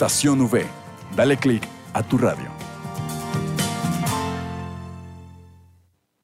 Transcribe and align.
Estación. 0.00 0.48
Dale 1.14 1.36
clic 1.36 1.62
a 1.92 2.02
tu 2.02 2.16
radio. 2.16 2.48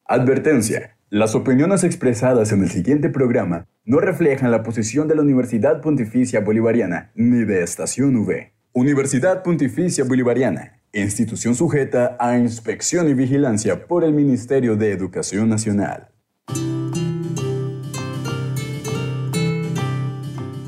Advertencia. 0.06 0.96
Las 1.10 1.34
opiniones 1.34 1.84
expresadas 1.84 2.52
en 2.52 2.62
el 2.62 2.70
siguiente 2.70 3.10
programa 3.10 3.66
no 3.84 4.00
reflejan 4.00 4.50
la 4.50 4.62
posición 4.62 5.08
de 5.08 5.16
la 5.16 5.20
Universidad 5.20 5.82
Pontificia 5.82 6.40
Bolivariana 6.40 7.12
ni 7.14 7.44
de 7.44 7.62
Estación 7.62 8.16
V. 8.16 8.54
Universidad 8.72 9.42
Pontificia 9.42 10.04
Bolivariana, 10.04 10.80
institución 10.94 11.54
sujeta 11.54 12.16
a 12.18 12.38
inspección 12.38 13.10
y 13.10 13.12
vigilancia 13.12 13.86
por 13.86 14.04
el 14.04 14.14
Ministerio 14.14 14.76
de 14.76 14.90
Educación 14.92 15.50
Nacional. 15.50 16.15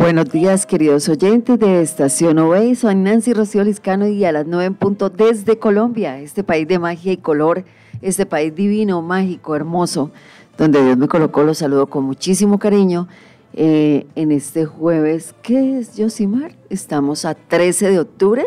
Buenos 0.00 0.30
días, 0.30 0.64
queridos 0.64 1.10
oyentes 1.10 1.58
de 1.58 1.82
Estación 1.82 2.38
OVE. 2.38 2.74
Soy 2.74 2.94
Nancy 2.94 3.34
Rocío 3.34 3.62
Liscano 3.62 4.08
y 4.08 4.24
a 4.24 4.32
las 4.32 4.46
9 4.46 4.64
en 4.64 4.74
punto 4.74 5.10
desde 5.10 5.58
Colombia, 5.58 6.18
este 6.20 6.42
país 6.42 6.66
de 6.66 6.78
magia 6.78 7.12
y 7.12 7.18
color, 7.18 7.64
este 8.00 8.24
país 8.24 8.54
divino, 8.54 9.02
mágico, 9.02 9.54
hermoso, 9.54 10.10
donde 10.56 10.82
Dios 10.82 10.96
me 10.96 11.06
colocó. 11.06 11.42
Los 11.42 11.58
saludo 11.58 11.86
con 11.88 12.04
muchísimo 12.04 12.58
cariño 12.58 13.08
eh, 13.52 14.06
en 14.14 14.32
este 14.32 14.64
jueves. 14.64 15.34
¿Qué 15.42 15.78
es, 15.78 15.90
Josimar? 15.94 16.52
Estamos 16.70 17.26
a 17.26 17.34
13 17.34 17.90
de 17.90 18.00
octubre. 18.00 18.46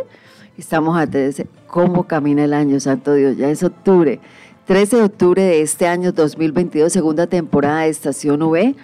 Estamos 0.57 0.97
a 0.97 1.05
13. 1.05 1.45
¿Cómo 1.67 2.07
camina 2.07 2.45
el 2.45 2.53
año, 2.53 2.79
santo 2.79 3.13
Dios? 3.13 3.37
Ya 3.37 3.51
es 3.51 3.61
octubre. 3.61 4.19
13 4.65 4.95
de 4.97 5.03
octubre 5.03 5.43
de 5.43 5.61
este 5.61 5.85
año 5.85 6.13
2022, 6.13 6.91
segunda 6.91 7.27
temporada 7.27 7.81
de 7.81 7.89
Estación 7.89 8.41
V. 8.41 8.75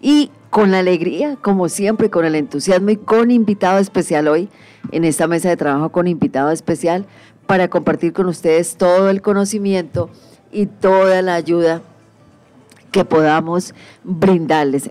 Y 0.00 0.30
con 0.50 0.70
la 0.70 0.78
alegría, 0.78 1.36
como 1.40 1.68
siempre, 1.68 2.10
con 2.10 2.24
el 2.24 2.34
entusiasmo 2.34 2.90
y 2.90 2.96
con 2.96 3.30
invitado 3.30 3.78
especial 3.78 4.28
hoy 4.28 4.48
en 4.92 5.04
esta 5.04 5.26
mesa 5.26 5.48
de 5.48 5.56
trabajo 5.56 5.90
con 5.90 6.06
invitado 6.06 6.50
especial 6.50 7.06
para 7.46 7.68
compartir 7.68 8.12
con 8.12 8.26
ustedes 8.26 8.76
todo 8.76 9.10
el 9.10 9.22
conocimiento 9.22 10.10
y 10.52 10.66
toda 10.66 11.22
la 11.22 11.34
ayuda 11.34 11.82
que 12.90 13.04
podamos 13.04 13.74
brindarles. 14.04 14.90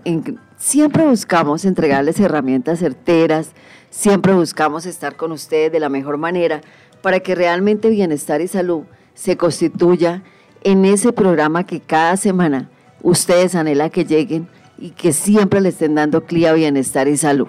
siempre 0.56 1.04
buscamos 1.04 1.64
entregarles 1.64 2.20
herramientas 2.20 2.78
certeras, 2.78 3.52
siempre 3.90 4.34
buscamos 4.34 4.86
estar 4.86 5.16
con 5.16 5.32
ustedes 5.32 5.72
de 5.72 5.80
la 5.80 5.88
mejor 5.88 6.18
manera 6.18 6.60
para 7.02 7.20
que 7.20 7.34
realmente 7.34 7.90
bienestar 7.90 8.40
y 8.40 8.48
salud 8.48 8.84
se 9.14 9.36
constituya 9.36 10.22
en 10.62 10.84
ese 10.84 11.12
programa 11.12 11.64
que 11.64 11.80
cada 11.80 12.16
semana 12.16 12.70
ustedes 13.02 13.54
anhelan 13.54 13.90
que 13.90 14.04
lleguen 14.04 14.48
y 14.78 14.90
que 14.90 15.12
siempre 15.12 15.60
le 15.60 15.70
estén 15.70 15.94
dando 15.94 16.24
clío, 16.24 16.54
bienestar 16.54 17.08
y 17.08 17.16
salud. 17.16 17.48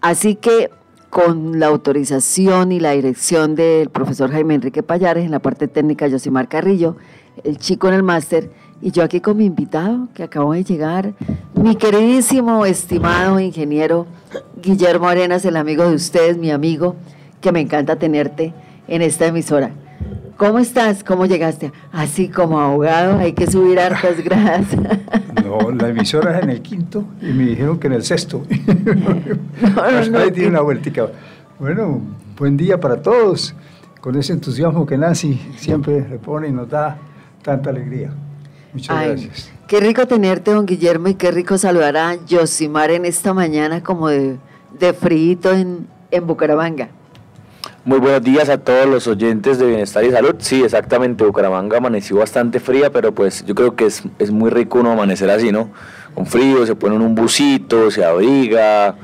Así 0.00 0.36
que 0.36 0.70
con 1.10 1.58
la 1.58 1.66
autorización 1.66 2.70
y 2.70 2.78
la 2.78 2.92
dirección 2.92 3.56
del 3.56 3.90
profesor 3.90 4.30
Jaime 4.30 4.54
Enrique 4.54 4.82
Payares, 4.82 5.24
en 5.24 5.32
la 5.32 5.40
parte 5.40 5.66
técnica 5.66 6.08
Josimar 6.08 6.48
Carrillo, 6.48 6.96
el 7.42 7.58
chico 7.58 7.88
en 7.88 7.94
el 7.94 8.02
máster, 8.02 8.50
y 8.80 8.92
yo 8.92 9.02
aquí 9.02 9.20
con 9.20 9.36
mi 9.36 9.44
invitado 9.44 10.08
que 10.14 10.22
acabo 10.22 10.52
de 10.52 10.64
llegar, 10.64 11.12
mi 11.54 11.74
queridísimo, 11.76 12.64
estimado 12.64 13.38
ingeniero 13.40 14.06
Guillermo 14.62 15.08
Arenas, 15.08 15.44
el 15.44 15.56
amigo 15.56 15.86
de 15.86 15.96
ustedes, 15.96 16.38
mi 16.38 16.50
amigo, 16.50 16.94
que 17.40 17.52
me 17.52 17.60
encanta 17.60 17.96
tenerte 17.96 18.54
en 18.88 19.02
esta 19.02 19.26
emisora. 19.26 19.72
¿Cómo 20.36 20.58
estás? 20.58 21.04
¿Cómo 21.04 21.26
llegaste? 21.26 21.72
Así 21.92 22.28
como 22.28 22.60
abogado, 22.60 23.18
hay 23.18 23.34
que 23.34 23.46
subir 23.46 23.78
hartas 23.78 24.24
gradas. 24.24 24.66
No, 25.50 25.72
la 25.72 25.88
emisora 25.88 26.38
es 26.38 26.44
en 26.44 26.50
el 26.50 26.62
quinto 26.62 27.04
y 27.20 27.26
me 27.26 27.44
dijeron 27.44 27.80
que 27.80 27.88
en 27.88 27.94
el 27.94 28.04
sexto. 28.04 28.44
No, 29.60 30.10
no, 30.10 30.18
Ahí 30.18 30.30
tiene 30.30 30.48
una 30.48 30.60
vueltica. 30.60 31.08
Bueno, 31.58 32.00
buen 32.38 32.56
día 32.56 32.78
para 32.78 33.02
todos, 33.02 33.54
con 34.00 34.16
ese 34.16 34.32
entusiasmo 34.32 34.86
que 34.86 34.96
Nancy 34.96 35.40
siempre 35.56 36.08
le 36.08 36.18
pone 36.18 36.48
y 36.48 36.52
nos 36.52 36.68
da 36.68 36.96
tanta 37.42 37.70
alegría. 37.70 38.12
Muchas 38.72 39.04
gracias. 39.04 39.52
Qué 39.66 39.80
rico 39.80 40.06
tenerte, 40.06 40.52
don 40.52 40.66
Guillermo, 40.66 41.08
y 41.08 41.14
qué 41.14 41.32
rico 41.32 41.58
saludar 41.58 41.96
a 41.96 42.14
Yosimar 42.26 42.90
en 42.92 43.04
esta 43.04 43.34
mañana 43.34 43.82
como 43.82 44.08
de, 44.08 44.38
de 44.78 44.92
frío 44.92 45.52
en, 45.52 45.88
en 46.10 46.26
Bucaramanga. 46.26 46.90
Muy 47.82 47.98
buenos 47.98 48.22
días 48.22 48.50
a 48.50 48.58
todos 48.58 48.86
los 48.86 49.06
oyentes 49.06 49.58
de 49.58 49.66
Bienestar 49.66 50.04
y 50.04 50.10
Salud. 50.10 50.34
Sí, 50.38 50.62
exactamente, 50.62 51.24
Bucaramanga 51.24 51.78
amaneció 51.78 52.18
bastante 52.18 52.60
fría, 52.60 52.92
pero 52.92 53.14
pues 53.14 53.42
yo 53.46 53.54
creo 53.54 53.74
que 53.74 53.86
es, 53.86 54.02
es 54.18 54.30
muy 54.30 54.50
rico 54.50 54.80
uno 54.80 54.92
amanecer 54.92 55.30
así, 55.30 55.50
¿no? 55.50 55.70
Con 56.14 56.26
frío, 56.26 56.66
se 56.66 56.74
pone 56.74 56.96
en 56.96 57.00
un 57.00 57.14
busito, 57.14 57.90
se 57.90 58.04
abriga 58.04 58.96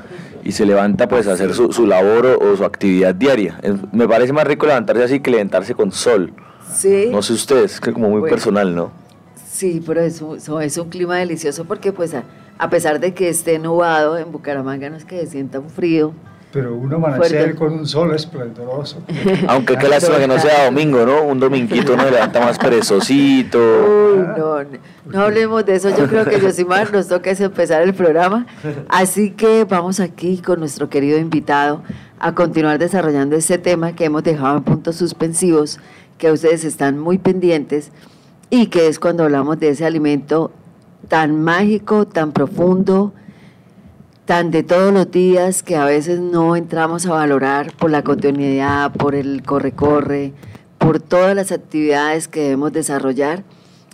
y 0.43 0.51
se 0.51 0.63
levanta 0.63 1.07
pues 1.07 1.27
a 1.27 1.33
hacer 1.33 1.55
su, 1.55 1.73
su 1.73 1.87
labor 1.87 2.37
o, 2.39 2.55
su 2.55 2.63
actividad 2.63 3.15
diaria. 3.15 3.59
me 3.91 4.07
parece 4.07 4.31
más 4.31 4.45
rico 4.45 4.67
levantarse 4.67 5.03
así 5.03 5.19
que 5.21 5.31
levantarse 5.31 5.73
con 5.73 5.91
sol. 5.91 6.31
Sí. 6.71 7.09
No 7.11 7.23
sé 7.23 7.33
ustedes, 7.33 7.73
es 7.73 7.79
que 7.79 7.91
como 7.91 8.11
muy 8.11 8.29
personal, 8.29 8.75
¿no? 8.75 8.91
Sí, 9.49 9.81
pero 9.83 10.01
eso, 10.01 10.35
eso, 10.35 10.61
es 10.61 10.77
un 10.77 10.89
clima 10.89 11.17
delicioso 11.17 11.65
porque 11.65 11.91
pues 11.91 12.13
a, 12.13 12.25
a 12.59 12.69
pesar 12.69 12.99
de 12.99 13.15
que 13.15 13.27
esté 13.27 13.57
nubado 13.57 14.19
en 14.19 14.31
Bucaramanga 14.31 14.91
no 14.91 14.97
es 14.97 15.05
que 15.05 15.19
se 15.21 15.31
sienta 15.31 15.59
un 15.59 15.71
frío 15.71 16.13
pero 16.51 16.75
un 16.75 16.93
amanecer 16.93 17.55
con 17.55 17.73
un 17.73 17.87
sol 17.87 18.15
esplendoroso. 18.15 19.01
Aunque 19.47 19.77
qué 19.77 19.87
lástima 19.87 20.17
que 20.17 20.27
no 20.27 20.39
sea 20.39 20.65
domingo, 20.65 21.05
¿no? 21.05 21.23
Un 21.23 21.39
dominguito 21.39 21.93
uno 21.93 22.09
levanta 22.09 22.39
más 22.39 22.57
perezosito. 22.57 23.59
Uy, 23.59 24.19
no, 24.37 24.57
no, 25.05 25.21
hablemos 25.21 25.65
de 25.65 25.75
eso. 25.75 25.89
Yo 25.95 26.07
creo 26.07 26.25
que 26.25 26.39
Josimar 26.41 26.91
nos 26.91 27.07
toca 27.07 27.31
es 27.31 27.41
empezar 27.41 27.81
el 27.81 27.93
programa. 27.93 28.47
Así 28.87 29.31
que 29.31 29.65
vamos 29.65 29.99
aquí 29.99 30.37
con 30.37 30.59
nuestro 30.59 30.89
querido 30.89 31.17
invitado 31.19 31.83
a 32.19 32.33
continuar 32.33 32.79
desarrollando 32.79 33.35
este 33.35 33.57
tema 33.57 33.93
que 33.93 34.05
hemos 34.05 34.23
dejado 34.23 34.57
en 34.57 34.63
puntos 34.63 34.95
suspensivos, 34.95 35.79
que 36.17 36.31
ustedes 36.31 36.63
están 36.63 36.97
muy 36.97 37.17
pendientes 37.17 37.91
y 38.49 38.67
que 38.67 38.87
es 38.87 38.99
cuando 38.99 39.23
hablamos 39.23 39.59
de 39.59 39.69
ese 39.69 39.85
alimento 39.85 40.51
tan 41.07 41.43
mágico, 41.43 42.07
tan 42.07 42.31
profundo, 42.31 43.13
tan 44.27 44.51
de 44.51 44.61
todos 44.61 44.93
los 44.93 45.09
días 45.09 45.63
que 45.63 45.77
a 45.77 45.85
veces 45.85 46.19
no 46.19 46.57
entramos 46.57 47.05
a 47.05 47.13
valorar 47.13 47.71
por 47.77 47.89
la 47.89 48.03
continuidad, 48.03 48.91
por 48.91 49.15
el 49.15 49.41
corre-corre, 49.41 50.33
por 50.77 50.99
todas 50.99 51.33
las 51.33 51.53
actividades 51.53 52.27
que 52.27 52.41
debemos 52.41 52.73
desarrollar 52.73 53.45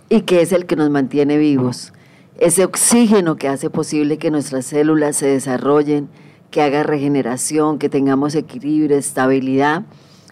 y 0.08 0.22
que 0.22 0.42
es 0.42 0.50
el 0.50 0.66
que 0.66 0.74
nos 0.74 0.90
mantiene 0.90 1.38
vivos. 1.38 1.92
Ese 2.36 2.64
oxígeno 2.64 3.36
que 3.36 3.46
hace 3.46 3.70
posible 3.70 4.18
que 4.18 4.32
nuestras 4.32 4.66
células 4.66 5.14
se 5.14 5.26
desarrollen, 5.26 6.08
que 6.50 6.62
haga 6.62 6.82
regeneración, 6.82 7.78
que 7.78 7.88
tengamos 7.88 8.34
equilibrio, 8.34 8.96
estabilidad. 8.96 9.84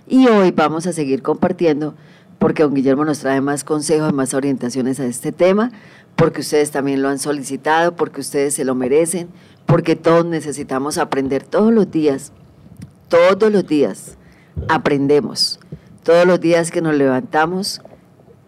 Y 0.09 0.27
hoy 0.27 0.51
vamos 0.51 0.89
a 0.89 0.93
seguir 0.93 1.23
compartiendo 1.23 1.95
porque 2.41 2.65
don 2.65 2.75
Guillermo 2.75 3.05
nos 3.05 3.21
trae 3.21 3.41
más 3.41 3.63
consejos, 3.63 4.13
más 4.13 4.35
orientaciones 4.35 4.99
a 4.99 5.07
este 5.07 5.31
tema, 5.31 5.71
porque 6.17 6.41
ustedes 6.41 6.73
también 6.73 7.01
lo 7.01 7.09
han 7.09 7.21
solicitado, 7.21 7.95
porque 7.95 8.21
ustedes 8.21 8.55
se 8.55 8.65
lo 8.65 8.75
merecen, 8.75 9.29
porque 9.67 9.97
todos 9.97 10.25
necesitamos 10.25 10.99
aprender 10.99 11.45
todos 11.45 11.73
los 11.73 11.91
días, 11.91 12.33
todos 13.09 13.51
los 13.53 13.67
días 13.67 14.17
aprendemos, 14.69 15.61
todos 16.03 16.27
los 16.27 16.41
días 16.41 16.71
que 16.71 16.83
nos 16.83 16.95
levantamos, 16.95 17.81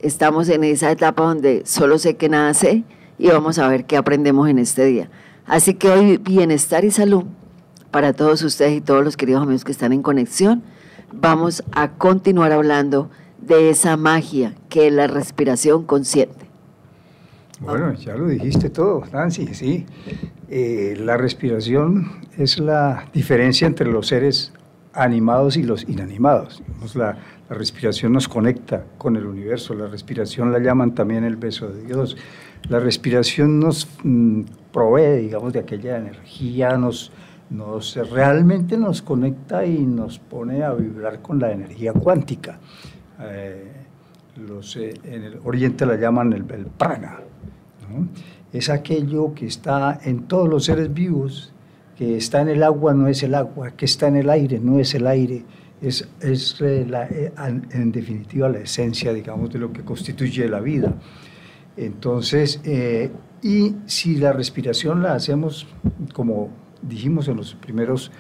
estamos 0.01 0.49
en 0.49 0.65
esa 0.65 0.91
etapa 0.91 1.23
donde 1.23 1.63
solo 1.65 1.99
sé 1.99 2.17
que 2.17 2.29
nada 2.29 2.53
sé 2.55 2.85
y 3.19 3.29
vamos 3.29 3.59
a 3.59 3.69
ver 3.69 3.85
qué 3.85 3.97
aprendemos 3.97 4.49
en 4.49 4.59
este 4.59 4.85
día. 4.85 5.11
Así 5.47 5.75
que 5.75 5.91
hoy 5.91 6.17
bienestar 6.17 6.85
y 6.85 6.91
salud 6.91 7.25
para 7.91 8.13
todos 8.13 8.43
ustedes 8.43 8.77
y 8.77 8.81
todos 8.81 9.05
los 9.05 9.17
queridos 9.17 9.43
amigos 9.43 9.65
que 9.65 9.73
están 9.73 9.93
en 9.93 10.03
conexión. 10.03 10.63
Vamos 11.13 11.63
a 11.73 11.93
continuar 11.93 12.51
hablando 12.51 13.09
de 13.41 13.71
esa 13.71 13.97
magia 13.97 14.55
que 14.69 14.89
es 14.89 14.93
la 14.93 15.07
respiración 15.07 15.85
consciente. 15.85 16.54
Bueno, 17.65 17.95
ya 17.95 18.15
lo 18.15 18.27
dijiste 18.29 18.71
todo, 18.71 19.03
Nancy, 19.13 19.55
sí. 19.55 19.87
Eh, 20.49 20.97
la 20.99 21.17
respiración 21.17 22.21
es 22.37 22.59
la 22.59 23.07
diferencia 23.13 23.67
entre 23.67 23.91
los 23.91 24.09
seres 24.09 24.53
animados 24.93 25.57
y 25.57 25.63
los 25.63 25.89
inanimados. 25.89 26.63
La, 26.95 27.17
respiración 27.51 28.13
nos 28.13 28.27
conecta 28.27 28.85
con 28.97 29.17
el 29.17 29.27
universo, 29.27 29.75
la 29.75 29.87
respiración 29.87 30.51
la 30.51 30.59
llaman 30.59 30.95
también 30.95 31.25
el 31.25 31.37
beso 31.37 31.69
de 31.69 31.85
Dios. 31.85 32.17
La 32.69 32.81
respiración 32.81 33.61
nos 33.61 33.87
mm, 34.03 34.43
provee, 34.73 35.21
digamos, 35.21 35.53
de 35.53 35.61
aquella 35.61 35.99
energía, 35.99 36.77
nos, 36.79 37.13
nos 37.51 37.97
realmente 38.11 38.79
nos 38.79 39.03
conecta 39.03 39.65
y 39.67 39.79
nos 39.85 40.19
pone 40.19 40.65
a 40.65 40.73
vibrar 40.73 41.21
con 41.21 41.39
la 41.39 41.53
energía 41.53 41.93
cuántica. 41.93 42.59
Eh, 43.21 43.73
los, 44.37 44.77
eh, 44.77 44.95
en 45.05 45.25
el 45.25 45.41
Oriente 45.45 45.87
la 45.87 45.97
llaman 45.97 46.33
el, 46.33 46.45
prana. 46.45 47.19
Es 48.52 48.70
aquello 48.70 49.35
que 49.35 49.46
está 49.46 49.99
en 50.05 50.25
todos 50.25 50.49
los 50.49 50.64
seres 50.64 50.93
vivos, 50.93 51.52
que 51.96 52.17
está 52.17 52.41
en 52.41 52.49
el 52.49 52.62
agua 52.62 52.94
no 52.94 53.08
es 53.08 53.23
el 53.23 53.35
agua, 53.35 53.73
que 53.73 53.85
está 53.85 54.08
en 54.08 54.17
el 54.17 54.31
aire 54.31 54.58
no 54.61 54.79
es 54.79 54.94
el 54.94 55.06
aire, 55.06 55.44
es, 55.81 56.08
es 56.20 56.61
eh, 56.61 56.87
la, 56.88 57.08
en 57.08 57.93
definitiva 57.93 58.49
la 58.49 58.58
esencia, 58.58 59.12
digamos, 59.12 59.50
de 59.52 59.58
lo 59.58 59.73
que 59.73 59.82
constituye 59.82 60.49
la 60.49 60.61
vida. 60.61 60.94
Entonces, 61.76 62.61
y 63.43 63.75
si 63.87 64.17
la 64.17 64.32
respiración 64.32 65.02
la 65.02 65.14
hacemos 65.14 65.67
como 66.12 66.50
dijimos 66.82 67.29
en 67.29 67.37
los 67.37 67.55
primeros 67.55 68.11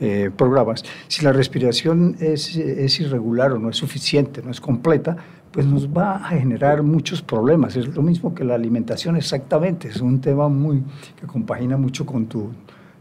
eh, 0.00 0.30
programas, 0.36 0.84
si 1.08 1.24
la 1.24 1.32
respiración 1.32 2.16
es, 2.20 2.56
es, 2.56 3.00
irregular 3.00 3.52
o 3.52 3.58
no 3.58 3.70
es 3.70 3.76
suficiente, 3.76 4.42
no 4.42 4.50
es 4.50 4.60
completa, 4.60 5.16
pues 5.54 5.66
nos 5.66 5.88
va 5.88 6.16
a 6.16 6.30
generar 6.30 6.82
muchos 6.82 7.22
problemas. 7.22 7.76
Es 7.76 7.86
lo 7.94 8.02
mismo 8.02 8.34
que 8.34 8.42
la 8.42 8.56
alimentación 8.56 9.16
exactamente, 9.16 9.86
es 9.86 10.00
un 10.00 10.20
tema 10.20 10.48
muy 10.48 10.82
que 11.18 11.28
compagina 11.28 11.76
mucho 11.76 12.04
con 12.04 12.26
tu 12.26 12.50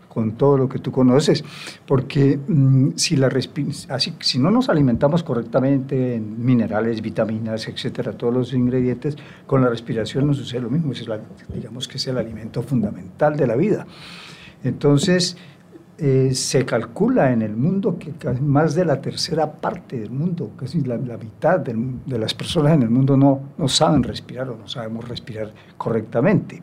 con 0.08 0.34
todo 0.34 0.60
lo 0.60 0.70
que 0.70 0.78
tú 0.78 0.92
conoces, 0.92 1.44
porque 1.88 2.38
mm, 2.48 2.90
si, 2.96 3.16
la 3.16 3.32
así, 3.90 4.14
si 4.20 4.38
no 4.38 4.52
nos 4.52 4.70
alimentamos 4.70 5.24
correctamente 5.24 6.14
en 6.14 6.46
minerales, 6.46 7.02
vitaminas, 7.02 7.68
etcétera, 7.68 8.12
todos 8.12 8.32
los 8.32 8.54
ingredientes, 8.54 9.18
con 9.48 9.64
la 9.64 9.70
respiración 9.70 10.28
no 10.28 10.36
sucede 10.36 10.62
lo 10.62 10.70
mismo, 10.70 10.92
es 10.92 11.04
digamos 11.52 11.88
que 11.88 11.98
es 11.98 12.06
el 12.06 12.20
alimento 12.20 12.62
fundamental 12.62 13.36
de 13.36 13.48
la 13.48 13.56
vida. 13.56 13.88
Entonces, 14.64 15.36
eh, 16.06 16.36
se 16.36 16.66
calcula 16.66 17.32
en 17.32 17.42
el 17.42 17.56
mundo 17.56 17.98
que 17.98 18.14
más 18.42 18.76
de 18.76 18.84
la 18.84 19.00
tercera 19.00 19.50
parte 19.50 19.98
del 19.98 20.12
mundo, 20.12 20.52
casi 20.58 20.82
la, 20.82 20.98
mitad 20.98 21.62
de 21.62 22.20
las 22.20 22.34
personas 22.34 22.74
en 22.74 22.82
el 22.82 22.90
mundo 22.90 23.16
no, 23.16 23.40
no 23.58 23.70
saben 23.70 24.04
respirar 24.04 24.50
o 24.50 24.58
no 24.58 24.68
sabemos 24.68 25.08
respirar 25.08 25.54
correctamente. 25.78 26.62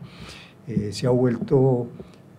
Eh, 0.67 0.89
se 0.91 1.07
ha 1.07 1.09
vuelto, 1.09 1.87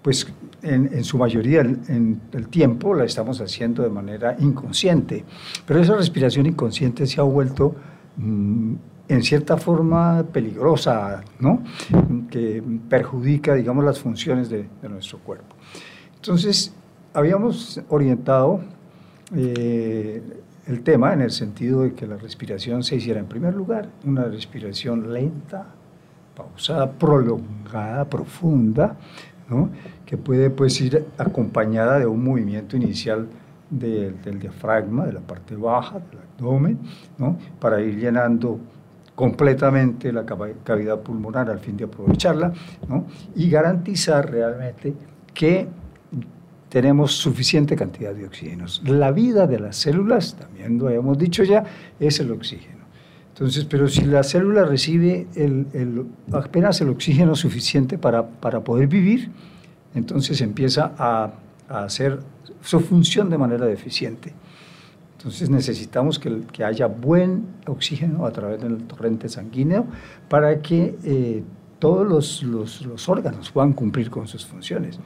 pues 0.00 0.32
en, 0.62 1.02
su 1.02 1.18
mayoría 1.18 1.62
en 1.62 2.20
el 2.30 2.46
tiempo 2.46 2.94
la 2.94 3.02
estamos 3.02 3.40
haciendo 3.40 3.82
de 3.82 3.90
manera 3.90 4.36
inconsciente, 4.38 5.24
pero 5.66 5.80
esa 5.80 5.96
respiración 5.96 6.46
inconsciente 6.46 7.04
se 7.08 7.20
ha 7.20 7.24
vuelto 7.24 7.74
mm, 8.16 8.74
en 9.08 9.22
cierta 9.24 9.56
forma 9.56 10.22
peligrosa, 10.32 11.24
¿no? 11.40 11.64
que 12.30 12.62
perjudica, 12.88 13.54
digamos, 13.54 13.84
las 13.84 13.98
funciones 13.98 14.48
de, 14.48 14.68
de 14.80 14.88
nuestro 14.88 15.18
cuerpo. 15.18 15.56
Entonces, 16.14 16.72
habíamos 17.14 17.80
orientado 17.88 18.60
eh, 19.34 20.22
el 20.66 20.82
tema 20.82 21.12
en 21.12 21.22
el 21.22 21.30
sentido 21.30 21.82
de 21.82 21.94
que 21.94 22.06
la 22.06 22.16
respiración 22.16 22.82
se 22.82 22.96
hiciera 22.96 23.20
en 23.20 23.26
primer 23.26 23.54
lugar 23.54 23.88
una 24.04 24.24
respiración 24.24 25.12
lenta, 25.12 25.66
pausada, 26.36 26.90
prolongada, 26.90 28.04
profunda, 28.04 28.96
¿no? 29.48 29.70
que 30.06 30.16
puede 30.16 30.50
pues, 30.50 30.80
ir 30.80 31.04
acompañada 31.18 31.98
de 31.98 32.06
un 32.06 32.22
movimiento 32.22 32.76
inicial 32.76 33.26
del 33.70 34.38
diafragma, 34.38 35.06
de 35.06 35.14
la 35.14 35.20
parte 35.20 35.56
baja 35.56 35.98
del 35.98 36.18
abdomen, 36.18 36.78
para 37.58 37.80
ir 37.80 37.98
llenando 37.98 38.58
completamente 39.14 40.12
la 40.12 40.24
cavidad 40.26 41.00
pulmonar 41.00 41.50
al 41.50 41.58
fin 41.58 41.76
de 41.76 41.84
aprovecharla 41.84 42.52
¿no? 42.88 43.06
y 43.34 43.48
garantizar 43.48 44.30
realmente 44.30 44.94
que 45.32 45.68
tenemos 46.72 47.12
suficiente 47.12 47.76
cantidad 47.76 48.14
de 48.14 48.24
oxígeno. 48.24 48.64
La 48.86 49.12
vida 49.12 49.46
de 49.46 49.60
las 49.60 49.76
células, 49.76 50.36
también 50.36 50.78
lo 50.78 50.88
hemos 50.88 51.18
dicho 51.18 51.44
ya, 51.44 51.64
es 52.00 52.18
el 52.18 52.30
oxígeno. 52.30 52.86
Entonces, 53.28 53.66
pero 53.66 53.88
si 53.88 54.06
la 54.06 54.22
célula 54.22 54.64
recibe 54.64 55.26
el, 55.34 56.06
apenas 56.32 56.80
el 56.80 56.88
oxígeno 56.88 57.36
suficiente 57.36 57.98
para, 57.98 58.26
para, 58.26 58.60
poder 58.60 58.88
vivir, 58.88 59.28
entonces 59.94 60.40
empieza 60.40 60.94
a, 60.96 61.34
a, 61.68 61.84
hacer 61.84 62.20
su 62.62 62.80
función 62.80 63.28
de 63.28 63.36
manera 63.36 63.66
deficiente. 63.66 64.32
Entonces 65.18 65.50
necesitamos 65.50 66.18
que, 66.18 66.40
que, 66.50 66.64
haya 66.64 66.86
buen 66.86 67.48
oxígeno 67.66 68.24
a 68.24 68.32
través 68.32 68.62
del 68.62 68.78
torrente 68.84 69.28
sanguíneo 69.28 69.84
para 70.30 70.62
que 70.62 70.96
eh, 71.04 71.42
todos 71.78 72.08
los, 72.08 72.42
los, 72.42 72.86
los 72.86 73.08
órganos 73.10 73.50
puedan 73.50 73.74
cumplir 73.74 74.08
con 74.08 74.26
sus 74.26 74.46
funciones 74.46 74.98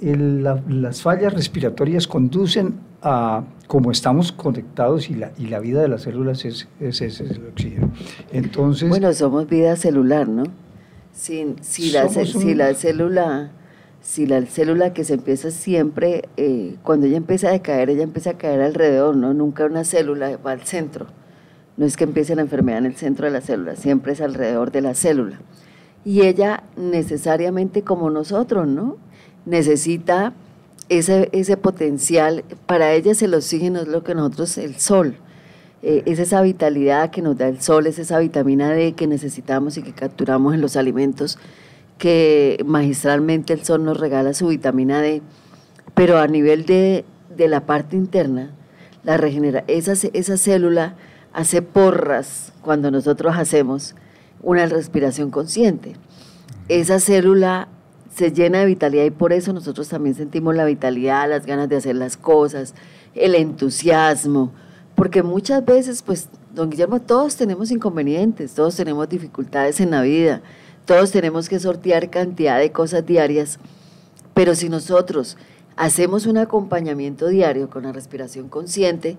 las 0.00 1.02
fallas 1.02 1.32
respiratorias 1.32 2.06
conducen 2.06 2.74
a 3.02 3.44
como 3.66 3.90
estamos 3.90 4.32
conectados 4.32 5.10
y 5.10 5.14
la, 5.14 5.32
y 5.38 5.46
la 5.46 5.60
vida 5.60 5.82
de 5.82 5.88
las 5.88 6.02
células 6.02 6.44
es, 6.44 6.68
es, 6.80 7.20
el 7.20 7.46
oxígeno. 7.46 7.92
Entonces, 8.32 8.88
bueno, 8.88 9.12
somos 9.12 9.48
vida 9.48 9.76
celular, 9.76 10.28
¿no? 10.28 10.44
Si, 11.12 11.54
si, 11.60 11.90
la, 11.90 12.08
si 12.08 12.54
la 12.54 12.74
célula 12.74 13.50
si 14.00 14.26
la 14.26 14.44
célula 14.46 14.94
que 14.94 15.04
se 15.04 15.14
empieza 15.14 15.50
siempre, 15.50 16.28
eh, 16.36 16.76
cuando 16.82 17.06
ella 17.06 17.16
empieza 17.16 17.48
a 17.48 17.52
decaer, 17.52 17.90
ella 17.90 18.04
empieza 18.04 18.30
a 18.30 18.38
caer 18.38 18.60
alrededor, 18.60 19.16
¿no? 19.16 19.34
Nunca 19.34 19.66
una 19.66 19.84
célula 19.84 20.38
va 20.38 20.52
al 20.52 20.62
centro. 20.62 21.06
No 21.76 21.84
es 21.84 21.96
que 21.96 22.04
empiece 22.04 22.34
la 22.34 22.42
enfermedad 22.42 22.78
en 22.78 22.86
el 22.86 22.96
centro 22.96 23.26
de 23.26 23.32
la 23.32 23.40
célula, 23.40 23.76
siempre 23.76 24.12
es 24.12 24.20
alrededor 24.20 24.72
de 24.72 24.80
la 24.80 24.94
célula. 24.94 25.40
Y 26.04 26.22
ella 26.22 26.62
necesariamente 26.76 27.82
como 27.82 28.08
nosotros, 28.08 28.66
¿no? 28.66 28.96
Necesita 29.48 30.32
ese, 30.88 31.28
ese 31.32 31.56
potencial. 31.56 32.44
Para 32.66 32.92
ellas 32.92 33.20
el 33.22 33.34
oxígeno 33.34 33.80
es 33.80 33.88
lo 33.88 34.04
que 34.04 34.14
nosotros, 34.14 34.58
el 34.58 34.76
sol, 34.76 35.16
eh, 35.82 36.02
es 36.06 36.18
esa 36.18 36.42
vitalidad 36.42 37.10
que 37.10 37.22
nos 37.22 37.36
da 37.36 37.48
el 37.48 37.60
sol, 37.60 37.86
es 37.86 37.98
esa 37.98 38.18
vitamina 38.18 38.70
D 38.70 38.92
que 38.92 39.06
necesitamos 39.06 39.76
y 39.76 39.82
que 39.82 39.92
capturamos 39.92 40.54
en 40.54 40.60
los 40.60 40.76
alimentos, 40.76 41.38
que 41.96 42.62
magistralmente 42.66 43.52
el 43.52 43.64
sol 43.64 43.84
nos 43.84 43.98
regala 43.98 44.34
su 44.34 44.48
vitamina 44.48 45.00
D. 45.00 45.22
Pero 45.94 46.18
a 46.18 46.26
nivel 46.26 46.64
de, 46.66 47.04
de 47.36 47.48
la 47.48 47.66
parte 47.66 47.96
interna, 47.96 48.52
la 49.02 49.16
regenera, 49.16 49.64
esa, 49.66 49.94
esa 50.12 50.36
célula 50.36 50.96
hace 51.32 51.62
porras 51.62 52.52
cuando 52.62 52.90
nosotros 52.90 53.36
hacemos 53.36 53.94
una 54.42 54.66
respiración 54.66 55.30
consciente. 55.30 55.96
Esa 56.68 57.00
célula 57.00 57.68
se 58.18 58.32
llena 58.32 58.58
de 58.58 58.66
vitalidad 58.66 59.04
y 59.04 59.12
por 59.12 59.32
eso 59.32 59.52
nosotros 59.52 59.88
también 59.88 60.16
sentimos 60.16 60.56
la 60.56 60.64
vitalidad, 60.64 61.30
las 61.30 61.46
ganas 61.46 61.68
de 61.68 61.76
hacer 61.76 61.94
las 61.94 62.16
cosas, 62.16 62.74
el 63.14 63.36
entusiasmo, 63.36 64.52
porque 64.96 65.22
muchas 65.22 65.64
veces, 65.64 66.02
pues, 66.02 66.28
don 66.52 66.68
Guillermo, 66.68 67.00
todos 67.00 67.36
tenemos 67.36 67.70
inconvenientes, 67.70 68.54
todos 68.54 68.74
tenemos 68.74 69.08
dificultades 69.08 69.80
en 69.80 69.92
la 69.92 70.02
vida, 70.02 70.42
todos 70.84 71.12
tenemos 71.12 71.48
que 71.48 71.60
sortear 71.60 72.10
cantidad 72.10 72.58
de 72.58 72.72
cosas 72.72 73.06
diarias, 73.06 73.60
pero 74.34 74.56
si 74.56 74.68
nosotros 74.68 75.36
hacemos 75.76 76.26
un 76.26 76.38
acompañamiento 76.38 77.28
diario 77.28 77.70
con 77.70 77.84
la 77.84 77.92
respiración 77.92 78.48
consciente, 78.48 79.16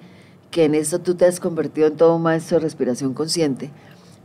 que 0.52 0.66
en 0.66 0.76
esto 0.76 1.00
tú 1.00 1.16
te 1.16 1.24
has 1.24 1.40
convertido 1.40 1.88
en 1.88 1.96
todo 1.96 2.18
un 2.18 2.24
maestro 2.24 2.58
de 2.58 2.64
respiración 2.64 3.14
consciente, 3.14 3.72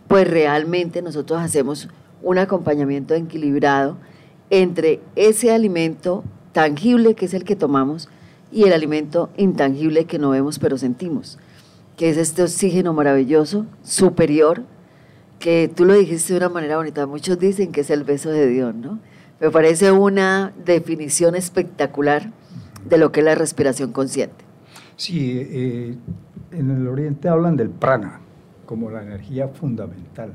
pues 0.09 0.29
realmente 0.29 1.01
nosotros 1.01 1.41
hacemos 1.41 1.89
un 2.25 2.39
acompañamiento 2.39 3.15
equilibrado 3.15 3.99
entre 4.63 5.01
ese 5.17 5.53
alimento 5.53 6.25
tangible 6.53 7.15
que 7.15 7.27
es 7.27 7.35
el 7.35 7.45
que 7.45 7.57
tomamos 7.57 8.09
y 8.53 8.65
el 8.65 8.73
alimento 8.73 9.31
intangible 9.37 10.05
que 10.05 10.19
no 10.19 10.31
vemos 10.31 10.59
pero 10.59 10.79
sentimos, 10.79 11.39
que 11.97 12.11
es 12.11 12.17
este 12.17 12.43
oxígeno 12.43 12.93
maravilloso, 12.93 13.67
superior, 13.83 14.63
que 15.39 15.71
tú 15.75 15.85
lo 15.85 15.95
dijiste 15.95 16.33
de 16.33 16.39
una 16.39 16.49
manera 16.49 16.77
bonita. 16.77 17.07
Muchos 17.07 17.39
dicen 17.39 17.73
que 17.73 17.81
es 17.81 17.91
el 17.91 18.05
beso 18.05 18.31
de 18.31 18.47
Dios, 18.47 18.75
¿no? 18.75 19.01
Me 19.41 19.51
parece 19.51 19.91
una 19.91 20.53
definición 20.65 21.35
espectacular 21.35 22.31
de 22.89 22.99
lo 22.99 23.13
que 23.13 23.21
es 23.21 23.27
la 23.27 23.35
respiración 23.35 23.93
consciente. 23.93 24.45
Sí, 24.97 25.33
eh, 25.37 25.97
en 26.53 26.71
el 26.71 26.87
Oriente 26.87 27.29
hablan 27.29 27.57
del 27.57 27.71
prana 27.71 28.21
como 28.65 28.91
la 28.91 29.03
energía 29.03 29.49
fundamental, 29.49 30.33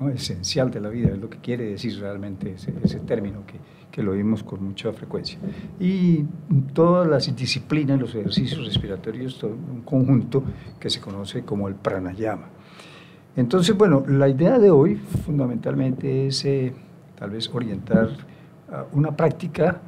¿no? 0.00 0.08
esencial 0.10 0.70
de 0.70 0.80
la 0.80 0.88
vida, 0.88 1.08
es 1.10 1.18
lo 1.18 1.28
que 1.28 1.38
quiere 1.38 1.64
decir 1.64 1.98
realmente 2.00 2.54
ese, 2.54 3.00
término 3.00 3.44
que, 3.46 3.54
que, 3.90 4.02
lo 4.02 4.12
vimos 4.12 4.42
con 4.42 4.64
mucha 4.64 4.92
frecuencia. 4.92 5.38
Y 5.80 6.24
todas 6.72 7.08
las 7.08 7.34
disciplinas, 7.34 8.00
los 8.00 8.14
ejercicios 8.14 8.64
respiratorios, 8.64 9.38
todo 9.38 9.52
un 9.52 9.82
conjunto 9.82 10.42
que 10.78 10.90
se 10.90 11.00
conoce 11.00 11.44
como 11.44 11.68
el 11.68 11.74
pranayama. 11.74 12.48
Entonces, 13.36 13.76
bueno, 13.76 14.04
la 14.06 14.28
idea 14.28 14.58
de 14.58 14.70
hoy 14.70 14.96
fundamentalmente 14.96 16.26
es 16.26 16.44
eh, 16.44 16.72
tal 17.16 17.30
vez 17.30 17.48
orientar 17.52 18.10
una 18.92 19.16
práctica 19.16 19.80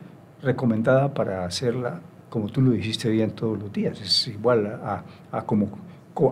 recomendada 0.43 1.13
para 1.13 1.45
hacerla, 1.45 2.01
como 2.29 2.49
tú 2.49 2.63
lo 2.63 2.71
dijiste 2.71 3.11
bien, 3.11 3.33
todos 3.33 3.59
los 3.59 3.73
días. 3.73 4.01
Es 4.01 4.29
igual 4.29 4.67
a, 4.67 5.05
a 5.31 5.43
como 5.43 5.69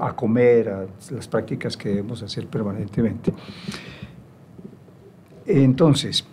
a 0.00 0.14
comer, 0.14 0.68
a 0.68 0.86
las 1.10 1.28
prácticas 1.28 1.76
que 1.76 1.88
debemos 1.88 2.22
hacer 2.22 2.46
permanentemente. 2.46 3.32
Entonces, 5.46 6.26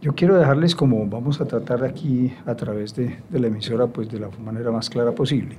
yo 0.00 0.14
quiero 0.14 0.36
dejarles 0.36 0.74
como 0.74 1.04
vamos 1.06 1.40
a 1.40 1.46
tratar 1.46 1.82
aquí 1.82 2.32
a 2.44 2.54
través 2.54 2.94
de, 2.94 3.18
la 3.30 3.46
emisora, 3.48 3.86
pues 3.86 4.08
de 4.08 4.20
la 4.20 4.28
manera 4.44 4.70
más 4.70 4.88
clara 4.88 5.12
posible, 5.12 5.56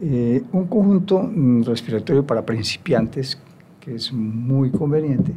eh, 0.00 0.42
un 0.52 0.66
conjunto 0.66 1.22
mm, 1.22 1.62
respiratorio 1.62 2.26
para 2.26 2.44
principiantes 2.44 3.40
que 3.78 3.94
es 3.94 4.12
muy 4.12 4.70
conveniente. 4.70 5.32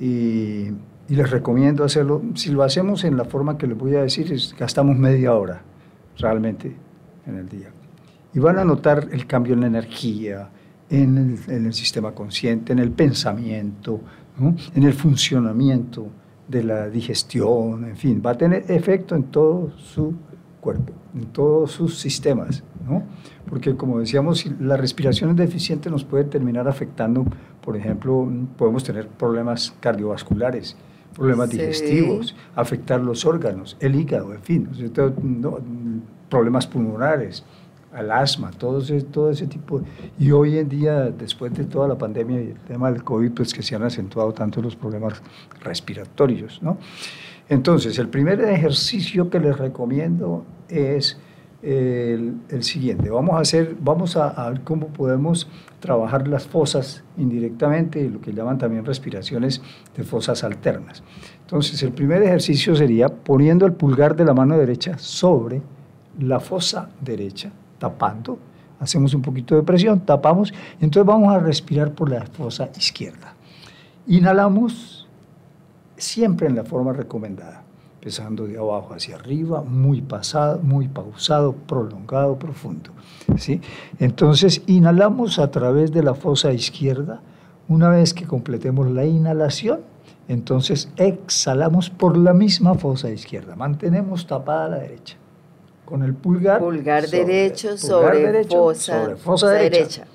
Y 0.00 0.70
y 1.10 1.16
les 1.16 1.28
recomiendo 1.28 1.82
hacerlo. 1.82 2.22
Si 2.34 2.50
lo 2.50 2.62
hacemos 2.62 3.02
en 3.02 3.16
la 3.16 3.24
forma 3.24 3.58
que 3.58 3.66
les 3.66 3.76
voy 3.76 3.96
a 3.96 4.02
decir, 4.02 4.32
es, 4.32 4.54
gastamos 4.56 4.96
media 4.96 5.34
hora 5.34 5.60
realmente 6.18 6.72
en 7.26 7.36
el 7.36 7.48
día. 7.48 7.72
Y 8.32 8.38
van 8.38 8.58
a 8.58 8.64
notar 8.64 9.08
el 9.10 9.26
cambio 9.26 9.54
en 9.54 9.60
la 9.60 9.66
energía, 9.66 10.50
en 10.88 11.38
el, 11.48 11.72
sistema 11.72 12.12
consciente, 12.12 12.72
en 12.72 12.78
el 12.78 12.90
pensamiento, 12.90 14.00
en 14.74 14.82
el 14.82 14.92
funcionamiento 14.92 16.08
de 16.48 16.64
la 16.64 16.88
digestión, 16.88 17.84
en 17.84 17.96
fin, 17.96 18.22
va 18.24 18.30
a 18.32 18.38
tener 18.38 18.64
efecto 18.70 19.14
en 19.14 19.24
todo 19.24 19.70
su 19.78 20.14
cuerpo, 20.60 20.92
en 21.14 21.26
todos 21.26 21.70
sus 21.70 21.98
sistemas, 21.98 22.64
¿no? 22.88 23.04
Porque 23.48 23.76
como 23.76 24.00
decíamos, 24.00 24.44
la 24.60 24.76
respiración 24.76 25.30
es 25.30 25.36
deficiente 25.36 25.90
nos 25.90 26.04
puede 26.04 26.24
terminar 26.24 26.66
afectando, 26.66 27.24
por 27.62 27.76
ejemplo, 27.76 28.28
podemos 28.56 28.82
tener 28.82 29.06
problemas 29.06 29.72
cardiovasculares, 29.80 30.76
problemas 31.14 31.50
digestivos, 31.50 32.34
afectar 32.56 33.00
los 33.00 33.24
órganos, 33.24 33.76
el 33.80 33.94
hígado, 33.94 34.34
en 34.34 34.42
fin, 34.42 34.68
problemas 36.28 36.66
pulmonares, 36.66 37.44
al 37.92 38.10
asma, 38.10 38.50
todo 38.50 38.80
ese, 38.80 39.02
todo 39.02 39.30
ese 39.30 39.46
tipo. 39.46 39.82
Y 40.18 40.30
hoy 40.30 40.58
en 40.58 40.68
día, 40.68 41.10
después 41.10 41.52
de 41.54 41.64
toda 41.64 41.88
la 41.88 41.98
pandemia 41.98 42.40
y 42.40 42.46
el 42.48 42.60
tema 42.60 42.90
del 42.90 43.02
COVID, 43.02 43.32
pues 43.32 43.52
que 43.52 43.62
se 43.62 43.74
han 43.74 43.82
acentuado 43.82 44.32
tanto 44.32 44.62
los 44.62 44.76
problemas 44.76 45.22
respiratorios, 45.62 46.62
¿no? 46.62 46.78
Entonces, 47.48 47.98
el 47.98 48.08
primer 48.08 48.40
ejercicio 48.42 49.28
que 49.28 49.40
les 49.40 49.58
recomiendo 49.58 50.44
es 50.68 51.18
el, 51.62 52.36
siguiente. 52.60 53.10
Vamos 53.10 53.34
a, 53.34 53.40
hacer, 53.40 53.76
vamos 53.80 54.16
a, 54.16 54.48
ver 54.50 54.60
cómo 54.62 54.88
podemos 54.88 55.48
trabajar 55.80 56.28
las 56.28 56.46
fosas 56.46 57.02
indirectamente, 57.16 58.08
lo 58.08 58.20
que 58.20 58.32
llaman 58.32 58.58
también 58.58 58.84
respiraciones 58.84 59.60
de 59.96 60.04
fosas 60.04 60.44
alternas. 60.44 61.02
Entonces, 61.40 61.82
el 61.82 61.92
primer 61.92 62.22
ejercicio 62.22 62.74
sería 62.76 63.08
poniendo 63.08 63.66
el 63.66 63.72
pulgar 63.72 64.16
de 64.16 64.24
la 64.24 64.34
mano 64.34 64.56
derecha 64.56 64.96
sobre 64.98 65.60
la 66.18 66.40
fosa 66.40 66.90
derecha, 67.00 67.50
tapando. 67.80 68.38
Hacemos 68.78 69.12
un 69.12 69.22
poquito 69.22 69.56
de 69.56 69.62
presión, 69.62 70.00
tapamos, 70.06 70.54
entonces 70.80 71.04
vamos 71.04 71.34
a 71.34 71.40
respirar 71.40 71.92
por 71.92 72.08
la 72.08 72.24
fosa 72.24 72.70
izquierda. 72.78 73.34
Inhalamos 74.06 75.08
siempre 75.96 76.46
en 76.46 76.54
la 76.54 76.62
forma 76.64 76.92
recomendada 76.92 77.64
empezando 78.00 78.46
de 78.46 78.56
abajo 78.56 78.94
hacia 78.94 79.16
arriba, 79.16 79.60
muy 79.60 80.00
pasado, 80.00 80.58
muy 80.62 80.88
pausado, 80.88 81.52
prolongado, 81.52 82.38
profundo. 82.38 82.92
¿sí? 83.36 83.60
Entonces 83.98 84.62
inhalamos 84.66 85.38
a 85.38 85.50
través 85.50 85.92
de 85.92 86.02
la 86.02 86.14
fosa 86.14 86.50
izquierda. 86.50 87.20
Una 87.68 87.90
vez 87.90 88.14
que 88.14 88.24
completemos 88.24 88.90
la 88.90 89.04
inhalación, 89.04 89.80
entonces 90.28 90.90
exhalamos 90.96 91.90
por 91.90 92.16
la 92.16 92.32
misma 92.32 92.74
fosa 92.74 93.10
izquierda. 93.10 93.54
Mantenemos 93.54 94.26
tapada 94.26 94.68
la 94.68 94.78
derecha. 94.78 95.19
Con 95.90 96.02
el 96.02 96.14
pulgar. 96.14 96.60
Pulgar 96.60 97.06
derecho 97.08 97.76
sobre, 97.76 98.44
fosa, 99.16 99.50
derecha 99.50 100.06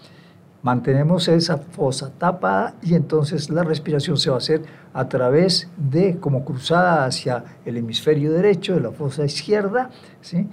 mantenemos 0.66 1.28
esa 1.28 1.60
fosa 1.60 2.12
tapada 2.18 2.74
y 2.82 2.96
entonces 2.96 3.52
la 3.52 3.64
respiración 3.64 4.18
se 4.18 4.32
va 4.32 4.38
a 4.38 4.40
hacer 4.40 4.64
a 4.94 5.08
través 5.08 5.70
de, 5.78 6.18
como 6.18 6.44
cruzada 6.44 7.06
hacia 7.06 7.44
el 7.66 7.78
hemisferio 7.78 8.32
derecho 8.32 8.74
de 8.74 8.82
la 8.82 8.90
fosa 8.90 9.26
izquierda, 9.26 9.92
¿sí? 10.22 10.48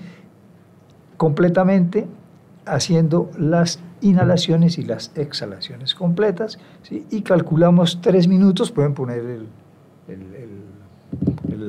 completamente 1.17 2.07
haciendo 2.67 3.31
las 3.39 3.81
inhalaciones 4.03 4.77
y 4.77 4.83
las 4.83 5.13
exhalaciones 5.15 5.95
completas, 5.95 6.59
¿sí? 6.83 7.07
y 7.11 7.23
calculamos 7.23 8.03
tres 8.03 8.29
minutos, 8.29 8.71
pueden 8.71 8.93
poner 8.93 9.21
el, 9.21 9.49
el, 10.09 10.62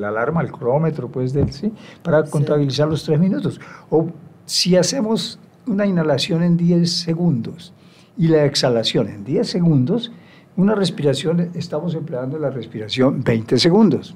alarma, 0.08 0.42
el 0.42 0.52
cronómetro, 0.52 1.08
pues, 1.08 1.32
del, 1.32 1.52
¿sí? 1.52 1.72
para 2.02 2.24
contabilizar 2.24 2.88
los 2.88 3.04
tres 3.04 3.18
minutos. 3.18 3.60
O 3.90 4.08
si 4.44 4.76
hacemos 4.76 5.38
una 5.66 5.86
inhalación 5.86 6.42
en 6.42 6.56
10 6.56 6.90
segundos, 6.90 7.72
y 8.16 8.28
la 8.28 8.44
exhalación 8.44 9.08
en 9.08 9.24
10 9.24 9.48
segundos, 9.48 10.12
una 10.56 10.74
respiración, 10.74 11.50
estamos 11.54 11.94
empleando 11.94 12.38
la 12.38 12.50
respiración 12.50 13.24
20 13.24 13.58
segundos. 13.58 14.14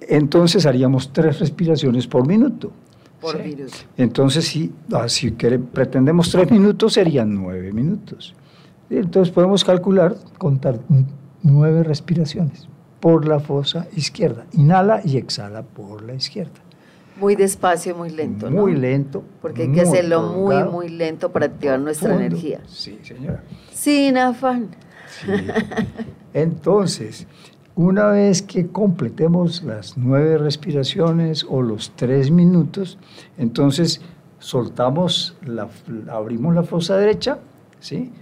Entonces 0.00 0.66
haríamos 0.66 1.12
tres 1.12 1.40
respiraciones 1.40 2.06
por 2.06 2.28
minuto. 2.28 2.70
Por 3.20 3.42
minuto. 3.42 3.72
Entonces, 3.96 4.44
si, 4.44 4.72
ah, 4.92 5.08
si 5.08 5.32
pretendemos 5.32 6.30
tres 6.30 6.48
minutos, 6.48 6.92
serían 6.92 7.34
nueve 7.34 7.72
minutos. 7.72 8.36
Entonces 8.88 9.34
podemos 9.34 9.64
calcular, 9.64 10.14
contar 10.38 10.78
nueve 11.42 11.82
respiraciones 11.82 12.68
por 13.00 13.26
la 13.26 13.40
fosa 13.40 13.86
izquierda. 13.96 14.46
Inhala 14.52 15.00
y 15.04 15.16
exhala 15.16 15.62
por 15.62 16.02
la 16.02 16.14
izquierda. 16.14 16.60
Muy 17.18 17.34
despacio, 17.34 17.96
muy 17.96 18.10
lento, 18.10 18.50
Muy 18.50 18.74
lento. 18.74 19.24
Porque 19.40 19.62
hay 19.62 19.72
que 19.72 19.80
hacerlo 19.80 20.22
muy, 20.22 20.62
muy 20.64 20.88
lento 20.88 21.32
para 21.32 21.46
activar 21.46 21.80
nuestra 21.80 22.14
energía. 22.14 22.60
Sí, 22.66 22.98
señora. 23.02 23.42
Sin 23.72 24.18
afán. 24.18 24.68
Entonces, 26.34 27.26
una 27.74 28.06
vez 28.06 28.42
que 28.42 28.66
completemos 28.68 29.62
las 29.62 29.96
nueve 29.96 30.36
respiraciones 30.36 31.46
o 31.48 31.62
los 31.62 31.92
tres 31.96 32.30
minutos, 32.30 32.98
entonces 33.38 34.02
soltamos, 34.38 35.36
la, 35.42 35.68
abrimos 36.10 36.54
la 36.54 36.62
fosa 36.62 36.96
derecha, 36.96 37.38
¿sí? 37.80 38.12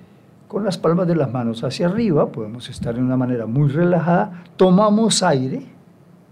Con 0.54 0.62
las 0.62 0.78
palmas 0.78 1.08
de 1.08 1.16
las 1.16 1.32
manos 1.32 1.64
hacia 1.64 1.88
arriba, 1.88 2.30
podemos 2.30 2.68
estar 2.68 2.94
en 2.94 3.02
una 3.02 3.16
manera 3.16 3.44
muy 3.44 3.68
relajada, 3.68 4.44
tomamos 4.56 5.24
aire, 5.24 5.66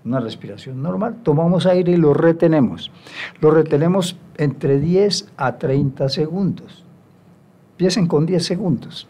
una 0.04 0.20
respiración 0.20 0.80
normal, 0.80 1.16
tomamos 1.24 1.66
aire 1.66 1.90
y 1.90 1.96
lo 1.96 2.14
retenemos. 2.14 2.92
Lo 3.40 3.50
retenemos 3.50 4.16
entre 4.36 4.78
10 4.78 5.32
a 5.36 5.58
30 5.58 6.08
segundos. 6.08 6.84
Empiecen 7.72 8.06
con 8.06 8.24
10 8.24 8.44
segundos. 8.44 9.08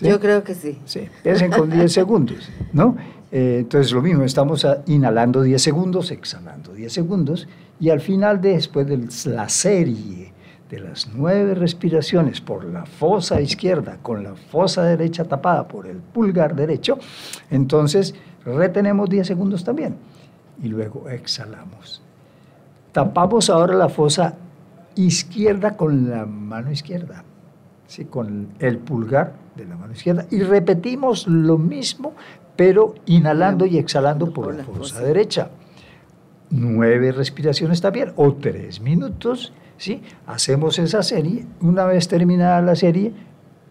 Yo 0.00 0.18
creo 0.18 0.42
que 0.42 0.54
sí. 0.54 0.78
Sí, 0.86 1.00
empiecen 1.00 1.50
con 1.50 1.68
10 1.68 1.92
segundos, 2.00 2.50
¿no? 2.72 2.96
Eh, 3.30 3.58
entonces 3.60 3.92
lo 3.92 4.00
mismo, 4.00 4.24
estamos 4.24 4.66
inhalando 4.86 5.42
10 5.42 5.60
segundos, 5.60 6.10
exhalando 6.10 6.72
10 6.72 6.90
segundos, 6.90 7.46
y 7.78 7.90
al 7.90 8.00
final, 8.00 8.40
después 8.40 8.86
de 8.86 9.30
la 9.30 9.50
serie 9.50 10.32
de 10.70 10.80
las 10.80 11.08
nueve 11.14 11.54
respiraciones 11.54 12.40
por 12.40 12.64
la 12.64 12.84
fosa 12.84 13.40
izquierda 13.40 13.98
con 14.02 14.22
la 14.22 14.34
fosa 14.34 14.82
derecha 14.82 15.24
tapada 15.24 15.66
por 15.66 15.86
el 15.86 15.96
pulgar 15.96 16.54
derecho, 16.54 16.98
entonces 17.50 18.14
retenemos 18.44 19.08
10 19.08 19.26
segundos 19.26 19.64
también 19.64 19.96
y 20.62 20.68
luego 20.68 21.08
exhalamos. 21.08 22.02
Tapamos 22.92 23.48
ahora 23.50 23.74
la 23.74 23.88
fosa 23.88 24.34
izquierda 24.94 25.76
con 25.76 26.10
la 26.10 26.26
mano 26.26 26.70
izquierda, 26.70 27.24
¿sí? 27.86 28.04
con 28.04 28.48
el 28.58 28.78
pulgar 28.78 29.34
de 29.56 29.64
la 29.64 29.76
mano 29.76 29.92
izquierda 29.92 30.26
y 30.30 30.40
repetimos 30.40 31.26
lo 31.26 31.56
mismo, 31.56 32.14
pero 32.56 32.94
inhalando 33.06 33.64
y 33.64 33.78
exhalando 33.78 34.32
por, 34.32 34.54
la 34.54 34.64
fosa 34.64 35.00
derecha. 35.00 35.50
nueve 36.50 37.12
respiraciones 37.12 37.80
también, 37.80 38.12
o 38.16 38.34
tres 38.34 38.80
minutos, 38.80 39.52
¿sí? 39.78 40.02
Hacemos 40.26 40.78
esa 40.78 41.02
serie, 41.02 41.46
una 41.60 41.86
vez 41.86 42.08
terminada 42.08 42.60
la 42.60 42.76
serie, 42.76 43.12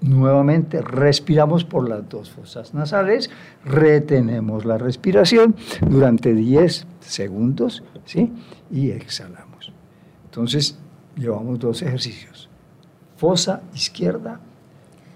nuevamente 0.01 0.81
respiramos 0.81 1.63
por 1.63 1.87
las 1.87 2.07
dos 2.09 2.31
fosas 2.31 2.73
nasales, 2.73 3.29
retenemos 3.63 4.65
la 4.65 4.77
respiración 4.77 5.55
durante 5.87 6.33
10 6.33 6.87
segundos, 6.99 7.83
¿sí? 8.05 8.33
Y 8.71 8.91
exhalamos. 8.91 9.73
Entonces, 10.25 10.79
llevamos 11.15 11.59
dos 11.59 11.81
ejercicios. 11.81 12.49
Fosa 13.15 13.61
izquierda, 13.73 14.39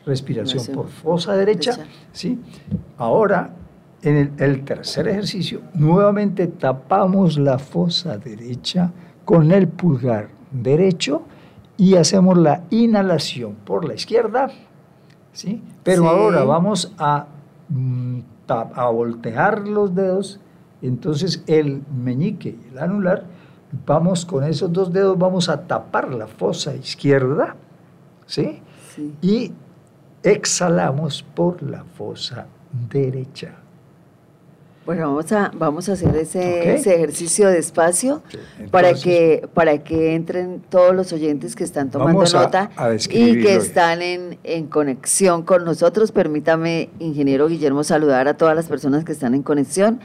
respiración 0.05 0.65
por 0.73 0.89
fosa 0.89 1.35
derecha, 1.35 1.77
¿sí? 2.11 2.39
Ahora 2.97 3.53
en 4.01 4.33
el, 4.39 4.65
tercer 4.65 5.07
ejercicio, 5.07 5.61
nuevamente 5.75 6.47
tapamos 6.47 7.37
la 7.37 7.59
fosa 7.59 8.17
derecha 8.17 8.91
con 9.25 9.51
el 9.51 9.67
pulgar 9.67 10.40
derecho 10.51 11.23
y 11.77 11.95
hacemos 11.95 12.37
la 12.37 12.63
inhalación 12.69 13.55
por 13.65 13.85
la 13.85 13.95
izquierda, 13.95 14.51
¿sí? 15.33 15.61
Pero 15.83 16.07
ahora 16.07 16.43
vamos 16.43 16.93
a, 16.97 17.25
mm, 17.69 18.19
a 18.47 18.89
voltear 18.89 19.67
los 19.67 19.95
dedos, 19.95 20.39
entonces 20.81 21.43
el 21.47 21.81
meñique 21.91 22.49
y 22.49 22.71
el 22.71 22.79
anular, 22.79 23.23
vamos 23.85 24.25
con 24.25 24.43
esos 24.43 24.71
dos 24.71 24.91
dedos, 24.91 25.17
vamos 25.17 25.49
a 25.49 25.65
tapar 25.65 26.13
la 26.13 26.27
fosa 26.27 26.75
izquierda, 26.75 27.55
¿sí? 28.25 28.61
Y 29.21 29.51
exhalamos 30.23 31.23
por 31.23 31.63
la 31.63 31.83
fosa 31.83 32.45
derecha. 32.89 33.55
Bueno, 34.85 35.09
vamos 35.09 35.31
a, 35.31 35.51
vamos 35.53 35.89
a 35.89 35.93
hacer 35.93 36.15
ese, 36.15 36.73
ejercicio 36.73 37.49
despacio 37.49 38.23
para, 38.71 38.95
que, 38.95 39.47
para 39.53 39.77
que 39.83 40.15
entren 40.15 40.61
todos 40.69 40.95
los 40.95 41.13
oyentes 41.13 41.55
que 41.55 41.63
están 41.63 41.91
tomando 41.91 42.23
nota 42.23 42.71
y 43.11 43.41
que 43.41 43.55
están 43.55 44.01
en, 44.01 44.39
en, 44.43 44.65
conexión 44.65 45.43
con 45.43 45.65
nosotros. 45.65 46.11
Permítame, 46.11 46.89
ingeniero 46.97 47.47
Guillermo, 47.47 47.83
saludar 47.83 48.27
a 48.27 48.33
todas 48.35 48.55
las 48.55 48.65
personas 48.65 49.05
que 49.05 49.11
están 49.11 49.35
en 49.35 49.43
conexión 49.43 49.99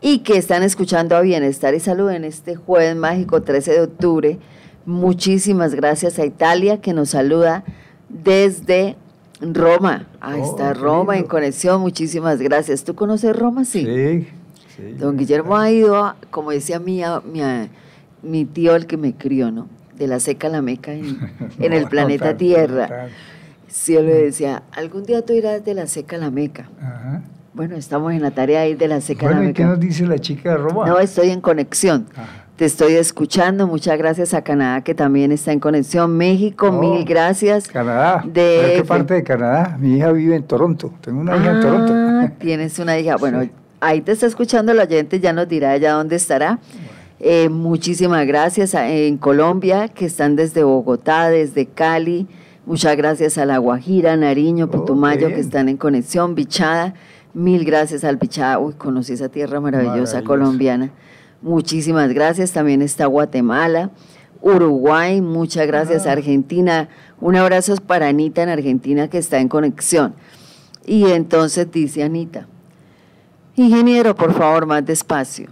y 0.00 0.18
que 0.18 0.36
están 0.36 0.64
escuchando 0.64 1.16
a 1.16 1.20
Bienestar 1.20 1.74
y 1.74 1.80
Salud 1.80 2.10
en 2.10 2.24
este 2.24 2.56
jueves 2.56 2.96
mágico 2.96 3.42
13 3.42 3.72
de 3.72 3.80
octubre. 3.82 4.38
Muchísimas 4.86 5.74
gracias 5.74 6.18
a 6.18 6.26
Italia 6.26 6.80
que 6.80 6.92
nos 6.92 7.10
saluda 7.10 7.64
desde 8.08 8.96
Roma, 9.40 10.06
ahí 10.20 10.40
oh, 10.40 10.44
está 10.44 10.72
Roma 10.72 11.18
en 11.18 11.24
conexión, 11.24 11.80
muchísimas 11.80 12.40
gracias. 12.40 12.84
¿Tú 12.84 12.94
conoces 12.94 13.36
Roma? 13.36 13.64
Sí. 13.64 14.26
Sí. 14.76 14.92
Don 14.98 15.16
Guillermo 15.16 15.56
ha 15.56 15.70
ido, 15.70 16.14
como 16.30 16.50
decía 16.50 16.78
mi, 16.78 17.02
mi, 18.22 18.44
tío, 18.44 18.76
el 18.76 18.86
que 18.86 18.96
me 18.96 19.14
crió, 19.14 19.50
¿no? 19.50 19.68
De 19.96 20.06
la 20.06 20.20
seca 20.20 20.48
a 20.48 20.50
la 20.50 20.62
meca 20.62 20.92
en, 20.92 21.18
el 21.58 21.88
planeta 21.88 22.36
Tierra. 22.36 23.08
Sí, 23.68 23.94
yo 23.94 24.02
le 24.02 24.14
decía, 24.14 24.62
algún 24.72 25.04
día 25.04 25.24
tú 25.24 25.32
irás 25.32 25.64
de 25.64 25.74
la 25.74 25.86
seca 25.86 26.16
a 26.16 26.18
la 26.18 26.30
meca. 26.30 26.68
Bueno, 27.52 27.76
estamos 27.76 28.12
en 28.12 28.22
la 28.22 28.30
tarea 28.30 28.62
de 28.62 28.70
ir 28.70 28.78
de 28.78 28.88
la 28.88 29.00
seca 29.00 29.28
a 29.28 29.30
la 29.30 29.40
meca. 29.40 29.54
¿Qué 29.54 29.64
nos 29.64 29.80
dice 29.80 30.06
la 30.06 30.18
chica 30.18 30.50
de 30.50 30.56
Roma? 30.58 30.86
No, 30.86 30.98
estoy 30.98 31.30
en 31.30 31.40
conexión. 31.40 32.06
Te 32.56 32.64
estoy 32.64 32.94
escuchando. 32.94 33.66
Muchas 33.66 33.98
gracias 33.98 34.32
a 34.32 34.40
Canadá, 34.42 34.80
que 34.80 34.94
también 34.94 35.30
está 35.30 35.52
en 35.52 35.60
conexión. 35.60 36.16
México, 36.16 36.68
oh, 36.68 36.80
mil 36.80 37.04
gracias. 37.04 37.68
Canadá. 37.68 38.22
¿De 38.24 38.76
qué 38.76 38.82
parte 38.82 39.12
de 39.12 39.22
Canadá? 39.22 39.76
Mi 39.78 39.96
hija 39.96 40.10
vive 40.10 40.36
en 40.36 40.42
Toronto. 40.42 40.90
Tengo 41.02 41.20
una 41.20 41.36
hija 41.36 41.50
en 41.50 41.60
Toronto. 41.60 41.92
Ah, 41.94 42.32
tienes 42.38 42.78
una 42.78 42.98
hija. 42.98 43.16
Bueno, 43.20 43.46
ahí 43.80 44.00
te 44.00 44.12
está 44.12 44.24
escuchando 44.24 44.72
el 44.72 44.78
oyente, 44.78 45.20
ya 45.20 45.34
nos 45.34 45.48
dirá 45.48 45.74
ella 45.74 45.92
dónde 45.92 46.16
estará. 46.16 46.58
Eh, 47.20 47.50
muchísimas 47.50 48.26
gracias 48.26 48.72
en 48.72 49.18
Colombia, 49.18 49.88
que 49.88 50.06
están 50.06 50.34
desde 50.34 50.64
Bogotá, 50.64 51.28
desde 51.28 51.66
Cali. 51.66 52.26
Muchas 52.64 52.96
gracias 52.96 53.36
a 53.36 53.44
La 53.44 53.58
Guajira, 53.58 54.16
Nariño, 54.16 54.70
Putumayo, 54.70 55.28
que 55.28 55.40
están 55.40 55.68
en 55.68 55.76
conexión. 55.76 56.34
Bichada, 56.34 56.94
mil 57.34 57.66
gracias 57.66 58.02
al 58.02 58.16
Bichada. 58.16 58.58
Uy, 58.58 58.72
conocí 58.74 59.12
esa 59.12 59.28
tierra 59.28 59.60
maravillosa 59.60 60.22
colombiana. 60.22 60.90
Muchísimas 61.42 62.12
gracias. 62.12 62.52
También 62.52 62.82
está 62.82 63.06
Guatemala, 63.06 63.90
Uruguay, 64.40 65.20
muchas 65.20 65.66
gracias. 65.66 66.06
Ah. 66.06 66.12
Argentina, 66.12 66.88
un 67.20 67.36
abrazo 67.36 67.76
para 67.76 68.08
Anita 68.08 68.42
en 68.42 68.48
Argentina 68.48 69.08
que 69.08 69.18
está 69.18 69.38
en 69.38 69.48
conexión. 69.48 70.14
Y 70.84 71.10
entonces 71.10 71.70
dice 71.70 72.02
Anita, 72.02 72.46
ingeniero, 73.56 74.14
por 74.14 74.32
favor, 74.34 74.66
más 74.66 74.84
despacio. 74.84 75.48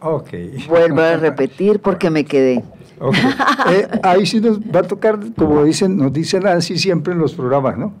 Ok. 0.00 0.30
Vuelvo 0.68 1.00
a 1.00 1.16
repetir 1.16 1.80
porque 1.80 2.10
me 2.10 2.24
quedé. 2.24 2.62
Eh, 3.68 3.88
ahí 4.02 4.26
sí 4.26 4.40
nos 4.40 4.60
va 4.60 4.80
a 4.80 4.82
tocar, 4.82 5.18
como 5.36 5.64
dicen, 5.64 5.96
nos 5.96 6.12
dicen 6.12 6.44
Nancy 6.44 6.78
siempre 6.78 7.12
en 7.14 7.18
los 7.18 7.34
programas, 7.34 7.76
¿no? 7.76 7.94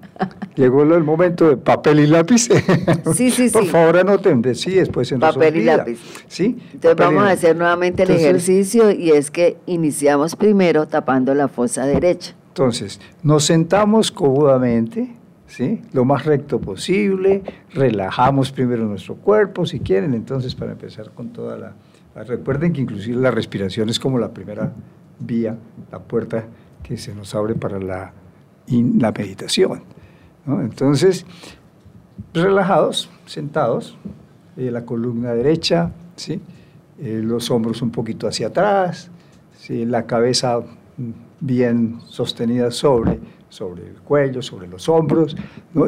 Llegó 0.54 0.82
el 0.82 1.02
momento 1.02 1.48
de 1.48 1.56
papel 1.56 2.00
y 2.00 2.06
lápiz. 2.06 2.48
Sí, 3.14 3.30
sí, 3.30 3.48
Por 3.50 3.66
favor, 3.66 3.98
anoten, 3.98 4.54
sí, 4.54 4.72
después 4.72 5.10
en 5.12 5.20
Papel 5.20 5.56
y 5.56 5.64
lápiz. 5.64 5.98
Sí. 6.28 6.58
Entonces 6.72 6.96
vamos 6.96 7.24
a 7.24 7.30
hacer 7.30 7.56
nuevamente 7.56 8.02
el 8.02 8.10
ejercicio 8.10 8.90
y 8.90 9.10
es 9.10 9.30
que 9.30 9.56
iniciamos 9.66 10.36
primero 10.36 10.86
tapando 10.86 11.34
la 11.34 11.48
fosa 11.48 11.86
derecha. 11.86 12.34
Entonces, 12.48 13.00
nos 13.22 13.44
sentamos 13.44 14.10
cómodamente, 14.10 15.14
¿sí? 15.46 15.82
Lo 15.92 16.04
más 16.04 16.24
recto 16.24 16.60
posible, 16.60 17.42
relajamos 17.74 18.52
primero 18.52 18.84
nuestro 18.84 19.16
cuerpo, 19.16 19.66
si 19.66 19.80
quieren, 19.80 20.14
entonces 20.14 20.54
para 20.54 20.72
empezar 20.72 21.10
con 21.10 21.30
toda 21.30 21.56
la 21.56 21.72
Recuerden 22.24 22.72
que 22.72 22.80
inclusive 22.80 23.20
la 23.20 23.30
respiración 23.30 23.90
es 23.90 24.00
como 24.00 24.18
la 24.18 24.32
primera 24.32 24.72
vía, 25.18 25.58
la 25.92 25.98
puerta 25.98 26.46
que 26.82 26.96
se 26.96 27.14
nos 27.14 27.34
abre 27.34 27.54
para 27.54 27.78
la, 27.78 28.12
meditación. 28.68 29.82
Entonces, 30.46 31.26
relajados, 32.32 33.10
sentados, 33.26 33.98
eh, 34.56 34.70
la 34.70 34.84
columna 34.84 35.34
derecha, 35.34 35.92
¿sí? 36.16 36.40
Eh, 36.98 37.20
los 37.22 37.50
hombros 37.50 37.82
un 37.82 37.90
poquito 37.90 38.26
hacia 38.26 38.46
atrás, 38.46 39.10
¿sí? 39.58 39.84
la 39.84 40.06
cabeza 40.06 40.60
bien 41.40 42.00
sostenida 42.06 42.70
sobre, 42.70 43.20
sobre 43.50 43.86
el 43.86 43.96
cuello, 43.96 44.40
sobre 44.40 44.66
los 44.66 44.88
hombros, 44.88 45.36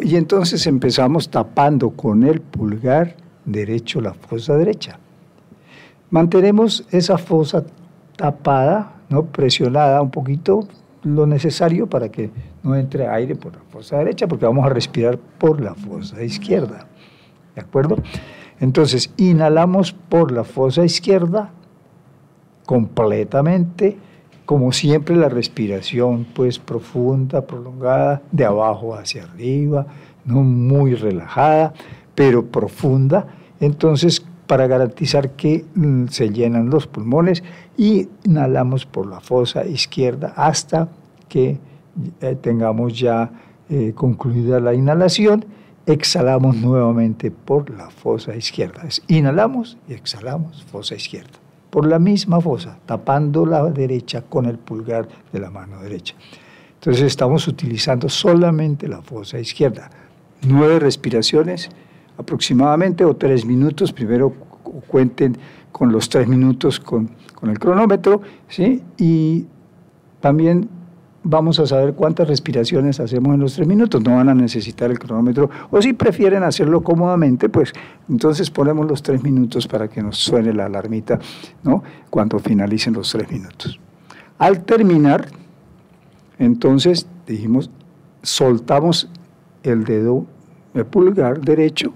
y 0.02 0.16
entonces 0.16 0.66
empezamos 0.66 1.30
tapando 1.30 1.90
con 1.90 2.24
el 2.24 2.42
pulgar 2.42 3.16
derecho 3.46 4.02
la 4.02 4.12
fosa 4.12 4.56
derecha. 4.58 4.98
Mantenemos 6.10 6.86
esa 6.90 7.18
fosa 7.18 7.64
tapada, 8.16 8.96
¿no? 9.08 9.24
presionada 9.24 10.00
un 10.02 10.10
poquito, 10.10 10.66
lo 11.02 11.26
necesario 11.26 11.86
para 11.86 12.08
que 12.08 12.30
no 12.62 12.74
entre 12.74 13.06
aire 13.08 13.36
por 13.36 13.52
la 13.54 13.62
fosa 13.70 13.98
derecha, 13.98 14.26
porque 14.26 14.46
vamos 14.46 14.66
a 14.66 14.70
respirar 14.70 15.18
por 15.18 15.60
la 15.60 15.74
fosa 15.74 16.22
izquierda. 16.22 16.86
¿De 17.54 17.60
acuerdo? 17.60 17.96
Entonces, 18.60 19.12
inhalamos 19.16 19.92
por 19.92 20.32
la 20.32 20.44
fosa 20.44 20.84
izquierda 20.84 21.50
completamente, 22.66 23.96
como 24.44 24.72
siempre 24.72 25.14
la 25.16 25.28
respiración 25.28 26.26
pues 26.34 26.58
profunda, 26.58 27.46
prolongada, 27.46 28.22
de 28.32 28.44
abajo 28.44 28.94
hacia 28.94 29.24
arriba, 29.24 29.86
no 30.24 30.42
muy 30.42 30.94
relajada, 30.94 31.72
pero 32.14 32.46
profunda. 32.46 33.26
Entonces, 33.60 34.26
para 34.48 34.66
garantizar 34.66 35.30
que 35.32 35.64
mm, 35.74 36.06
se 36.08 36.30
llenan 36.30 36.70
los 36.70 36.88
pulmones 36.88 37.44
y 37.76 38.08
inhalamos 38.24 38.86
por 38.86 39.06
la 39.06 39.20
fosa 39.20 39.64
izquierda 39.64 40.32
hasta 40.34 40.88
que 41.28 41.58
eh, 42.20 42.36
tengamos 42.40 42.98
ya 42.98 43.30
eh, 43.68 43.92
concluida 43.94 44.58
la 44.58 44.74
inhalación. 44.74 45.44
Exhalamos 45.86 46.56
nuevamente 46.56 47.30
por 47.30 47.70
la 47.70 47.90
fosa 47.90 48.34
izquierda. 48.34 48.82
inhalamos 49.06 49.76
y 49.86 49.92
exhalamos 49.92 50.64
fosa 50.64 50.94
izquierda. 50.94 51.38
Por 51.70 51.86
la 51.86 51.98
misma 51.98 52.40
fosa, 52.40 52.78
tapando 52.86 53.44
la 53.44 53.62
derecha 53.64 54.22
con 54.22 54.46
el 54.46 54.58
pulgar 54.58 55.08
de 55.30 55.40
la 55.40 55.50
mano 55.50 55.80
derecha. 55.82 56.14
Entonces 56.74 57.02
estamos 57.02 57.46
utilizando 57.48 58.08
solamente 58.08 58.88
la 58.88 59.02
fosa 59.02 59.38
izquierda. 59.38 59.90
Nueve 60.42 60.78
respiraciones 60.78 61.70
aproximadamente 62.18 63.04
o 63.04 63.16
tres 63.16 63.46
minutos, 63.46 63.92
primero 63.92 64.34
cuenten 64.86 65.38
con 65.72 65.92
los 65.92 66.08
tres 66.08 66.26
minutos 66.28 66.80
con, 66.80 67.10
el 67.42 67.58
cronómetro, 67.58 68.20
¿sí? 68.48 68.82
Y 68.96 69.46
también 70.20 70.68
vamos 71.22 71.60
a 71.60 71.66
saber 71.66 71.94
cuántas 71.94 72.26
respiraciones 72.26 72.98
hacemos 72.98 73.34
en 73.34 73.40
los 73.40 73.54
tres 73.54 73.68
minutos, 73.68 74.02
no 74.02 74.16
van 74.16 74.28
a 74.28 74.34
necesitar 74.34 74.90
el 74.90 74.98
cronómetro, 74.98 75.48
o 75.70 75.80
si 75.80 75.92
prefieren 75.92 76.42
hacerlo 76.42 76.82
cómodamente, 76.82 77.48
pues 77.48 77.72
entonces 78.08 78.50
ponemos 78.50 78.88
los 78.88 79.02
tres 79.02 79.22
minutos 79.22 79.68
para 79.68 79.86
que 79.86 80.02
nos 80.02 80.18
suene 80.18 80.52
la 80.52 80.66
alarmita, 80.66 81.20
¿no? 81.62 81.84
Cuando 82.10 82.40
finalicen 82.40 82.94
los 82.94 83.12
tres 83.12 83.30
minutos. 83.30 83.78
Al 84.38 84.64
terminar, 84.64 85.28
entonces 86.40 87.06
dijimos, 87.26 87.70
soltamos 88.22 89.08
el 89.62 89.84
dedo, 89.84 90.26
el 90.74 90.86
pulgar 90.86 91.40
derecho, 91.40 91.92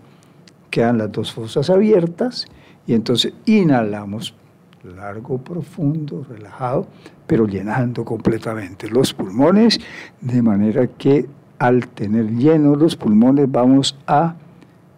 quedan 0.72 0.98
las 0.98 1.12
dos 1.12 1.30
fosas 1.30 1.68
abiertas 1.68 2.46
y 2.86 2.94
entonces 2.94 3.34
inhalamos 3.44 4.34
largo, 4.82 5.38
profundo, 5.38 6.26
relajado, 6.28 6.88
pero 7.26 7.46
llenando 7.46 8.04
completamente 8.04 8.88
los 8.88 9.12
pulmones, 9.12 9.78
de 10.20 10.42
manera 10.42 10.88
que 10.88 11.28
al 11.58 11.86
tener 11.88 12.30
llenos 12.32 12.78
los 12.78 12.96
pulmones 12.96 13.48
vamos 13.52 13.96
a 14.06 14.34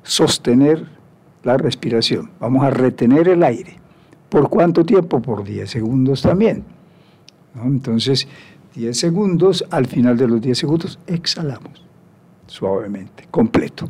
sostener 0.03 0.87
la 1.43 1.59
respiración, 1.59 2.31
vamos 2.41 2.65
a 2.65 2.71
retener 2.71 3.29
el 3.29 3.43
aire. 3.43 3.79
¿Por 4.31 4.49
cuánto 4.49 4.85
tiempo? 4.87 5.21
Por 5.21 5.45
10 5.45 5.69
segundos 5.69 6.23
también. 6.23 6.65
Entonces, 7.63 8.27
10 8.75 8.97
segundos, 8.97 9.65
al 9.71 9.87
final 9.87 10.17
de 10.17 10.29
los 10.29 10.41
10 10.41 10.57
segundos 10.57 10.99
exhalamos 11.07 11.85
suavemente, 12.47 13.27
completo. 13.31 13.89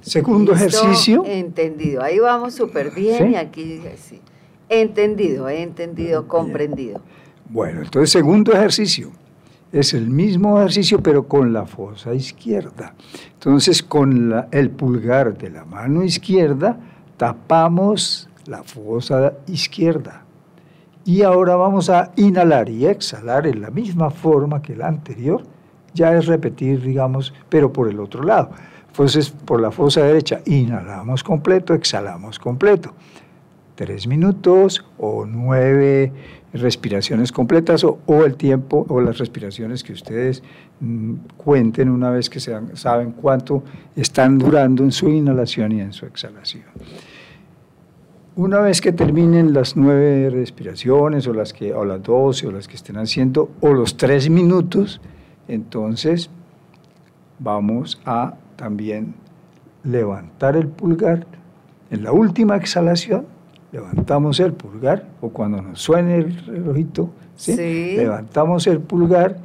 Segundo 0.00 0.52
ejercicio. 0.52 1.22
Entendido, 1.26 2.02
ahí 2.02 2.18
vamos 2.18 2.54
súper 2.54 2.90
bien 2.92 3.32
y 3.32 3.36
aquí 3.36 3.80
sí. 3.96 4.20
Entendido, 4.68 5.48
he 5.48 5.62
entendido, 5.62 6.28
comprendido. 6.28 7.00
Bueno, 7.48 7.82
entonces 7.82 8.10
segundo 8.10 8.52
ejercicio. 8.52 9.10
Es 9.72 9.94
el 9.94 10.08
mismo 10.08 10.58
ejercicio 10.58 11.00
pero 11.02 11.28
con 11.28 11.52
la 11.52 11.66
fosa 11.66 12.14
izquierda. 12.14 12.94
Entonces 13.34 13.82
con 13.82 14.46
el 14.50 14.70
pulgar 14.70 15.36
de 15.36 15.50
la 15.50 15.64
mano 15.64 16.02
izquierda 16.02 16.78
tapamos 17.16 18.28
la 18.46 18.62
fosa 18.62 19.34
izquierda. 19.46 20.24
Y 21.04 21.22
ahora 21.22 21.56
vamos 21.56 21.90
a 21.90 22.12
inhalar 22.16 22.68
y 22.68 22.86
exhalar 22.86 23.46
en 23.46 23.62
la 23.62 23.70
misma 23.70 24.10
forma 24.10 24.60
que 24.62 24.76
la 24.76 24.88
anterior. 24.88 25.42
Ya 25.94 26.14
es 26.14 26.26
repetir, 26.26 26.82
digamos, 26.82 27.34
pero 27.48 27.72
por 27.72 27.88
el 27.88 27.98
otro 27.98 28.22
lado. 28.22 28.50
Entonces, 28.90 29.30
por 29.30 29.60
la 29.60 29.70
fosa 29.70 30.04
derecha, 30.04 30.40
inhalamos 30.46 31.22
completo, 31.22 31.74
exhalamos 31.74 32.38
completo. 32.38 32.92
Tres 33.76 34.06
minutos 34.06 34.84
o 34.98 35.24
nueve 35.24 36.12
respiraciones 36.52 37.30
completas 37.30 37.84
o, 37.84 38.24
el 38.24 38.34
tiempo 38.36 38.84
o 38.88 39.00
las 39.00 39.18
respiraciones 39.18 39.84
que 39.84 39.92
ustedes 39.92 40.42
mm, 40.80 41.14
cuenten 41.36 41.88
una 41.88 42.10
vez 42.10 42.28
que 42.28 42.40
sean, 42.40 42.76
saben 42.76 43.12
cuánto 43.12 43.62
están 43.94 44.38
durando 44.38 44.82
en 44.82 44.90
su 44.90 45.08
inhalación 45.08 45.72
y 45.72 45.80
en 45.80 45.92
su 45.92 46.06
exhalación. 46.06 46.64
Una 48.36 48.60
vez 48.60 48.80
que 48.80 48.92
terminen 48.92 49.52
las 49.52 49.76
nueve 49.76 50.30
respiraciones 50.30 51.26
o 51.26 51.32
las, 51.32 51.52
que, 51.52 51.72
o 51.72 51.84
las 51.84 52.02
doce 52.02 52.46
o 52.48 52.50
las 52.50 52.66
que 52.66 52.76
estén 52.76 52.96
haciendo 52.96 53.50
o 53.60 53.72
los 53.72 53.96
tres 53.96 54.28
minutos, 54.28 55.00
entonces 55.46 56.30
vamos 57.38 58.00
a 58.04 58.34
también 58.60 59.14
levantar 59.84 60.54
el 60.54 60.68
pulgar. 60.68 61.26
En 61.90 62.04
la 62.04 62.12
última 62.12 62.56
exhalación, 62.56 63.24
levantamos 63.72 64.38
el 64.38 64.52
pulgar, 64.52 65.06
o 65.22 65.30
cuando 65.30 65.62
nos 65.62 65.80
suene 65.80 66.16
el 66.16 66.46
relojito, 66.46 67.10
levantamos 67.46 68.66
el 68.66 68.80
pulgar 68.80 69.38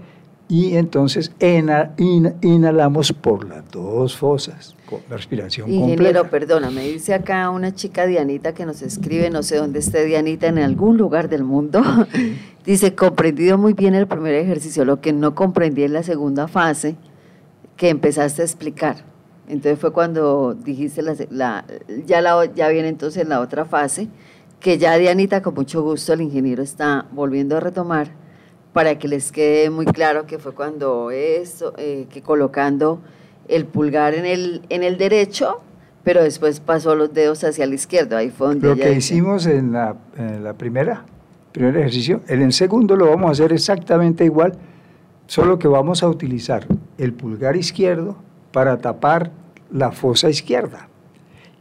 y 0.49 0.75
entonces 0.75 1.31
inhalamos 1.39 3.13
por 3.13 3.47
las 3.47 3.71
dos 3.71 4.17
fosas, 4.17 4.75
con 4.85 4.99
la 5.09 5.15
respiración 5.15 5.71
Ingeniero, 5.71 6.29
perdona, 6.29 6.69
me 6.69 6.83
dice 6.83 7.13
acá 7.13 7.49
una 7.49 7.73
chica 7.73 8.05
Dianita 8.05 8.53
que 8.53 8.65
nos 8.65 8.81
escribe, 8.81 9.29
no 9.29 9.43
sé 9.43 9.55
dónde 9.55 9.79
esté 9.79 10.03
Dianita, 10.03 10.47
en 10.47 10.59
algún 10.59 10.97
lugar 10.97 11.29
del 11.29 11.45
mundo. 11.45 11.81
dice, 12.65 12.93
comprendido 12.93 13.57
muy 13.57 13.73
bien 13.73 13.95
el 13.95 14.07
primer 14.07 14.35
ejercicio, 14.35 14.83
lo 14.83 14.99
que 14.99 15.13
no 15.13 15.33
comprendí 15.35 15.83
en 15.83 15.93
la 15.93 16.03
segunda 16.03 16.49
fase, 16.49 16.97
que 17.77 17.89
empezaste 17.89 18.41
a 18.41 18.45
explicar. 18.45 18.97
Entonces 19.47 19.79
fue 19.79 19.91
cuando 19.91 20.55
dijiste, 20.55 21.01
la, 21.01 21.65
ya, 22.05 22.21
la, 22.21 22.45
ya 22.53 22.69
viene 22.69 22.87
entonces 22.87 23.27
la 23.27 23.39
otra 23.39 23.65
fase, 23.65 24.07
que 24.59 24.77
ya 24.77 24.97
Dianita, 24.97 25.41
con 25.41 25.53
mucho 25.53 25.83
gusto, 25.83 26.13
el 26.13 26.21
ingeniero 26.21 26.63
está 26.63 27.05
volviendo 27.11 27.57
a 27.57 27.59
retomar 27.59 28.09
para 28.73 28.97
que 28.97 29.07
les 29.07 29.31
quede 29.31 29.69
muy 29.69 29.85
claro 29.85 30.25
que 30.25 30.39
fue 30.39 30.53
cuando 30.53 31.11
eso, 31.11 31.73
eh, 31.77 32.07
que 32.09 32.21
colocando 32.21 33.01
el 33.47 33.65
pulgar 33.65 34.15
en 34.15 34.25
el, 34.25 34.63
en 34.69 34.83
el 34.83 34.97
derecho, 34.97 35.61
pero 36.03 36.23
después 36.23 36.59
pasó 36.59 36.95
los 36.95 37.13
dedos 37.13 37.43
hacia 37.43 37.65
la 37.67 37.75
izquierda. 37.75 38.17
Ahí 38.17 38.31
fue 38.31 38.47
donde 38.47 38.67
Lo 38.67 38.75
que 38.75 38.91
hicimos 38.93 39.45
en 39.45 39.71
la, 39.71 39.95
en 40.17 40.43
la 40.43 40.53
primera, 40.53 41.05
primer 41.51 41.77
ejercicio, 41.77 42.21
en 42.27 42.41
el 42.41 42.51
segundo 42.51 42.95
lo 42.95 43.07
vamos 43.07 43.29
a 43.29 43.31
hacer 43.31 43.53
exactamente 43.53 44.25
igual 44.25 44.57
solo 45.27 45.59
que 45.59 45.67
vamos 45.67 46.03
a 46.03 46.09
utilizar 46.09 46.67
el 46.97 47.13
pulgar 47.13 47.55
izquierdo 47.55 48.15
para 48.51 48.77
tapar 48.77 49.31
la 49.71 49.91
fosa 49.91 50.29
izquierda. 50.29 50.89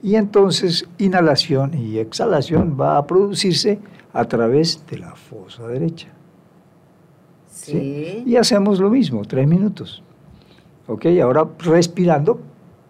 Y 0.03 0.16
entonces 0.16 0.87
inhalación 0.98 1.74
y 1.74 1.98
exhalación 1.98 2.77
va 2.79 2.98
a 2.98 3.07
producirse 3.07 3.79
a 4.12 4.24
través 4.27 4.85
de 4.87 4.98
la 4.98 5.14
fosa 5.14 5.66
derecha. 5.66 6.09
Sí. 7.48 8.22
Y 8.27 8.37
hacemos 8.37 8.79
lo 8.79 8.90
mismo, 8.90 9.24
tres 9.24 9.46
minutos. 9.48 10.03
¿Ok? 10.87 11.07
Ahora 11.22 11.48
respirando 11.59 12.40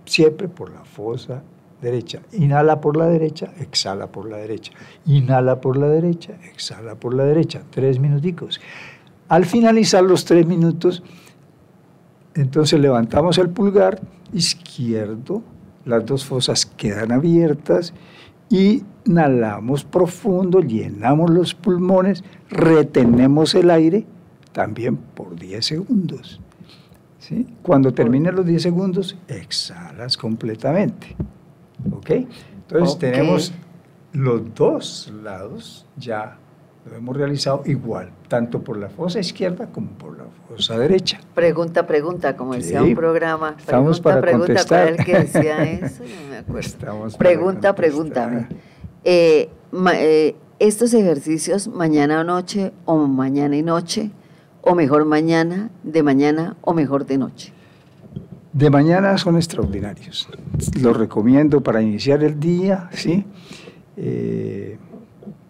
siempre 0.04 0.48
por 0.48 0.72
la 0.72 0.84
fosa 0.84 1.42
derecha. 1.80 2.20
Inhala 2.32 2.80
por 2.80 2.96
la 2.96 3.06
derecha, 3.06 3.52
exhala 3.60 4.08
por 4.08 4.28
la 4.28 4.38
derecha. 4.38 4.72
Inhala 5.06 5.60
por 5.60 5.76
la 5.76 5.86
derecha, 5.86 6.32
exhala 6.50 6.96
por 6.96 7.14
la 7.14 7.24
derecha. 7.24 7.62
Tres 7.70 8.00
minuticos. 8.00 8.60
Al 9.28 9.44
finalizar 9.44 10.02
los 10.02 10.24
tres 10.24 10.46
minutos, 10.46 11.02
entonces 12.34 12.78
levantamos 12.80 13.38
el 13.38 13.48
pulgar 13.48 14.00
izquierdo, 14.32 15.42
las 15.84 16.04
dos 16.04 16.24
fosas 16.24 16.66
quedan 16.66 17.12
abiertas 17.12 17.94
y 18.50 18.82
inhalamos 19.04 19.84
profundo, 19.84 20.60
llenamos 20.60 21.30
los 21.30 21.54
pulmones, 21.54 22.24
retenemos 22.50 23.54
el 23.54 23.70
aire 23.70 24.06
también 24.52 24.96
por 24.96 25.36
10 25.36 25.64
segundos. 25.64 26.40
¿sí? 27.18 27.46
Cuando 27.62 27.92
terminen 27.92 28.34
los 28.34 28.46
10 28.46 28.62
segundos, 28.62 29.16
exhalas 29.28 30.16
completamente. 30.16 31.16
¿Ok? 31.92 32.10
Entonces 32.10 32.98
tenemos 32.98 33.52
los 34.12 34.54
dos 34.54 35.12
lados 35.22 35.86
ya 35.96 36.38
lo 36.88 36.96
hemos 36.96 37.16
realizado 37.16 37.62
igual, 37.64 38.10
tanto 38.28 38.62
por 38.62 38.76
la 38.76 38.88
fosa 38.90 39.18
izquierda 39.18 39.68
como 39.72 39.88
por 39.92 40.18
la 40.18 40.24
fosa 40.48 40.78
derecha. 40.78 41.18
Pregunta, 41.34 41.86
pregunta, 41.86 42.36
como 42.36 42.54
decía 42.54 42.82
un 42.82 42.94
programa. 42.94 43.56
Estamos 43.58 44.00
para 44.00 44.20
pregunta, 44.20 44.46
contestar. 44.46 44.88
el 44.88 44.96
que 45.04 45.18
decía 45.18 45.62
eso? 45.62 46.02
No 46.22 46.30
me 46.30 46.36
acuerdo. 46.38 47.18
pregunta, 47.18 47.74
pregúntame. 47.74 48.48
Eh, 49.02 49.48
eh, 49.94 50.36
estos 50.58 50.92
ejercicios 50.94 51.68
mañana 51.68 52.20
o 52.20 52.24
noche 52.24 52.72
o 52.84 52.96
mañana 53.06 53.56
y 53.56 53.62
noche 53.62 54.10
o 54.60 54.74
mejor 54.74 55.04
mañana, 55.04 55.70
de 55.82 56.02
mañana 56.02 56.56
o 56.60 56.74
mejor 56.74 57.06
de 57.06 57.18
noche. 57.18 57.52
De 58.52 58.70
mañana 58.70 59.18
son 59.18 59.36
extraordinarios. 59.36 60.28
Los 60.80 60.96
recomiendo 60.96 61.62
para 61.62 61.82
iniciar 61.82 62.22
el 62.22 62.38
día, 62.38 62.88
¿sí? 62.92 63.24
Eh, 63.96 64.78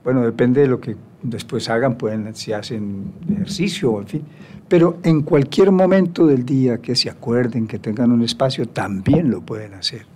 bueno, 0.02 0.22
depende 0.22 0.62
de 0.62 0.68
lo 0.68 0.80
que 0.80 0.96
después 1.24 1.68
hagan, 1.68 1.96
pueden, 1.96 2.32
si 2.36 2.52
hacen 2.52 3.12
ejercicio, 3.28 3.98
en 4.00 4.06
fin. 4.06 4.22
Pero 4.68 4.98
en 5.02 5.22
cualquier 5.22 5.72
momento 5.72 6.26
del 6.26 6.46
día 6.46 6.78
que 6.78 6.94
se 6.94 7.10
acuerden, 7.10 7.66
que 7.66 7.78
tengan 7.78 8.12
un 8.12 8.22
espacio, 8.22 8.68
también 8.68 9.30
lo 9.30 9.40
pueden 9.40 9.74
hacer. 9.74 10.06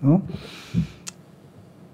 ¿no? 0.00 0.22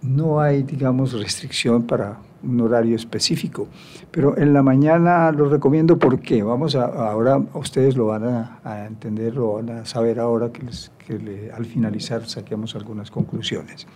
no 0.02 0.40
hay, 0.40 0.62
digamos, 0.62 1.12
restricción 1.12 1.82
para 1.84 2.18
un 2.42 2.60
horario 2.60 2.96
específico, 2.96 3.68
pero 4.10 4.36
en 4.38 4.54
la 4.54 4.62
mañana 4.62 5.30
lo 5.30 5.48
recomiendo 5.50 5.98
porque 5.98 6.42
vamos 6.42 6.74
a, 6.74 6.86
ahora 6.86 7.38
ustedes 7.52 7.96
lo 7.96 8.06
van 8.06 8.24
a, 8.64 8.86
entender, 8.86 9.34
lo 9.34 9.54
van 9.54 9.70
a 9.70 9.84
saber 9.84 10.18
ahora 10.18 10.50
que, 10.50 10.62
que 11.06 11.50
al 11.54 11.66
finalizar 11.66 12.26
saquemos 12.26 12.74
algunas 12.76 13.10
conclusiones. 13.10 13.86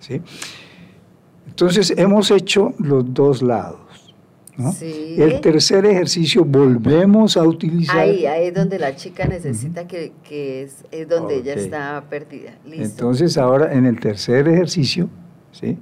¿sí? 0.00 0.20
Entonces 1.46 1.94
hemos 1.96 2.30
hecho 2.30 2.74
los 2.78 3.14
dos 3.14 3.40
lados. 3.40 3.80
El 4.56 5.40
tercer 5.40 5.84
ejercicio 5.84 6.44
volvemos 6.44 7.36
a 7.36 7.42
utilizar. 7.42 7.98
Ahí, 7.98 8.24
ahí 8.26 8.48
es 8.48 8.54
donde 8.54 8.78
la 8.78 8.94
chica 8.94 9.26
necesita 9.26 9.86
que, 9.86 10.12
es, 10.62 10.84
donde 11.08 11.36
ella 11.36 11.54
está 11.54 12.04
perdida. 12.08 12.56
Entonces 12.70 13.36
ahora 13.36 13.72
en 13.72 13.86
el 13.86 13.98
tercer 13.98 14.48
ejercicio, 14.48 15.08
¿sí? 15.50 15.76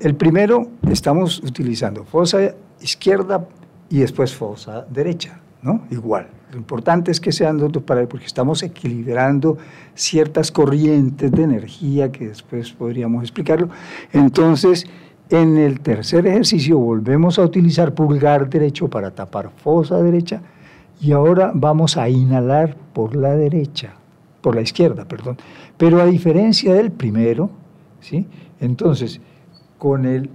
el 0.00 0.16
primero 0.16 0.68
estamos 0.90 1.38
utilizando 1.40 2.04
fosa 2.04 2.54
izquierda 2.80 3.46
y 3.88 3.98
después 4.00 4.34
fosa 4.34 4.86
derecha, 4.90 5.40
¿no? 5.62 5.86
Igual. 5.90 6.28
Lo 6.50 6.56
importante 6.56 7.10
es 7.10 7.20
que 7.20 7.30
sean 7.30 7.58
dos 7.58 7.70
para 7.82 8.08
porque 8.08 8.24
estamos 8.24 8.62
equilibrando 8.62 9.58
ciertas 9.94 10.50
corrientes 10.50 11.30
de 11.30 11.42
energía 11.42 12.10
que 12.10 12.28
después 12.28 12.72
podríamos 12.72 13.22
explicarlo. 13.22 13.68
Entonces, 14.12 14.86
en 15.30 15.58
el 15.58 15.80
tercer 15.80 16.26
ejercicio 16.26 16.78
volvemos 16.78 17.38
a 17.38 17.42
utilizar 17.42 17.94
pulgar 17.94 18.48
derecho 18.48 18.88
para 18.88 19.10
tapar 19.10 19.50
fosa 19.50 20.02
derecha 20.02 20.40
y 21.00 21.12
ahora 21.12 21.52
vamos 21.54 21.96
a 21.96 22.08
inhalar 22.08 22.76
por 22.92 23.14
la 23.14 23.36
derecha, 23.36 23.94
por 24.40 24.54
la 24.54 24.62
izquierda, 24.62 25.04
perdón. 25.04 25.36
Pero 25.76 26.00
a 26.00 26.06
diferencia 26.06 26.74
del 26.74 26.90
primero, 26.90 27.50
¿sí? 28.00 28.26
Entonces, 28.60 29.20
con 29.78 30.06
el 30.06 30.30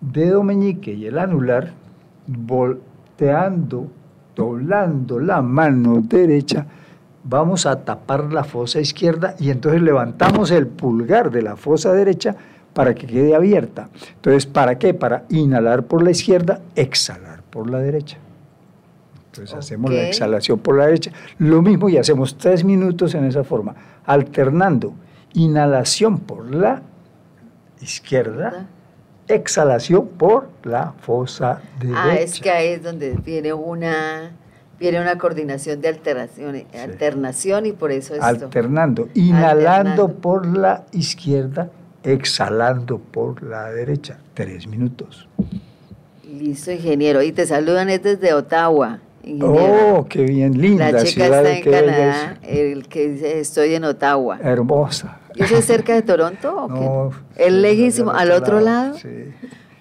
dedo 0.00 0.42
meñique 0.42 0.92
y 0.92 1.06
el 1.06 1.18
anular, 1.18 1.72
volteando, 2.26 3.88
doblando 4.36 5.18
la 5.18 5.42
mano 5.42 6.00
derecha, 6.00 6.66
vamos 7.24 7.66
a 7.66 7.84
tapar 7.84 8.32
la 8.32 8.44
fosa 8.44 8.80
izquierda 8.80 9.34
y 9.40 9.50
entonces 9.50 9.82
levantamos 9.82 10.50
el 10.50 10.66
pulgar 10.66 11.30
de 11.30 11.42
la 11.42 11.56
fosa 11.56 11.92
derecha 11.92 12.36
para 12.74 12.94
que 12.94 13.06
quede 13.06 13.34
abierta. 13.34 13.88
Entonces, 14.16 14.46
¿para 14.46 14.78
qué? 14.78 14.92
Para 14.92 15.24
inhalar 15.30 15.84
por 15.84 16.02
la 16.02 16.10
izquierda, 16.10 16.60
exhalar 16.74 17.42
por 17.44 17.70
la 17.70 17.78
derecha. 17.78 18.18
Entonces 19.26 19.56
hacemos 19.56 19.92
la 19.92 20.08
exhalación 20.08 20.58
por 20.58 20.76
la 20.76 20.86
derecha. 20.86 21.10
Lo 21.38 21.62
mismo 21.62 21.88
y 21.88 21.96
hacemos 21.96 22.36
tres 22.36 22.62
minutos 22.62 23.14
en 23.14 23.24
esa 23.24 23.42
forma, 23.42 23.74
alternando 24.04 24.94
inhalación 25.32 26.18
por 26.18 26.54
la 26.54 26.82
izquierda, 27.80 28.66
exhalación 29.26 30.06
por 30.08 30.48
la 30.62 30.92
fosa 31.00 31.60
derecha. 31.80 32.04
Ah, 32.04 32.14
es 32.14 32.40
que 32.40 32.50
ahí 32.50 32.68
es 32.68 32.82
donde 32.82 33.16
viene 33.24 33.52
una 33.52 34.32
viene 34.78 35.00
una 35.00 35.16
coordinación 35.18 35.80
de 35.80 35.88
alternación, 35.88 36.64
alternación 36.80 37.66
y 37.66 37.72
por 37.72 37.92
eso 37.92 38.14
esto. 38.14 38.26
Alternando, 38.26 39.08
inhalando 39.14 40.12
por 40.12 40.46
la 40.46 40.84
izquierda, 40.92 41.70
exhalando 42.04 42.98
por 42.98 43.42
la 43.42 43.70
derecha. 43.70 44.18
Tres 44.34 44.66
minutos. 44.66 45.28
Listo, 46.30 46.70
ingeniero. 46.70 47.22
Y 47.22 47.32
te 47.32 47.46
saludan 47.46 47.88
desde 47.88 48.32
Ottawa. 48.34 49.00
Oh, 49.40 50.06
qué 50.08 50.22
bien, 50.22 50.60
linda. 50.60 50.92
La 50.92 51.02
chica 51.04 51.24
está 51.24 51.56
en 51.56 51.64
Canadá, 51.64 52.38
el 52.42 52.86
que 52.88 53.08
dice 53.08 53.40
estoy 53.40 53.74
en 53.74 53.84
Ottawa. 53.84 54.38
Hermosa. 54.42 55.18
¿Y 55.34 55.42
eso 55.42 55.56
es 55.56 55.64
cerca 55.64 55.94
de 55.94 56.02
Toronto 56.02 56.54
o 56.54 56.68
no, 56.68 57.10
qué? 57.34 57.46
¿Es 57.46 57.52
lejísimo? 57.52 58.10
¿Al 58.10 58.32
otro 58.32 58.60
lado? 58.60 58.94
Sí. 58.98 59.32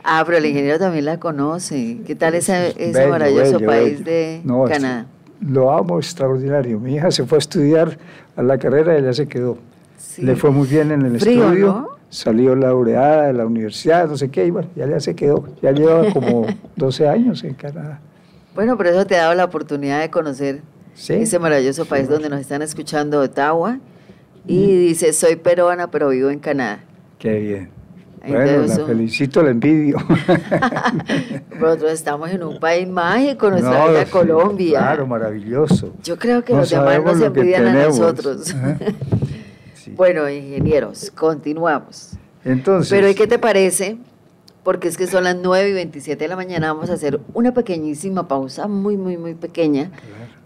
Ah, 0.04 0.24
pero 0.26 0.38
el 0.38 0.46
ingeniero 0.46 0.80
también 0.80 1.06
la 1.06 1.20
conoce. 1.20 2.00
¿Qué 2.06 2.16
tal 2.16 2.36
ese, 2.36 2.74
ese 2.78 3.08
maravilloso 3.08 3.60
país 3.60 4.04
de 4.04 4.42
Canadá? 4.68 5.08
lo 5.48 5.72
amo 5.72 5.98
extraordinario. 5.98 6.80
Mi 6.80 6.96
hija 6.96 7.12
se 7.12 7.26
fue 7.26 7.38
a 7.38 7.40
estudiar 7.40 7.98
a 8.36 8.44
la 8.44 8.58
carrera 8.58 8.96
y 8.96 9.02
ella 9.02 9.14
se 9.14 9.28
quedó. 9.28 9.58
Le 10.18 10.36
fue 10.36 10.52
muy 10.52 10.68
bien 10.68 10.92
en 10.92 11.06
el 11.06 11.20
Frío, 11.20 11.46
estudio. 11.46 11.68
¿no? 11.68 11.90
Salió 12.14 12.56
laureada 12.56 13.26
de 13.26 13.34
la 13.34 13.44
universidad, 13.44 14.08
no 14.08 14.16
sé 14.18 14.30
qué, 14.30 14.46
y 14.46 14.52
bueno, 14.52 14.70
ya, 14.76 14.86
ya 14.86 15.00
se 15.00 15.16
quedó. 15.16 15.48
Ya 15.64 15.72
lleva 15.72 16.14
como 16.14 16.46
12 16.76 17.08
años 17.08 17.44
en 17.44 17.56
Canadá. 17.56 18.00
Bueno, 18.54 18.78
pero 18.78 18.92
eso 18.92 19.08
te 19.08 19.16
ha 19.16 19.24
dado 19.24 19.34
la 19.34 19.46
oportunidad 19.46 20.00
de 20.00 20.12
conocer 20.12 20.62
ese 20.96 21.40
maravilloso 21.40 21.86
país 21.86 22.08
donde 22.08 22.30
nos 22.30 22.40
están 22.40 22.62
escuchando, 22.62 23.20
Ottawa. 23.20 23.80
Y 24.46 24.90
dice, 24.90 25.12
soy 25.12 25.38
peruana, 25.38 25.90
pero 25.90 26.10
vivo 26.10 26.30
en 26.30 26.38
Canadá. 26.38 26.84
Qué 27.18 27.40
bien. 27.40 27.70
Bueno, 28.28 28.68
la 28.68 28.86
felicito, 28.86 29.42
la 29.42 29.50
envidio. 29.50 29.98
Nosotros 31.60 31.92
estamos 31.94 32.30
en 32.30 32.44
un 32.44 32.60
país 32.60 32.88
mágico, 32.88 33.50
nuestra 33.50 33.88
no, 33.88 34.12
Colombia. 34.12 34.78
Claro, 34.80 35.08
maravilloso. 35.08 35.96
Yo 36.04 36.20
creo 36.20 36.44
que 36.44 36.54
los 36.54 36.70
demás 36.70 37.04
nos 37.04 37.22
envidian 37.22 37.66
a 37.66 37.86
nosotros. 37.86 38.56
Bueno, 39.96 40.30
ingenieros, 40.30 41.12
continuamos. 41.12 42.14
Entonces. 42.44 42.90
Pero 42.90 43.10
¿y 43.10 43.16
qué 43.16 43.28
te 43.28 43.40
parece? 43.40 43.98
Porque 44.64 44.88
es 44.88 44.98
que 44.98 45.08
son 45.08 45.26
las 45.26 45.36
9 45.36 45.70
y 45.70 45.74
27 45.74 46.24
de 46.24 46.28
la 46.28 46.36
mañana, 46.36 46.74
vamos 46.74 46.90
a 46.90 46.94
hacer 46.94 47.20
una 47.34 47.54
pequeñísima 47.54 48.28
pausa, 48.28 48.68
muy, 48.68 48.98
muy, 48.98 49.18
muy 49.18 49.36
pequeña, 49.36 49.92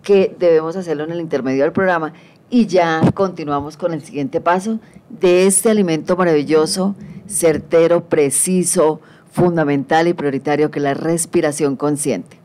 que 0.04 0.36
debemos 0.40 0.76
hacerlo 0.76 1.04
en 1.04 1.12
el 1.12 1.22
intermedio 1.22 1.64
del 1.64 1.72
programa 1.72 2.14
y 2.50 2.66
ya 2.66 3.02
continuamos 3.14 3.78
con 3.78 3.94
el 3.94 4.02
siguiente 4.02 4.42
paso 4.42 4.80
de 5.10 5.48
este 5.48 5.70
alimento 5.70 6.16
maravilloso, 6.18 6.96
certero, 7.28 8.06
preciso, 8.06 9.02
fundamental 9.32 10.08
y 10.08 10.14
prioritario 10.14 10.72
que 10.72 10.80
es 10.80 10.84
la 10.84 10.94
respiración 10.94 11.76
consciente. 11.76 12.38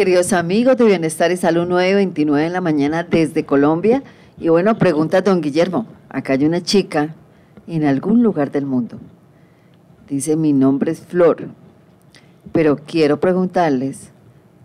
Queridos 0.00 0.32
amigos 0.32 0.78
de 0.78 0.86
Bienestar 0.86 1.30
y 1.30 1.36
Salud 1.36 1.66
929 1.66 2.46
en 2.46 2.54
la 2.54 2.62
mañana 2.62 3.02
desde 3.02 3.44
Colombia. 3.44 4.02
Y 4.38 4.48
bueno, 4.48 4.78
pregunta 4.78 5.20
don 5.20 5.42
Guillermo, 5.42 5.86
acá 6.08 6.32
hay 6.32 6.46
una 6.46 6.62
chica 6.62 7.14
en 7.66 7.84
algún 7.84 8.22
lugar 8.22 8.50
del 8.50 8.64
mundo. 8.64 8.98
Dice, 10.08 10.36
mi 10.36 10.54
nombre 10.54 10.92
es 10.92 11.00
Flor, 11.00 11.48
pero 12.50 12.76
quiero 12.76 13.20
preguntarles, 13.20 14.08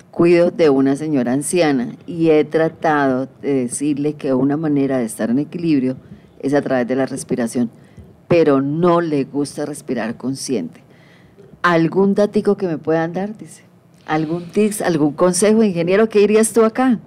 cuido 0.10 0.52
de 0.52 0.69
una 0.69 0.95
señora 0.95 1.34
anciana 1.34 1.98
y 2.08 2.30
he 2.30 2.45
tratado 2.45 3.28
de 3.41 3.56
decirle 3.56 4.13
que 4.13 4.34
una 4.34 4.56
manera 4.56 5.00
de 5.00 5.04
estar 5.04 5.30
en 5.32 5.39
equilibrio 5.39 5.98
es 6.39 6.54
a 6.54 6.62
través 6.62 6.88
de 6.88 6.95
la 6.95 7.08
respiración, 7.08 7.69
pero 8.30 8.62
no 8.62 9.02
le 9.02 9.26
gusta 9.26 9.65
respirar 9.65 10.15
consciente. 10.15 10.80
¿Algún 11.62 12.15
datico 12.15 12.56
que 12.56 12.67
me 12.67 12.78
puedan 12.78 13.12
dar? 13.12 13.38
Dice. 13.38 13.64
¿Algún 14.05 14.45
tips, 14.45 14.81
algún 14.81 15.13
consejo, 15.13 15.63
ingeniero? 15.63 16.07
¿Qué 16.09 16.19
dirías 16.19 16.53
tú 16.53 16.63
acá? 16.63 16.99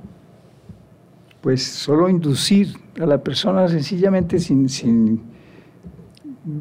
Pues 1.40 1.62
solo 1.62 2.08
inducir 2.08 2.76
a 3.00 3.06
la 3.06 3.18
persona 3.22 3.68
sencillamente 3.68 4.38
sin, 4.38 4.68
sin 4.68 5.22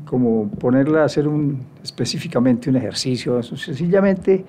como 0.06 0.50
ponerla 0.50 1.02
a 1.02 1.06
hacer 1.06 1.28
un, 1.28 1.66
específicamente 1.84 2.70
un 2.70 2.76
ejercicio, 2.76 3.42
sencillamente 3.42 4.46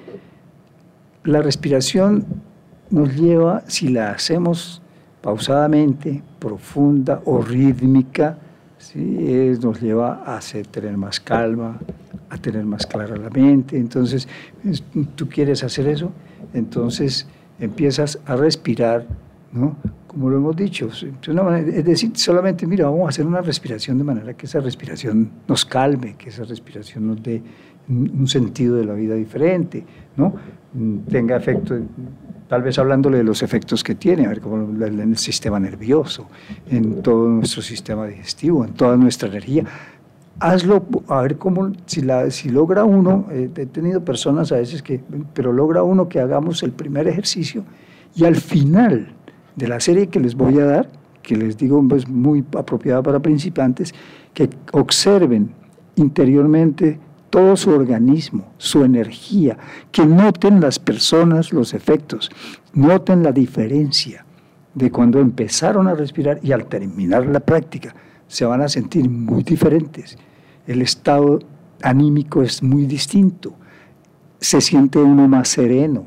la 1.25 1.43
respiración 1.43 2.25
nos 2.91 3.15
lleva, 3.15 3.63
si 3.67 3.89
la 3.89 4.11
hacemos 4.11 4.83
pausadamente, 5.21 6.23
profunda 6.39 7.21
o 7.25 7.41
rítmica, 7.43 8.39
¿sí? 8.79 8.99
nos 9.61 9.81
lleva 9.81 10.23
a 10.25 10.37
hacer, 10.37 10.67
tener 10.67 10.97
más 10.97 11.21
calma, 11.21 11.79
a 12.31 12.37
tener 12.39 12.65
más 12.65 12.87
clara 12.87 13.17
la 13.17 13.31
mente. 13.31 13.77
Entonces, 13.77 14.29
tú 15.15 15.29
quieres 15.29 15.63
hacer 15.65 15.89
eso, 15.89 16.13
entonces 16.55 17.27
empiezas 17.59 18.19
a 18.27 18.37
respirar, 18.37 19.07
¿no? 19.53 19.77
Como 20.07 20.31
lo 20.31 20.39
hemos 20.39 20.57
dicho, 20.57 20.89
es 20.89 21.85
decir, 21.85 22.11
solamente, 22.15 22.67
mira, 22.67 22.87
vamos 22.87 23.07
a 23.07 23.09
hacer 23.11 23.27
una 23.27 23.41
respiración 23.41 23.99
de 23.99 24.05
manera 24.05 24.35
que 24.35 24.47
esa 24.47 24.61
respiración 24.61 25.31
nos 25.47 25.65
calme, 25.65 26.17
que 26.17 26.31
esa 26.31 26.45
respiración 26.45 27.07
nos 27.07 27.23
dé 27.23 27.43
un 27.89 28.27
sentido 28.27 28.77
de 28.77 28.85
la 28.85 28.95
vida 28.95 29.15
diferente, 29.15 29.85
¿no? 30.17 30.35
Tenga 31.09 31.37
efecto 31.37 31.79
tal 32.49 32.63
vez 32.63 32.79
hablándole 32.79 33.19
de 33.19 33.25
los 33.25 33.43
efectos 33.43 33.85
que 33.85 33.95
tiene, 33.95 34.25
a 34.25 34.31
ver 34.31 34.41
cómo 34.41 34.85
en 34.85 35.01
el 35.01 35.19
sistema 35.19 35.61
nervioso, 35.61 36.29
en 36.71 37.03
todo 37.03 37.29
nuestro 37.29 37.63
sistema 37.63 38.07
digestivo, 38.07 38.65
en 38.65 38.73
toda 38.73 38.97
nuestra 38.97 39.29
energía. 39.29 39.65
Hazlo, 40.41 40.87
a 41.09 41.23
ver 41.23 41.37
cómo, 41.37 41.73
si, 41.87 42.03
logra 42.49 42.85
uno, 42.85 43.27
eh, 43.31 43.51
he 43.57 43.67
tenido 43.67 44.05
personas 44.05 44.53
a 44.53 44.57
veces 44.57 44.83
que, 44.83 45.01
pero 45.35 45.53
logra 45.53 45.83
uno 45.83 46.09
que 46.09 46.21
hagamos 46.21 46.63
el 46.63 46.71
primer 46.71 47.09
ejercicio 47.09 47.65
y 48.15 48.25
al 48.25 48.37
final 48.37 49.09
de 49.57 49.69
la 49.69 49.81
serie 49.81 50.07
que 50.07 50.21
les 50.21 50.37
voy 50.37 50.61
a 50.61 50.65
dar, 50.65 50.91
que 51.23 51.37
les 51.37 51.57
digo 51.57 51.81
es 51.81 51.89
pues, 51.89 52.09
muy 52.09 52.45
apropiada 52.57 53.03
para 53.03 53.21
principiantes, 53.21 53.93
que 54.33 54.49
observen 54.73 55.51
interiormente 55.97 57.01
todo 57.31 57.57
su 57.57 57.71
organismo, 57.71 58.53
su 58.59 58.85
energía, 58.85 59.59
que 59.91 60.07
noten 60.07 60.61
las 60.61 60.79
personas 60.79 61.53
los 61.53 61.75
efectos, 61.75 62.31
noten 62.73 63.25
la 63.25 63.33
diferencia 63.33 64.25
de 64.75 64.91
cuando 64.91 65.19
empezaron 65.19 65.89
a 65.89 65.95
respirar 65.95 66.39
y 66.43 66.53
al 66.53 66.67
terminar 66.67 67.27
la 67.27 67.41
práctica. 67.41 67.95
Se 68.29 68.45
van 68.45 68.61
a 68.61 68.69
sentir 68.69 69.09
muy 69.09 69.43
diferentes. 69.43 70.17
El 70.69 70.83
estado 70.83 71.39
anímico 71.83 72.43
es 72.43 72.63
muy 72.63 72.85
distinto. 72.85 73.55
Se 74.39 74.61
siente 74.61 74.99
uno 74.99 75.27
más 75.27 75.49
sereno, 75.49 76.05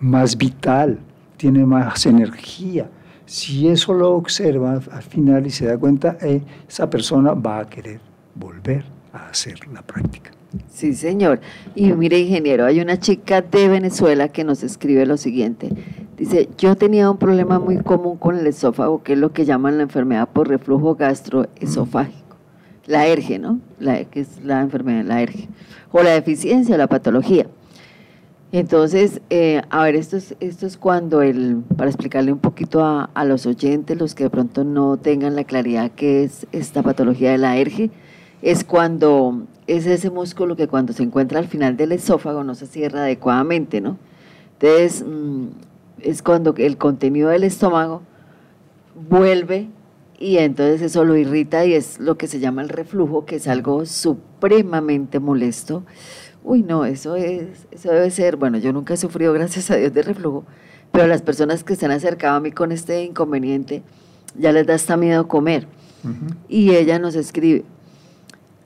más 0.00 0.38
vital, 0.38 0.98
tiene 1.36 1.66
más 1.66 2.06
energía. 2.06 2.88
Si 3.26 3.68
eso 3.68 3.92
lo 3.92 4.12
observa 4.14 4.80
al 4.90 5.02
final 5.02 5.46
y 5.46 5.50
se 5.50 5.66
da 5.66 5.76
cuenta, 5.76 6.16
eh, 6.22 6.40
esa 6.66 6.88
persona 6.88 7.34
va 7.34 7.60
a 7.60 7.66
querer 7.66 8.00
volver 8.34 8.82
a 9.12 9.28
hacer 9.28 9.60
la 9.68 9.82
práctica. 9.82 10.30
Sí, 10.70 10.94
señor. 10.94 11.40
Y 11.74 11.92
mire, 11.92 12.18
ingeniero, 12.18 12.64
hay 12.64 12.80
una 12.80 12.98
chica 12.98 13.42
de 13.42 13.68
Venezuela 13.68 14.28
que 14.28 14.42
nos 14.42 14.62
escribe 14.62 15.04
lo 15.04 15.18
siguiente. 15.18 15.68
Dice, 16.16 16.48
yo 16.56 16.76
tenía 16.76 17.10
un 17.10 17.18
problema 17.18 17.58
muy 17.58 17.76
común 17.82 18.16
con 18.16 18.38
el 18.38 18.46
esófago, 18.46 19.02
que 19.02 19.12
es 19.12 19.18
lo 19.18 19.34
que 19.34 19.44
llaman 19.44 19.76
la 19.76 19.82
enfermedad 19.82 20.30
por 20.30 20.48
reflujo 20.48 20.94
gastroesofágico. 20.94 22.21
La 22.86 23.06
ERGE, 23.06 23.38
¿no? 23.38 23.60
La, 23.78 24.04
que 24.04 24.20
es 24.20 24.42
la 24.44 24.60
enfermedad, 24.60 25.04
la 25.04 25.22
ERGE. 25.22 25.48
O 25.92 26.02
la 26.02 26.10
deficiencia, 26.10 26.76
la 26.76 26.86
patología. 26.86 27.46
Entonces, 28.50 29.22
eh, 29.30 29.62
a 29.70 29.84
ver, 29.84 29.96
esto 29.96 30.16
es, 30.16 30.36
esto 30.40 30.66
es 30.66 30.76
cuando 30.76 31.22
el, 31.22 31.62
para 31.76 31.88
explicarle 31.88 32.32
un 32.32 32.38
poquito 32.38 32.84
a, 32.84 33.04
a, 33.14 33.24
los 33.24 33.46
oyentes, 33.46 33.98
los 33.98 34.14
que 34.14 34.24
de 34.24 34.30
pronto 34.30 34.62
no 34.62 34.98
tengan 34.98 35.36
la 35.36 35.44
claridad 35.44 35.90
que 35.92 36.24
es 36.24 36.46
esta 36.52 36.82
patología 36.82 37.30
de 37.30 37.38
la 37.38 37.56
ERGE, 37.56 37.90
es 38.42 38.64
cuando 38.64 39.46
es 39.66 39.86
ese 39.86 40.10
músculo 40.10 40.56
que 40.56 40.68
cuando 40.68 40.92
se 40.92 41.02
encuentra 41.02 41.38
al 41.38 41.46
final 41.46 41.76
del 41.76 41.92
esófago 41.92 42.44
no 42.44 42.54
se 42.54 42.66
cierra 42.66 43.02
adecuadamente, 43.04 43.80
¿no? 43.80 43.96
Entonces, 44.60 45.04
mm, 45.06 45.46
es 46.00 46.22
cuando 46.22 46.54
el 46.56 46.76
contenido 46.76 47.30
del 47.30 47.44
estómago 47.44 48.02
vuelve 49.08 49.68
y 50.22 50.38
entonces 50.38 50.80
eso 50.82 51.04
lo 51.04 51.16
irrita 51.16 51.64
y 51.66 51.74
es 51.74 51.98
lo 51.98 52.16
que 52.16 52.28
se 52.28 52.38
llama 52.38 52.62
el 52.62 52.68
reflujo, 52.68 53.26
que 53.26 53.36
es 53.36 53.48
algo 53.48 53.84
supremamente 53.86 55.18
molesto. 55.18 55.82
Uy, 56.44 56.62
no, 56.62 56.84
eso, 56.84 57.16
es, 57.16 57.66
eso 57.72 57.90
debe 57.90 58.08
ser, 58.12 58.36
bueno, 58.36 58.58
yo 58.58 58.72
nunca 58.72 58.94
he 58.94 58.96
sufrido, 58.96 59.32
gracias 59.34 59.68
a 59.72 59.76
Dios, 59.76 59.92
de 59.92 60.02
reflujo, 60.02 60.44
pero 60.92 61.08
las 61.08 61.22
personas 61.22 61.64
que 61.64 61.74
se 61.74 61.86
han 61.86 61.90
acercado 61.90 62.36
a 62.36 62.40
mí 62.40 62.52
con 62.52 62.70
este 62.70 63.02
inconveniente, 63.02 63.82
ya 64.38 64.52
les 64.52 64.64
da 64.64 64.74
hasta 64.74 64.96
miedo 64.96 65.26
comer. 65.26 65.66
Y 66.48 66.70
ella 66.70 66.98
nos 66.98 67.14
escribe, 67.16 67.64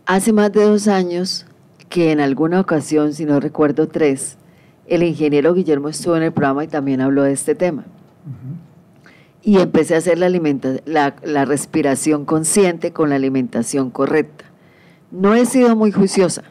Hace 0.04 0.32
más 0.32 0.52
de 0.52 0.62
dos 0.62 0.88
años 0.88 1.46
que 1.88 2.12
en 2.12 2.20
alguna 2.20 2.60
ocasión, 2.60 3.14
si 3.14 3.24
no 3.24 3.40
recuerdo 3.40 3.88
tres, 3.88 4.36
el 4.86 5.02
ingeniero 5.02 5.54
Guillermo 5.54 5.88
estuvo 5.88 6.16
en 6.16 6.22
el 6.22 6.32
programa 6.32 6.64
y 6.64 6.68
también 6.68 7.00
habló 7.00 7.22
de 7.22 7.32
este 7.32 7.54
tema. 7.54 7.84
Y 9.46 9.60
empecé 9.60 9.94
a 9.94 9.98
hacer 9.98 10.18
la, 10.18 10.28
la, 10.28 11.16
la 11.22 11.44
respiración 11.44 12.24
consciente 12.24 12.92
con 12.92 13.10
la 13.10 13.16
alimentación 13.16 13.90
correcta. 13.90 14.44
No 15.10 15.34
he 15.34 15.46
sido 15.46 15.76
muy 15.76 15.92
juiciosa, 15.92 16.42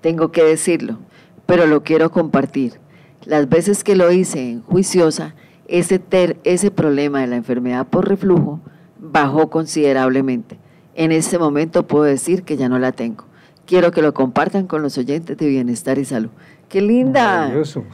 tengo 0.00 0.32
que 0.32 0.42
decirlo, 0.42 0.98
pero 1.46 1.66
lo 1.66 1.84
quiero 1.84 2.10
compartir. 2.10 2.80
Las 3.24 3.48
veces 3.48 3.84
que 3.84 3.94
lo 3.94 4.10
hice 4.10 4.50
en 4.50 4.62
juiciosa, 4.62 5.34
ese, 5.68 5.98
ter, 5.98 6.38
ese 6.44 6.70
problema 6.70 7.20
de 7.20 7.26
la 7.26 7.36
enfermedad 7.36 7.86
por 7.86 8.08
reflujo 8.08 8.60
bajó 8.98 9.50
considerablemente 9.50 10.58
en 10.94 11.12
este 11.12 11.38
momento 11.38 11.86
puedo 11.86 12.04
decir 12.04 12.42
que 12.42 12.56
ya 12.56 12.68
no 12.68 12.78
la 12.78 12.92
tengo. 12.92 13.24
Quiero 13.66 13.90
que 13.90 14.02
lo 14.02 14.14
compartan 14.14 14.66
con 14.66 14.82
los 14.82 14.98
oyentes 14.98 15.36
de 15.36 15.48
Bienestar 15.48 15.98
y 15.98 16.04
Salud. 16.04 16.30
¡Qué 16.68 16.80
linda! 16.80 17.40
Maravilloso. 17.40 17.84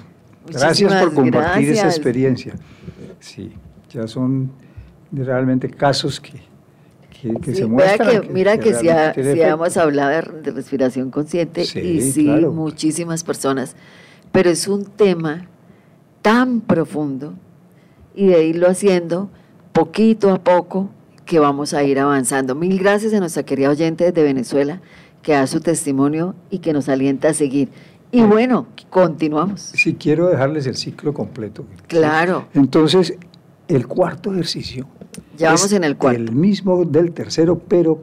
Gracias 0.47 0.93
por 0.95 1.15
compartir 1.15 1.71
esa 1.71 1.87
experiencia. 1.87 2.55
Sí, 3.21 3.53
ya 3.91 4.07
son 4.07 4.51
realmente 5.13 5.69
casos 5.69 6.21
que, 6.21 6.41
que, 7.43 7.55
se 7.55 7.67
muestran. 7.67 8.23
Que, 8.23 8.29
mira 8.29 8.59
que, 8.59 8.75
si, 8.75 8.89
hemos 8.89 9.77
hablado 9.77 10.11
de, 10.11 10.51
respiración 10.53 11.11
consciente 11.11 11.63
y 11.63 12.01
sí, 12.01 12.25
muchísimas 12.25 13.25
personas, 13.25 13.77
pero 14.33 14.51
es 14.51 14.69
un 14.69 14.85
tema 14.85 15.49
tan 16.23 16.61
profundo 16.61 17.35
y 18.15 18.29
de 18.29 18.45
irlo 18.45 18.69
haciendo 18.69 19.31
poquito 19.73 20.31
a 20.31 20.43
poco 20.43 20.91
que 21.25 21.39
vamos 21.39 21.75
a 21.75 21.83
ir 21.83 21.99
avanzando. 21.99 22.55
Mil 22.55 22.79
gracias 22.79 23.15
a 23.15 23.21
nuestra 23.21 23.45
querida 23.45 23.71
oyente 23.71 24.11
de 24.11 24.23
Venezuela 24.23 24.81
que 25.23 25.33
da 25.33 25.47
su 25.47 25.61
testimonio 25.61 26.35
y 26.51 26.59
que 26.59 26.73
nos 26.73 26.89
alienta 26.89 27.29
a 27.29 27.35
seguir. 27.35 27.69
Y 28.13 28.23
bueno, 28.23 28.67
continuamos. 28.89 29.61
Sí, 29.75 29.95
quiero 29.95 30.29
dejarles 30.29 30.67
el 30.67 30.75
ciclo 30.75 31.15
completo. 31.15 31.65
Claro. 31.87 32.49
Entonces, 32.55 33.15
el 33.71 33.87
cuarto 33.87 34.33
ejercicio. 34.33 34.87
Ya 35.37 35.49
vamos 35.49 35.73
en 35.73 35.85
el 35.85 35.97
cuarto. 35.97 36.21
El 36.21 36.33
mismo 36.33 36.85
del 36.85 37.13
tercero, 37.13 37.59
pero 37.59 38.03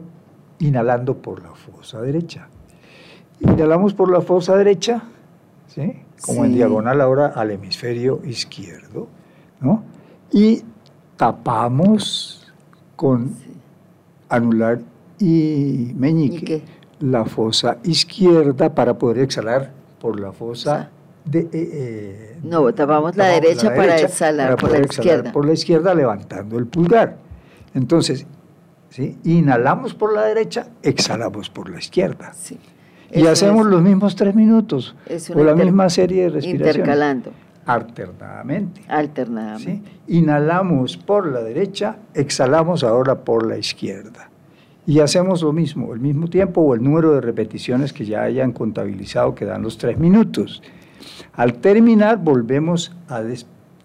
inhalando 0.58 1.16
por 1.16 1.42
la 1.42 1.54
fosa 1.54 2.00
derecha. 2.00 2.48
Inhalamos 3.40 3.94
por 3.94 4.10
la 4.10 4.20
fosa 4.20 4.56
derecha, 4.56 5.02
¿sí? 5.68 6.02
Como 6.22 6.44
en 6.44 6.54
diagonal 6.54 7.00
ahora 7.00 7.26
al 7.26 7.50
hemisferio 7.52 8.20
izquierdo, 8.24 9.08
¿no? 9.60 9.84
Y 10.32 10.62
tapamos 11.16 12.50
con 12.96 13.36
anular 14.28 14.80
y 15.18 15.92
meñique 15.96 16.62
la 17.00 17.24
fosa 17.24 17.78
izquierda 17.84 18.74
para 18.74 18.98
poder 18.98 19.18
exhalar 19.18 19.72
por 20.00 20.18
la 20.18 20.32
fosa 20.32 20.90
de... 21.30 21.40
Eh, 21.40 21.48
eh, 21.52 22.38
no, 22.42 22.72
tapamos 22.72 23.16
la, 23.16 23.26
derecha, 23.28 23.74
para 23.74 23.98
exhalar 23.98 24.56
por 24.56 24.70
la 24.70 24.80
izquierda. 24.80 25.32
Por 25.32 25.46
la 25.46 25.52
izquierda 25.52 25.94
levantando 25.94 26.58
el 26.58 26.66
pulgar. 26.66 27.16
Entonces, 27.74 28.26
¿sí? 28.90 29.18
inhalamos 29.24 29.94
por 29.94 30.14
la 30.14 30.22
derecha, 30.22 30.68
exhalamos 30.82 31.50
por 31.50 31.70
la 31.70 31.78
izquierda. 31.78 32.32
Y 33.10 33.26
hacemos 33.26 33.66
los 33.66 33.80
mismos 33.80 34.16
tres 34.16 34.34
minutos 34.34 34.94
o 35.34 35.42
la 35.42 35.54
misma 35.54 35.88
serie 35.88 36.24
de 36.24 36.28
respiraciones. 36.30 36.76
Intercalando 36.76 37.32
alternadamente. 37.68 38.80
Alternadamente. 38.88 39.90
Inhalamos 40.08 40.96
por 40.96 41.30
la 41.30 41.42
derecha, 41.42 41.98
exhalamos 42.14 42.82
ahora 42.82 43.24
por 43.24 43.46
la 43.46 43.58
izquierda. 43.58 44.30
Y 44.86 45.00
hacemos 45.00 45.42
lo 45.42 45.52
mismo, 45.52 45.92
el 45.92 46.00
mismo 46.00 46.28
tiempo 46.28 46.62
o 46.62 46.74
el 46.74 46.82
número 46.82 47.12
de 47.12 47.20
repeticiones 47.20 47.92
que 47.92 48.06
ya 48.06 48.22
hayan 48.22 48.52
contabilizado 48.52 49.34
que 49.34 49.44
dan 49.44 49.62
los 49.62 49.76
tres 49.76 49.98
minutos. 49.98 50.62
Al 51.32 51.54
terminar 51.54 52.18
volvemos 52.18 52.92
a, 53.08 53.22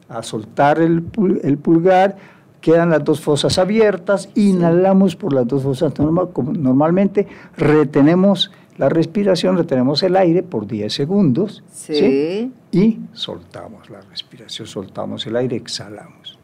a 0.10 0.24
soltar 0.24 0.80
el, 0.80 1.04
el, 1.44 1.58
pulgar, 1.58 2.18
quedan 2.62 2.90
las 2.90 3.04
dos 3.04 3.22
fosas 3.22 3.58
abiertas, 3.58 4.30
inhalamos 4.36 5.16
por 5.16 5.34
las 5.34 5.48
dos 5.48 5.64
fosas 5.64 5.98
normal, 6.00 6.30
normalmente, 6.54 7.28
retenemos 7.58 8.52
la 8.78 8.90
respiración, 8.90 9.58
retenemos 9.58 10.02
el 10.04 10.16
aire 10.16 10.42
por 10.44 10.66
10 10.66 10.92
segundos 10.92 11.64
sí. 11.72 12.52
y 12.72 13.00
soltamos 13.14 13.90
la 13.90 14.02
respiración, 14.02 14.68
soltamos 14.68 15.28
el 15.28 15.36
aire, 15.36 15.56
exhalamos. 15.56 16.40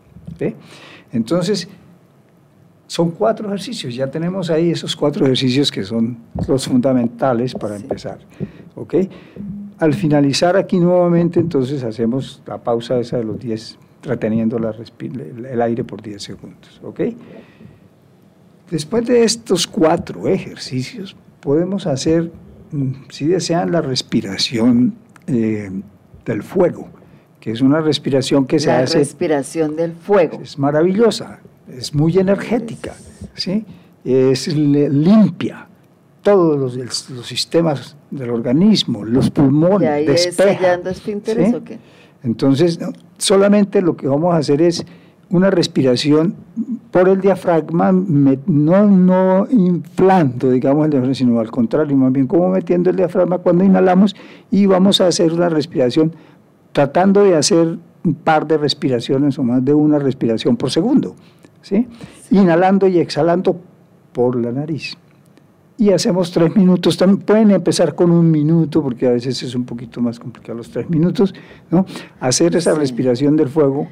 Entonces, 1.12 1.68
son 2.88 3.12
cuatro 3.12 3.48
ejercicios, 3.48 3.94
ya 3.94 4.10
tenemos 4.10 4.50
ahí 4.50 4.72
esos 4.72 4.96
cuatro 4.96 5.26
ejercicios 5.26 5.72
que 5.72 5.84
son 5.84 6.18
los 6.48 6.68
fundamentales 6.68 7.54
para 7.54 7.76
empezar. 7.76 8.20
¿ok? 8.76 8.96
Al 9.80 9.94
finalizar 9.94 10.58
aquí 10.58 10.78
nuevamente, 10.78 11.40
entonces 11.40 11.84
hacemos 11.84 12.42
la 12.46 12.58
pausa 12.58 13.00
esa 13.00 13.18
de 13.18 13.24
los 13.24 13.40
10 13.40 13.78
reteniendo 14.04 14.58
el 14.58 15.62
aire 15.62 15.84
por 15.86 16.02
10 16.02 16.22
segundos. 16.22 16.82
¿ok? 16.84 17.00
Después 18.70 19.06
de 19.06 19.24
estos 19.24 19.66
cuatro 19.68 20.28
ejercicios, 20.28 21.16
podemos 21.40 21.88
hacer, 21.88 22.32
mm, 22.72 22.92
si 23.10 23.28
desean, 23.28 23.72
la 23.72 23.82
respiración 23.82 24.96
eh, 25.28 25.72
del 26.26 26.44
fuego, 26.44 26.90
que 27.40 27.52
es 27.52 27.62
una 27.62 27.80
respiración 27.80 28.46
que 28.46 28.60
se 28.60 28.72
hace... 28.72 28.96
La 28.96 29.00
respiración 29.00 29.78
del 29.78 29.94
fuego. 29.94 30.42
Es 30.42 30.60
maravillosa, 30.60 31.40
es 31.70 31.96
muy 31.96 32.18
energética, 32.18 32.96
¿sí? 33.34 33.66
es 34.04 34.48
limpia 34.56 35.69
todos 36.22 36.76
los, 36.76 37.26
sistemas 37.26 37.96
del 38.12 38.30
organismo, 38.30 39.06
los 39.06 39.30
pulmones, 39.30 39.90
¿Y 39.90 39.92
ahí 39.92 40.06
despeja, 40.06 40.76
esfínteres 40.76 41.54
o 41.54 41.64
qué? 41.64 41.80
Entonces, 42.24 42.80
solamente 43.18 43.82
lo 43.82 43.96
que 43.96 44.08
vamos 44.08 44.34
a 44.34 44.38
hacer 44.38 44.62
es 44.62 44.86
una 45.30 45.52
respiración 45.52 46.36
por 46.92 47.08
el 47.08 47.22
diafragma, 47.22 47.92
no, 47.92 48.86
no 48.88 49.48
inflando, 49.50 50.50
digamos, 50.50 50.86
el 50.86 50.92
diafragma, 50.92 51.14
sino 51.14 51.40
al 51.40 51.52
contrario, 51.52 51.96
más 51.96 52.12
bien 52.12 52.28
como 52.28 52.50
metiendo 52.50 52.90
el 52.90 52.96
diafragma 52.96 53.38
cuando 53.38 53.64
inhalamos 53.64 54.16
y 54.50 54.66
vamos 54.66 55.02
a 55.02 55.08
hacer 55.08 55.32
una 55.32 55.50
respiración 55.50 56.14
tratando 56.72 57.24
de 57.24 57.36
hacer 57.36 57.78
un 58.04 58.14
par 58.16 58.48
de 58.48 58.58
respiraciones 58.58 59.38
o 59.38 59.44
más 59.44 59.64
de 59.64 59.74
una 59.74 60.00
respiración 60.00 60.58
por 60.58 60.72
segundo, 60.72 61.16
¿sí? 61.62 61.88
Inhalando 62.32 62.88
y 62.88 62.98
exhalando 63.00 63.60
por 64.14 64.36
la 64.36 64.52
nariz. 64.52 64.98
Y 65.80 65.92
hacemos 65.94 66.30
tres 66.32 66.54
minutos, 66.58 66.98
también 66.98 67.22
pueden 67.22 67.52
empezar 67.52 67.96
con 67.96 68.12
un 68.12 68.30
minuto, 68.30 68.84
porque 68.84 69.08
a 69.08 69.12
veces 69.12 69.42
es 69.42 69.56
un 69.56 69.64
poquito 69.64 70.02
más 70.02 70.20
complicado 70.20 70.58
los 70.58 70.70
tres 70.70 70.90
minutos, 70.90 71.34
¿no? 71.72 71.86
Hacer 72.20 72.54
esa 72.58 72.76
respiración 72.76 73.38
del 73.38 73.48
fuego 73.48 73.88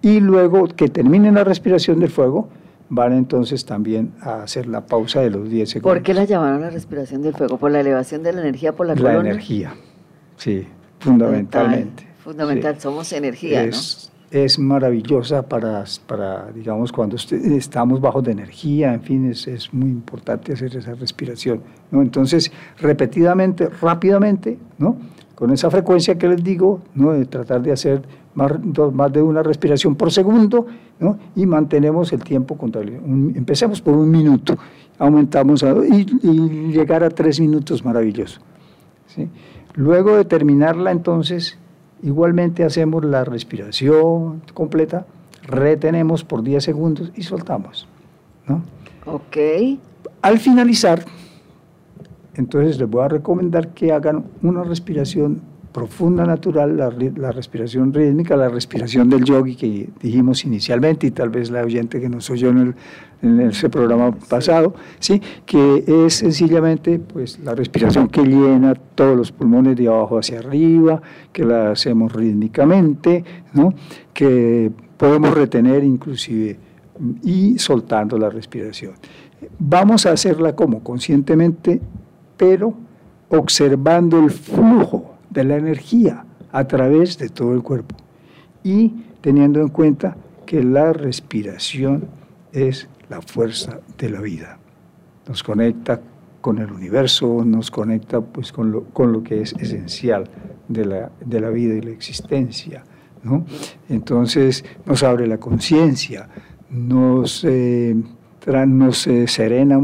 y 0.00 0.20
luego 0.20 0.68
que 0.68 0.88
terminen 0.88 1.34
la 1.34 1.42
respiración 1.42 1.98
del 1.98 2.10
fuego, 2.10 2.48
van 2.88 3.12
entonces 3.12 3.64
también 3.64 4.12
a 4.20 4.44
hacer 4.44 4.68
la 4.68 4.86
pausa 4.86 5.22
de 5.22 5.30
los 5.30 5.50
10 5.50 5.68
segundos. 5.68 5.96
¿Por 5.96 6.02
qué 6.04 6.14
la 6.14 6.24
llamaron 6.24 6.60
la 6.60 6.70
respiración 6.70 7.22
del 7.22 7.34
fuego? 7.34 7.58
¿Por 7.58 7.72
la 7.72 7.80
elevación 7.80 8.22
de 8.22 8.32
la 8.32 8.40
energía 8.40 8.72
por 8.72 8.86
la, 8.86 8.94
la 8.94 9.14
energía, 9.14 9.74
sí, 10.36 10.66
fundamentalmente. 11.00 12.06
Fundamental, 12.18 12.80
somos 12.80 13.12
energía, 13.12 13.64
es, 13.64 14.08
¿no? 14.08 14.13
Es 14.30 14.58
maravillosa 14.58 15.42
para, 15.48 15.84
para 16.06 16.50
digamos, 16.52 16.90
cuando 16.90 17.16
estamos 17.16 18.00
bajos 18.00 18.24
de 18.24 18.32
energía, 18.32 18.92
en 18.92 19.02
fin, 19.02 19.30
es, 19.30 19.46
es, 19.46 19.72
muy 19.72 19.90
importante 19.90 20.52
hacer 20.52 20.76
esa 20.76 20.94
respiración, 20.94 21.60
¿no? 21.90 22.02
Entonces, 22.02 22.50
repetidamente, 22.78 23.68
rápidamente, 23.68 24.58
¿no? 24.78 24.96
Con 25.34 25.52
esa 25.52 25.70
frecuencia 25.70 26.16
que 26.18 26.28
les 26.28 26.42
digo, 26.42 26.80
¿no? 26.94 27.12
De 27.12 27.26
tratar 27.26 27.62
de 27.62 27.72
hacer 27.72 28.02
más, 28.34 28.52
más 28.92 29.12
de 29.12 29.22
una 29.22 29.42
respiración 29.42 29.94
por 29.94 30.10
segundo, 30.10 30.66
¿no? 30.98 31.18
y 31.34 31.46
mantenemos 31.46 32.12
el 32.12 32.22
tiempo 32.22 32.56
contable. 32.56 32.96
empecemos 32.96 33.80
por 33.80 33.94
un 33.94 34.10
minuto, 34.10 34.56
aumentamos 34.98 35.62
a, 35.62 35.72
y, 35.86 36.06
y, 36.22 36.72
llegar 36.72 37.04
a 37.04 37.10
tres 37.10 37.40
minutos, 37.40 37.84
maravilloso. 37.84 38.40
¿sí? 39.06 39.28
Luego 39.74 40.16
de 40.16 40.24
terminarla, 40.24 40.90
entonces, 40.90 41.58
igualmente 42.04 42.64
hacemos 42.64 43.02
la 43.02 43.24
respiración 43.24 44.42
completa, 44.52 45.06
retenemos 45.42 46.22
por 46.22 46.42
10 46.42 46.62
segundos 46.62 47.10
y 47.16 47.22
soltamos. 47.22 47.88
¿no? 48.46 48.62
Ok. 49.06 49.36
Al 50.20 50.38
finalizar, 50.38 51.04
entonces 52.34 52.78
les 52.78 52.88
voy 52.88 53.04
a 53.04 53.08
recomendar 53.08 53.68
que 53.68 53.90
hagan 53.90 54.26
una 54.42 54.64
respiración 54.64 55.40
profunda 55.74 56.24
natural, 56.24 56.76
la, 56.76 57.32
respiración 57.32 57.92
rítmica, 57.92 58.36
la 58.36 58.48
respiración 58.48 59.10
del 59.10 59.24
yogi 59.24 59.56
que 59.56 59.88
dijimos 60.00 60.44
inicialmente 60.44 61.08
y 61.08 61.10
tal 61.10 61.30
vez 61.30 61.50
la 61.50 61.62
oyente 61.62 62.00
que 62.00 62.08
nos 62.08 62.30
oyó 62.30 62.50
en, 62.50 62.76
en 63.22 63.40
ese 63.40 63.68
programa 63.68 64.12
pasado, 64.12 64.76
¿sí? 65.00 65.20
que 65.44 65.82
es 65.84 66.14
sencillamente 66.14 67.00
pues, 67.00 67.40
la 67.40 67.56
respiración 67.56 68.06
que 68.06 68.22
llena 68.22 68.76
todos 68.94 69.16
los 69.16 69.32
pulmones 69.32 69.76
de 69.76 69.88
abajo 69.88 70.16
hacia 70.16 70.38
arriba, 70.38 71.02
que 71.32 71.44
la 71.44 71.72
hacemos 71.72 72.12
rítmicamente, 72.12 73.24
¿no? 73.52 73.74
que 74.12 74.70
podemos 74.96 75.34
retener 75.34 75.82
inclusive 75.82 76.56
y 77.24 77.58
soltando 77.58 78.16
la 78.16 78.30
respiración. 78.30 78.92
Vamos 79.58 80.06
a 80.06 80.12
hacerla 80.12 80.54
como 80.54 80.84
conscientemente, 80.84 81.80
pero 82.36 82.74
observando 83.28 84.20
el 84.20 84.30
flujo 84.30 85.03
de 85.34 85.44
la 85.44 85.56
energía 85.56 86.24
a 86.52 86.64
través 86.66 87.18
de 87.18 87.28
todo 87.28 87.52
el 87.52 87.62
cuerpo 87.62 87.96
y 88.62 89.04
teniendo 89.20 89.60
en 89.60 89.68
cuenta 89.68 90.16
que 90.46 90.62
la 90.62 90.92
respiración 90.92 92.06
es 92.52 92.88
la 93.08 93.20
fuerza 93.20 93.80
de 93.98 94.10
la 94.10 94.20
vida. 94.20 94.58
Nos 95.28 95.42
conecta 95.42 96.00
con 96.40 96.58
el 96.58 96.70
universo, 96.70 97.44
nos 97.44 97.70
conecta 97.70 98.20
pues, 98.20 98.52
con, 98.52 98.70
lo, 98.70 98.84
con 98.84 99.12
lo 99.12 99.22
que 99.22 99.40
es 99.40 99.54
esencial 99.54 100.28
de 100.68 100.84
la, 100.84 101.12
de 101.24 101.40
la 101.40 101.50
vida 101.50 101.74
y 101.74 101.80
la 101.80 101.90
existencia. 101.90 102.84
¿no? 103.22 103.44
Entonces 103.88 104.64
nos 104.86 105.02
abre 105.02 105.26
la 105.26 105.38
conciencia, 105.38 106.28
nos, 106.70 107.44
eh, 107.44 107.96
nos 108.66 109.06
eh, 109.06 109.26
serena 109.26 109.80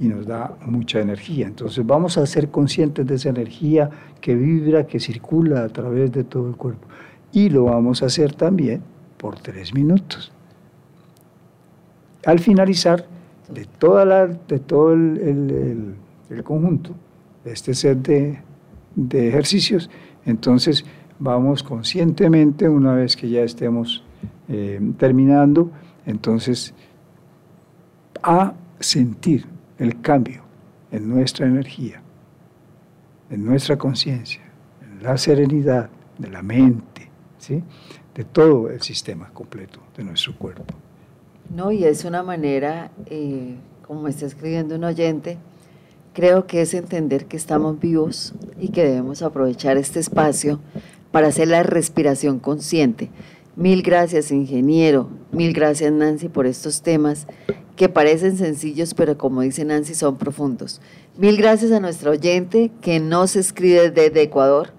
y 0.00 0.08
nos 0.08 0.26
da 0.26 0.56
mucha 0.66 1.00
energía. 1.00 1.46
Entonces 1.46 1.84
vamos 1.86 2.18
a 2.18 2.26
ser 2.26 2.50
conscientes 2.50 3.06
de 3.06 3.14
esa 3.14 3.28
energía 3.28 3.90
que 4.20 4.34
vibra, 4.34 4.86
que 4.86 5.00
circula 5.00 5.64
a 5.64 5.68
través 5.68 6.12
de 6.12 6.24
todo 6.24 6.48
el 6.48 6.56
cuerpo. 6.56 6.86
Y 7.32 7.48
lo 7.48 7.64
vamos 7.64 8.02
a 8.02 8.06
hacer 8.06 8.34
también 8.34 8.82
por 9.18 9.38
tres 9.38 9.74
minutos. 9.74 10.32
Al 12.24 12.38
finalizar 12.38 13.06
de, 13.52 13.66
toda 13.66 14.04
la, 14.04 14.26
de 14.26 14.58
todo 14.58 14.92
el, 14.92 15.94
conjunto, 16.42 16.90
de 17.44 17.52
este 17.52 17.74
set 17.74 17.98
de, 17.98 19.28
ejercicios, 19.28 19.90
entonces 20.24 20.84
vamos 21.18 21.62
conscientemente, 21.62 22.68
una 22.68 22.94
vez 22.94 23.16
que 23.16 23.28
ya 23.28 23.42
estemos 23.42 24.04
eh, 24.48 24.80
terminando, 24.98 25.70
entonces 26.06 26.74
a 28.22 28.54
sentir 28.80 29.53
el 29.78 30.00
cambio 30.00 30.42
en 30.90 31.08
nuestra 31.08 31.46
energía, 31.46 32.02
en 33.30 33.44
nuestra 33.44 33.76
conciencia, 33.76 34.42
en 34.82 35.02
la 35.02 35.16
serenidad 35.16 35.90
de 36.18 36.30
la 36.30 36.42
mente, 36.42 37.10
¿sí? 37.38 37.62
de 38.14 38.24
todo 38.24 38.70
el 38.70 38.80
sistema 38.82 39.30
completo 39.30 39.80
de 39.96 40.04
nuestro 40.04 40.36
cuerpo. 40.36 40.74
No, 41.54 41.72
y 41.72 41.84
es 41.84 42.04
una 42.04 42.22
manera, 42.22 42.90
eh, 43.06 43.56
como 43.86 44.08
está 44.08 44.26
escribiendo 44.26 44.76
un 44.76 44.84
oyente, 44.84 45.38
creo 46.14 46.46
que 46.46 46.62
es 46.62 46.74
entender 46.74 47.26
que 47.26 47.36
estamos 47.36 47.78
vivos 47.78 48.34
y 48.58 48.68
que 48.68 48.84
debemos 48.84 49.22
aprovechar 49.22 49.76
este 49.76 50.00
espacio 50.00 50.60
para 51.10 51.28
hacer 51.28 51.48
la 51.48 51.62
respiración 51.62 52.38
consciente. 52.38 53.10
Mil 53.56 53.82
gracias, 53.82 54.32
ingeniero. 54.32 55.08
Mil 55.30 55.52
gracias, 55.52 55.92
Nancy, 55.92 56.28
por 56.28 56.46
estos 56.46 56.82
temas 56.82 57.26
que 57.76 57.88
parecen 57.88 58.36
sencillos, 58.36 58.94
pero 58.94 59.16
como 59.16 59.42
dice 59.42 59.64
Nancy, 59.64 59.94
son 59.94 60.16
profundos. 60.16 60.80
Mil 61.16 61.36
gracias 61.36 61.70
a 61.70 61.80
nuestro 61.80 62.12
oyente 62.12 62.72
que 62.80 62.98
nos 62.98 63.36
escribe 63.36 63.90
desde 63.90 64.22
Ecuador. 64.22 64.70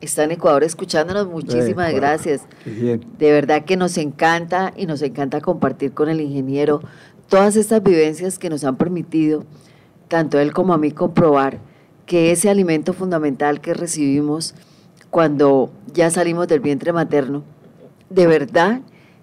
Está 0.00 0.24
en 0.24 0.32
Ecuador 0.32 0.64
escuchándonos, 0.64 1.28
muchísimas 1.28 1.92
gracias. 1.92 2.42
De 2.64 3.32
verdad 3.32 3.64
que 3.64 3.76
nos 3.76 3.96
encanta 3.98 4.72
y 4.76 4.86
nos 4.86 5.02
encanta 5.02 5.40
compartir 5.40 5.92
con 5.92 6.08
el 6.08 6.20
ingeniero 6.20 6.80
todas 7.28 7.56
estas 7.56 7.82
vivencias 7.82 8.38
que 8.38 8.50
nos 8.50 8.64
han 8.64 8.76
permitido, 8.76 9.44
tanto 10.08 10.38
él 10.38 10.52
como 10.52 10.72
a 10.72 10.78
mí, 10.78 10.90
comprobar 10.90 11.60
que 12.06 12.32
ese 12.32 12.48
alimento 12.48 12.92
fundamental 12.92 13.60
que 13.60 13.74
recibimos 13.74 14.54
cuando 15.10 15.70
ya 15.92 16.10
salimos 16.10 16.48
del 16.48 16.60
vientre 16.60 16.92
materno, 16.92 17.44
de 18.10 18.26
verdad 18.26 18.80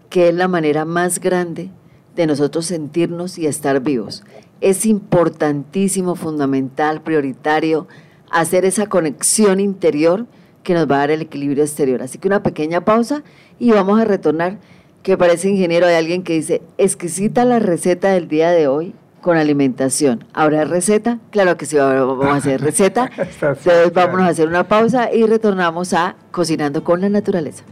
que 0.10 0.30
es 0.30 0.36
la 0.36 0.48
manera 0.48 0.86
más 0.86 1.20
grande 1.20 1.70
de 2.16 2.28
nosotros 2.28 2.66
sentirnos 2.66 3.38
y 3.38 3.48
estar 3.48 3.82
vivos. 3.82 4.24
Es 4.62 4.86
importantísimo, 4.86 6.16
fundamental, 6.16 7.02
prioritario 7.02 7.88
hacer 8.32 8.66
esa 8.66 8.88
conexión 8.88 9.60
interior 9.60 10.26
que 10.64 10.74
nos 10.74 10.90
va 10.90 10.96
a 10.96 11.00
dar 11.00 11.12
el 11.12 11.22
equilibrio 11.22 11.64
exterior. 11.64 12.02
Así 12.02 12.18
que 12.18 12.28
una 12.28 12.44
pequeña 12.44 12.84
pausa 12.84 13.24
y 13.60 13.72
vamos 13.72 14.00
a 14.00 14.06
retornar. 14.06 14.58
Que 15.04 15.18
parece 15.18 15.50
ingeniero, 15.50 15.86
hay 15.86 15.94
alguien 15.94 16.24
que 16.24 16.34
dice, 16.34 16.64
exquisita 16.80 17.46
la 17.46 17.60
receta 17.60 18.12
del 18.14 18.28
día 18.28 18.50
de 18.50 18.68
hoy 18.68 18.96
con 19.22 19.38
alimentación. 19.38 20.26
¿Habrá 20.34 20.66
receta? 20.66 21.20
Claro 21.30 21.58
que 21.58 21.68
sí, 21.68 21.78
vamos 21.78 22.26
a 22.26 22.36
hacer 22.36 22.60
receta. 22.60 23.12
Entonces 23.18 23.94
vamos 23.94 24.22
a 24.22 24.28
hacer 24.28 24.48
una 24.48 24.68
pausa 24.68 25.14
y 25.14 25.24
retornamos 25.28 25.94
a 25.94 26.16
Cocinando 26.32 26.84
con 26.84 27.02
la 27.02 27.10
Naturaleza. 27.10 27.64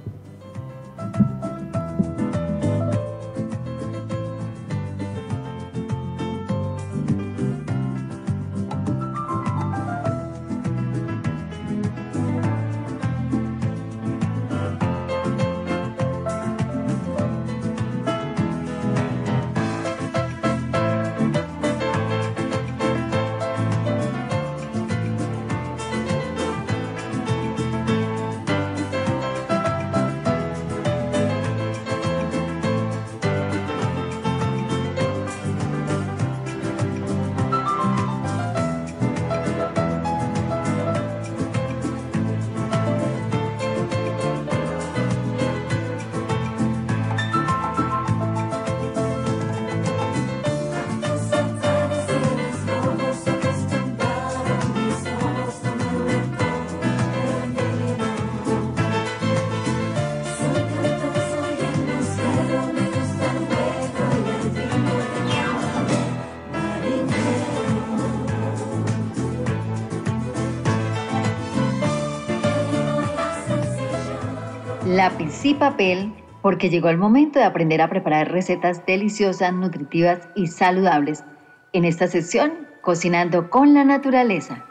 Lápiz 75.04 75.44
y 75.44 75.54
papel 75.54 76.14
porque 76.42 76.70
llegó 76.70 76.88
el 76.88 76.98
momento 76.98 77.38
de 77.38 77.44
aprender 77.44 77.82
a 77.82 77.90
preparar 77.90 78.32
recetas 78.32 78.86
deliciosas, 78.86 79.54
nutritivas 79.54 80.30
y 80.34 80.48
saludables. 80.48 81.26
En 81.74 81.84
esta 81.84 82.08
sección, 82.08 82.70
Cocinando 82.80 83.50
con 83.50 83.74
la 83.74 83.84
Naturaleza. 83.84 84.64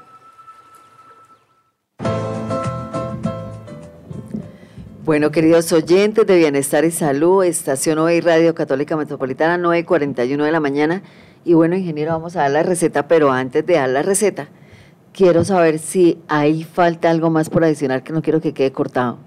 Bueno, 5.05 5.31
queridos 5.31 5.71
oyentes 5.75 6.27
de 6.27 6.39
Bienestar 6.39 6.87
y 6.87 6.93
Salud, 6.93 7.45
Estación 7.45 7.99
Hoy 7.99 8.21
Radio 8.23 8.55
Católica 8.55 8.97
Metropolitana, 8.97 9.63
9.41 9.63 10.45
de 10.45 10.51
la 10.51 10.61
mañana. 10.61 11.03
Y 11.45 11.53
bueno, 11.53 11.77
ingeniero, 11.77 12.13
vamos 12.13 12.37
a 12.37 12.43
dar 12.43 12.53
la 12.53 12.63
receta, 12.63 13.07
pero 13.07 13.31
antes 13.31 13.67
de 13.67 13.75
dar 13.75 13.91
la 13.91 14.01
receta, 14.01 14.49
quiero 15.13 15.45
saber 15.45 15.79
si 15.79 16.23
ahí 16.29 16.65
falta 16.65 17.11
algo 17.11 17.29
más 17.29 17.51
por 17.51 17.65
adicionar 17.65 18.03
que 18.03 18.15
no 18.15 18.23
quiero 18.23 18.41
que 18.41 18.55
quede 18.55 18.73
cortado 18.73 19.19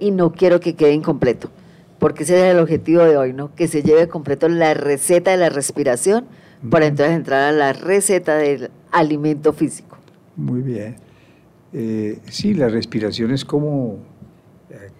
y 0.00 0.10
no 0.10 0.32
quiero 0.32 0.60
que 0.60 0.74
quede 0.74 0.92
incompleto, 0.92 1.50
porque 1.98 2.24
ese 2.24 2.38
es 2.38 2.54
el 2.54 2.60
objetivo 2.60 3.02
de 3.02 3.16
hoy, 3.16 3.32
¿no? 3.32 3.54
Que 3.54 3.68
se 3.68 3.82
lleve 3.82 4.08
completo 4.08 4.48
la 4.48 4.74
receta 4.74 5.30
de 5.30 5.36
la 5.36 5.48
respiración 5.48 6.26
para 6.70 6.86
entonces 6.86 7.16
entrar 7.16 7.42
a 7.42 7.52
la 7.52 7.72
receta 7.72 8.36
del 8.36 8.70
alimento 8.90 9.52
físico. 9.52 9.96
Muy 10.36 10.60
bien. 10.60 10.96
Eh, 11.72 12.20
sí, 12.30 12.54
la 12.54 12.68
respiración 12.68 13.30
es 13.32 13.44
como, 13.44 13.98
eh, 14.70 14.90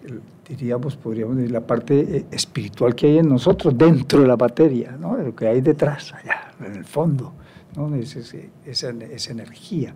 diríamos, 0.47 0.95
podríamos 0.95 1.37
decir, 1.37 1.51
la 1.51 1.65
parte 1.65 1.99
eh, 1.99 2.25
espiritual 2.31 2.95
que 2.95 3.07
hay 3.07 3.17
en 3.19 3.29
nosotros, 3.29 3.77
dentro 3.77 4.21
de 4.21 4.27
la 4.27 4.37
materia, 4.37 4.97
¿no? 4.99 5.15
de 5.15 5.23
lo 5.25 5.35
que 5.35 5.47
hay 5.47 5.61
detrás, 5.61 6.13
allá, 6.13 6.53
en 6.65 6.75
el 6.75 6.85
fondo, 6.85 7.33
¿no? 7.75 7.95
es, 7.95 8.15
esa, 8.15 8.89
esa 8.89 9.31
energía. 9.31 9.93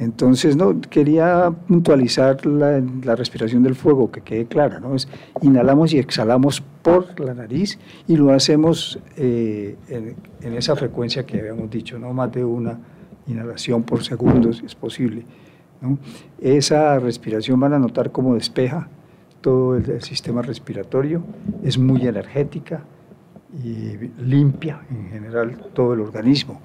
Entonces, 0.00 0.56
no, 0.56 0.80
quería 0.80 1.50
puntualizar 1.68 2.46
la, 2.46 2.80
respiración 3.14 3.62
del 3.62 3.74
fuego, 3.74 4.10
que 4.10 4.22
quede 4.22 4.46
clara, 4.46 4.80
¿no? 4.80 4.94
Es 4.94 5.06
inhalamos 5.42 5.92
y 5.92 5.98
exhalamos 5.98 6.62
por 6.80 7.20
la 7.20 7.34
nariz 7.34 7.78
y 8.08 8.16
lo 8.16 8.32
hacemos 8.32 8.98
eh, 9.18 9.76
en, 9.88 10.54
esa 10.54 10.74
frecuencia 10.74 11.26
que 11.26 11.38
habíamos 11.38 11.70
dicho, 11.70 11.98
no 11.98 12.14
más 12.14 12.32
de 12.32 12.42
una 12.42 12.78
inhalación 13.26 13.82
por 13.82 14.02
segundo, 14.02 14.54
si 14.54 14.64
es 14.64 14.74
posible. 14.74 15.22
Esa 16.40 16.98
respiración 16.98 17.60
van 17.60 17.74
a 17.74 17.78
notar 17.78 18.10
cómo 18.10 18.34
despeja 18.34 18.88
todo 19.42 19.76
el, 19.76 20.00
sistema 20.00 20.40
respiratorio, 20.40 21.22
es 21.62 21.76
muy 21.76 22.06
energética 22.06 22.84
y 23.62 23.98
limpia 24.22 24.80
en 24.90 25.10
general 25.10 25.58
todo 25.74 25.92
el 25.92 26.00
organismo. 26.00 26.58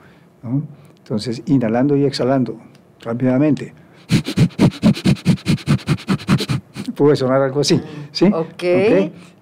Entonces, 1.02 1.44
inhalando 1.48 1.98
y 1.98 2.06
exhalando 2.06 2.58
rápidamente. 3.06 3.74
Puede 6.96 7.16
sonar 7.16 7.42
algo 7.42 7.62
así, 7.62 7.80
¿sí? 8.12 8.26
Ok. 8.26 8.64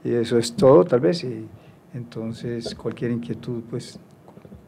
Y 0.03 0.13
eso 0.13 0.37
es 0.37 0.55
todo, 0.55 0.83
tal 0.83 0.99
vez. 0.99 1.23
Y 1.23 1.47
entonces, 1.93 2.75
cualquier 2.75 3.11
inquietud, 3.11 3.61
pues, 3.69 3.97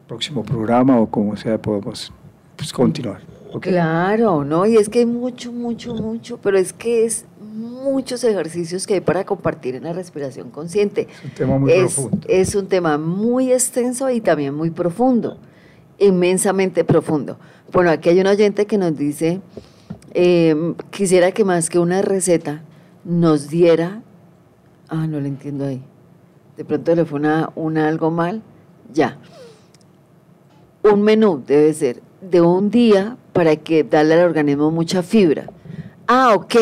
próximo 0.06 0.42
programa 0.42 0.98
o 1.00 1.06
como 1.06 1.36
sea, 1.36 1.60
podemos 1.60 2.12
pues, 2.56 2.72
continuar. 2.72 3.20
Claro, 3.60 4.44
¿no? 4.44 4.66
Y 4.66 4.76
es 4.76 4.88
que 4.88 5.00
hay 5.00 5.06
mucho, 5.06 5.52
mucho, 5.52 5.94
mucho, 5.94 6.38
pero 6.38 6.58
es 6.58 6.72
que 6.72 7.04
es 7.04 7.24
muchos 7.40 8.24
ejercicios 8.24 8.86
que 8.86 8.94
hay 8.94 9.00
para 9.00 9.24
compartir 9.24 9.76
en 9.76 9.84
la 9.84 9.92
respiración 9.92 10.50
consciente. 10.50 11.08
Es 11.10 11.24
un 11.24 11.30
tema 11.30 11.58
muy 11.58 11.72
profundo. 11.72 12.18
Es 12.28 12.54
un 12.54 12.66
tema 12.66 12.98
muy 12.98 13.52
extenso 13.52 14.10
y 14.10 14.20
también 14.20 14.54
muy 14.54 14.70
profundo, 14.70 15.38
inmensamente 15.98 16.84
profundo. 16.84 17.38
Bueno, 17.72 17.90
aquí 17.90 18.10
hay 18.10 18.20
un 18.20 18.28
oyente 18.28 18.66
que 18.66 18.78
nos 18.78 18.96
dice, 18.96 19.40
em, 20.14 20.74
quisiera 20.90 21.32
que 21.32 21.44
más 21.44 21.68
que 21.68 21.80
una 21.80 22.00
receta 22.00 22.62
nos 23.04 23.48
diera, 23.48 24.02
ah, 24.88 25.06
no 25.08 25.20
lo 25.20 25.26
entiendo 25.26 25.66
ahí, 25.66 25.82
de 26.56 26.64
pronto 26.64 26.94
le 26.94 27.04
fue 27.04 27.20
una, 27.54 27.88
algo 27.88 28.10
mal, 28.10 28.42
ya. 28.92 29.18
Un 30.82 31.02
menú 31.02 31.42
debe 31.44 31.72
ser 31.74 32.02
de 32.20 32.40
un 32.40 32.70
día 32.70 33.16
para 33.32 33.56
que 33.56 33.82
darle 33.82 34.14
al 34.14 34.28
organismo 34.28 34.70
mucha 34.70 35.02
fibra. 35.02 35.50
Ah, 36.06 36.34
ok. 36.34 36.54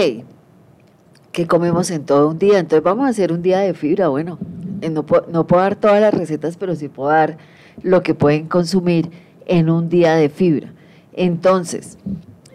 Que 1.30 1.46
comemos 1.46 1.90
en 1.90 2.05
todo 2.07 2.30
un 2.30 2.38
día. 2.38 2.59
Entonces 2.59 2.82
vamos 2.82 3.07
a 3.07 3.11
hacer 3.11 3.30
un 3.30 3.42
día 3.42 3.59
de 3.59 3.74
fibra. 3.74 4.09
Bueno, 4.09 4.38
eh, 4.80 4.88
no, 4.88 5.05
no 5.28 5.46
puedo 5.46 5.62
dar 5.62 5.76
todas 5.76 6.00
las 6.00 6.14
recetas, 6.14 6.57
pero 6.57 6.74
sí 6.74 6.88
puedo 6.88 7.11
dar 7.11 7.36
lo 7.82 8.02
que 8.02 8.14
pueden 8.14 8.48
consumir 8.48 9.11
en 9.46 9.68
un 9.68 9.88
día 9.90 10.14
de 10.14 10.30
fibra. 10.30 10.74
Entonces, 11.14 11.96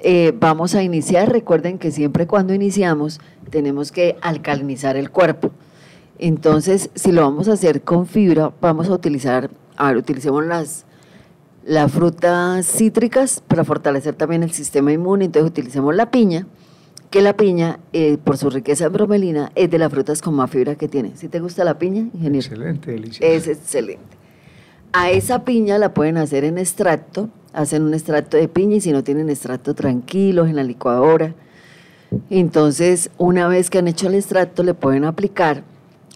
eh, 0.01 0.33
vamos 0.37 0.75
a 0.75 0.83
iniciar. 0.83 1.31
Recuerden 1.31 1.77
que 1.77 1.91
siempre 1.91 2.27
cuando 2.27 2.53
iniciamos 2.53 3.19
tenemos 3.49 3.91
que 3.91 4.17
alcalinizar 4.21 4.95
el 4.95 5.09
cuerpo. 5.09 5.51
Entonces, 6.19 6.89
si 6.95 7.11
lo 7.11 7.21
vamos 7.21 7.47
a 7.47 7.53
hacer 7.53 7.81
con 7.81 8.05
fibra, 8.05 8.51
vamos 8.61 8.89
a 8.89 8.93
utilizar, 8.93 9.49
a 9.77 9.87
ver, 9.87 9.97
utilicemos 9.97 10.45
las, 10.45 10.85
las 11.65 11.91
frutas 11.91 12.65
cítricas 12.65 13.41
para 13.47 13.63
fortalecer 13.63 14.15
también 14.15 14.43
el 14.43 14.51
sistema 14.51 14.91
inmune. 14.91 15.25
Entonces, 15.25 15.49
utilicemos 15.49 15.95
la 15.95 16.11
piña, 16.11 16.45
que 17.09 17.21
la 17.21 17.35
piña, 17.37 17.79
eh, 17.93 18.17
por 18.21 18.37
su 18.37 18.49
riqueza 18.49 18.85
en 18.85 18.93
bromelina, 18.93 19.51
es 19.55 19.71
de 19.71 19.79
las 19.79 19.89
frutas 19.89 20.21
con 20.21 20.35
más 20.35 20.51
fibra 20.51 20.75
que 20.75 20.89
tiene. 20.89 21.15
¿Si 21.15 21.29
te 21.29 21.39
gusta 21.39 21.63
la 21.63 21.79
piña, 21.79 22.01
ingeniero? 22.13 22.45
Excelente, 22.45 22.91
delicioso. 22.91 23.23
Es 23.23 23.47
excelente. 23.47 24.17
A 24.91 25.11
esa 25.11 25.45
piña 25.45 25.77
la 25.77 25.93
pueden 25.93 26.17
hacer 26.17 26.43
en 26.43 26.57
extracto 26.57 27.29
hacen 27.53 27.83
un 27.83 27.93
extracto 27.93 28.37
de 28.37 28.47
piña 28.47 28.77
y 28.77 28.81
si 28.81 28.91
no 28.91 29.03
tienen 29.03 29.29
extracto 29.29 29.73
tranquilos 29.73 30.49
en 30.49 30.55
la 30.55 30.63
licuadora. 30.63 31.33
Entonces, 32.29 33.11
una 33.17 33.47
vez 33.47 33.69
que 33.69 33.79
han 33.79 33.87
hecho 33.87 34.07
el 34.07 34.15
extracto, 34.15 34.63
le 34.63 34.73
pueden 34.73 35.05
aplicar 35.05 35.63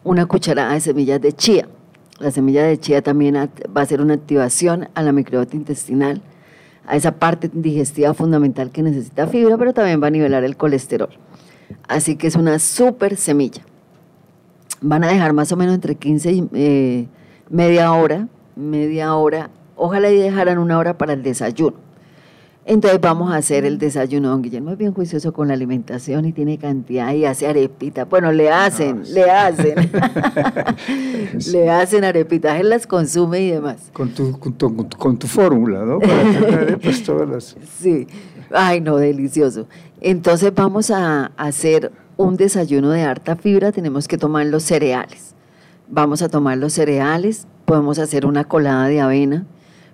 una 0.03 0.25
cucharada 0.25 0.73
de 0.73 0.81
semillas 0.81 1.21
de 1.21 1.33
chía. 1.33 1.67
La 2.19 2.31
semilla 2.31 2.63
de 2.63 2.79
chía 2.79 3.01
también 3.01 3.35
va 3.35 3.81
a 3.81 3.83
hacer 3.83 4.01
una 4.01 4.13
activación 4.13 4.89
a 4.93 5.01
la 5.01 5.11
microbiota 5.11 5.55
intestinal, 5.55 6.21
a 6.85 6.95
esa 6.95 7.13
parte 7.13 7.49
digestiva 7.53 8.13
fundamental 8.13 8.71
que 8.71 8.83
necesita 8.83 9.27
fibra, 9.27 9.57
pero 9.57 9.73
también 9.73 10.01
va 10.01 10.07
a 10.07 10.11
nivelar 10.11 10.43
el 10.43 10.57
colesterol. 10.57 11.09
Así 11.87 12.15
que 12.15 12.27
es 12.27 12.35
una 12.35 12.59
súper 12.59 13.17
semilla. 13.17 13.61
Van 14.81 15.03
a 15.03 15.07
dejar 15.07 15.33
más 15.33 15.51
o 15.51 15.57
menos 15.57 15.75
entre 15.75 15.95
15 15.95 16.31
y 16.31 16.49
eh, 16.53 17.07
media 17.49 17.93
hora, 17.93 18.27
media 18.55 19.15
hora 19.15 19.49
Ojalá 19.85 20.09
y 20.11 20.17
dejaran 20.17 20.59
una 20.59 20.77
hora 20.77 20.97
para 20.97 21.11
el 21.11 21.23
desayuno. 21.23 21.75
Entonces 22.63 23.01
vamos 23.01 23.33
a 23.33 23.35
hacer 23.35 23.65
el 23.65 23.77
desayuno. 23.77 24.29
Don 24.29 24.41
Guillermo 24.41 24.71
es 24.71 24.77
bien 24.77 24.93
juicioso 24.93 25.33
con 25.33 25.49
la 25.49 25.55
alimentación 25.55 26.23
y 26.23 26.31
tiene 26.31 26.57
cantidad 26.57 27.11
y 27.11 27.25
hace 27.25 27.47
arepita. 27.47 28.05
Bueno, 28.05 28.31
le 28.31 28.49
hacen, 28.49 29.03
le 29.13 29.29
hacen. 29.29 29.75
le 31.51 31.69
hacen 31.69 32.05
arepitas, 32.05 32.61
él 32.61 32.69
las 32.69 32.87
consume 32.87 33.41
y 33.41 33.51
demás. 33.51 33.89
Con 33.91 34.11
tu, 34.13 34.39
con 34.39 35.17
tu, 35.17 35.27
fórmula, 35.27 35.83
¿no? 35.83 35.99
Para 35.99 36.61
arepas 36.61 37.03
todas 37.03 37.27
las... 37.27 37.57
Sí, 37.77 38.07
ay 38.53 38.79
no, 38.79 38.95
delicioso. 38.95 39.67
Entonces 39.99 40.53
vamos 40.55 40.91
a 40.91 41.33
hacer 41.35 41.91
un 42.15 42.37
desayuno 42.37 42.91
de 42.91 43.01
harta 43.01 43.35
fibra, 43.35 43.73
tenemos 43.73 44.07
que 44.07 44.17
tomar 44.17 44.45
los 44.45 44.63
cereales. 44.63 45.35
Vamos 45.89 46.21
a 46.21 46.29
tomar 46.29 46.57
los 46.57 46.71
cereales, 46.71 47.47
podemos 47.65 47.99
hacer 47.99 48.25
una 48.25 48.45
colada 48.45 48.87
de 48.87 49.01
avena, 49.01 49.45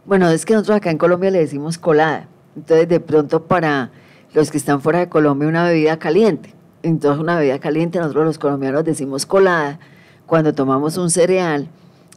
bueno, 0.10 0.28
es 0.32 0.44
que 0.44 0.56
nosotros 0.56 0.78
acá 0.78 0.90
en 0.90 0.98
Colombia 0.98 1.30
le 1.30 1.38
decimos 1.38 1.78
colada. 1.78 2.28
Entonces, 2.56 2.90
de 2.90 3.00
pronto 3.00 3.44
para 3.44 3.92
los 4.34 4.50
que 4.50 4.58
están 4.58 4.82
fuera 4.82 4.98
de 4.98 5.08
Colombia, 5.08 5.48
una 5.48 5.64
bebida 5.64 6.00
caliente. 6.00 6.56
Entonces, 6.82 7.22
una 7.22 7.38
bebida 7.38 7.60
caliente, 7.60 8.00
nosotros 8.00 8.26
los 8.26 8.40
colombianos 8.40 8.84
decimos 8.84 9.28
colada 9.28 9.80
cuando 10.26 10.56
tomamos 10.56 10.98
un 10.98 11.12
cereal 11.12 11.68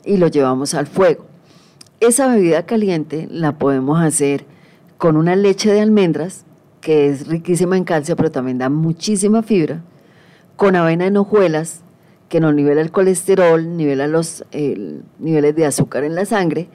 y 0.06 0.16
lo 0.16 0.28
llevamos 0.28 0.72
al 0.72 0.86
fuego. 0.86 1.26
Esa 2.00 2.34
bebida 2.34 2.64
caliente 2.64 3.28
la 3.30 3.58
podemos 3.58 4.00
hacer 4.00 4.46
con 4.96 5.18
una 5.18 5.36
leche 5.36 5.70
de 5.70 5.82
almendras, 5.82 6.46
que 6.80 7.10
es 7.10 7.26
riquísima 7.26 7.76
en 7.76 7.84
calcio, 7.84 8.16
pero 8.16 8.30
también 8.30 8.56
da 8.56 8.70
muchísima 8.70 9.42
fibra, 9.42 9.82
con 10.56 10.76
avena 10.76 11.04
en 11.04 11.18
hojuelas, 11.18 11.82
que 12.30 12.40
nos 12.40 12.54
nivela 12.54 12.80
el 12.80 12.90
colesterol, 12.90 13.76
nivela 13.76 14.06
los 14.06 14.46
niveles 15.18 15.54
de 15.54 15.66
azúcar 15.66 16.04
en 16.04 16.14
la 16.14 16.24
sangre, 16.24 16.70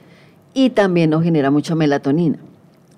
y 0.57 0.71
también 0.71 1.11
nos 1.11 1.23
genera 1.23 1.51
mucha 1.51 1.75
melatonina. 1.75 2.39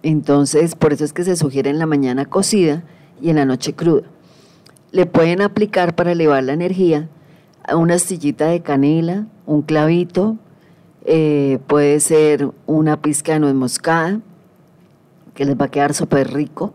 Entonces, 0.01 0.75
por 0.75 0.93
eso 0.93 1.03
es 1.03 1.11
que 1.11 1.25
se 1.25 1.35
sugiere 1.35 1.69
en 1.69 1.77
la 1.77 1.85
mañana 1.85 2.23
cocida 2.23 2.83
y 3.21 3.31
en 3.31 3.35
la 3.35 3.43
noche 3.43 3.73
cruda. 3.73 4.07
Le 4.93 5.05
pueden 5.05 5.41
aplicar 5.41 5.93
para 5.93 6.13
elevar 6.13 6.41
la 6.41 6.53
energía 6.53 7.09
una 7.73 7.95
astillita 7.95 8.45
de 8.45 8.61
canela, 8.61 9.27
un 9.45 9.61
clavito, 9.61 10.37
eh, 11.03 11.59
puede 11.67 11.99
ser 11.99 12.49
una 12.65 13.01
pizca 13.01 13.33
de 13.33 13.41
nuez 13.41 13.55
moscada, 13.55 14.21
que 15.33 15.43
les 15.43 15.59
va 15.59 15.65
a 15.65 15.69
quedar 15.69 15.93
súper 15.93 16.31
rico. 16.31 16.73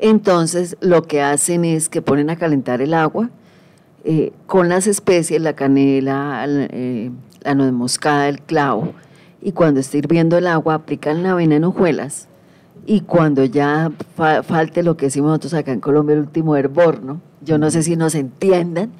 Entonces, 0.00 0.76
lo 0.80 1.04
que 1.04 1.22
hacen 1.22 1.64
es 1.64 1.88
que 1.88 2.02
ponen 2.02 2.30
a 2.30 2.36
calentar 2.36 2.82
el 2.82 2.94
agua 2.94 3.30
eh, 4.02 4.32
con 4.48 4.68
las 4.68 4.88
especies, 4.88 5.40
la 5.40 5.52
canela, 5.52 6.44
eh, 6.48 7.12
la 7.42 7.54
nuez 7.54 7.72
moscada, 7.72 8.28
el 8.28 8.42
clavo, 8.42 8.92
y 9.40 9.52
cuando 9.52 9.80
esté 9.80 9.98
hirviendo 9.98 10.38
el 10.38 10.46
agua 10.46 10.74
aplican 10.74 11.22
la 11.22 11.32
avena 11.32 11.56
en 11.56 11.64
hojuelas 11.64 12.28
y 12.86 13.00
cuando 13.00 13.44
ya 13.44 13.90
falte 14.14 14.82
lo 14.82 14.96
que 14.96 15.06
decimos 15.06 15.28
nosotros 15.28 15.54
acá 15.54 15.72
en 15.72 15.80
Colombia, 15.80 16.14
el 16.14 16.20
último 16.20 16.56
hervor, 16.56 17.02
¿no? 17.02 17.20
Yo 17.42 17.58
no 17.58 17.70
sé 17.70 17.82
si 17.82 17.96
nos 17.96 18.14
entiendan. 18.14 18.92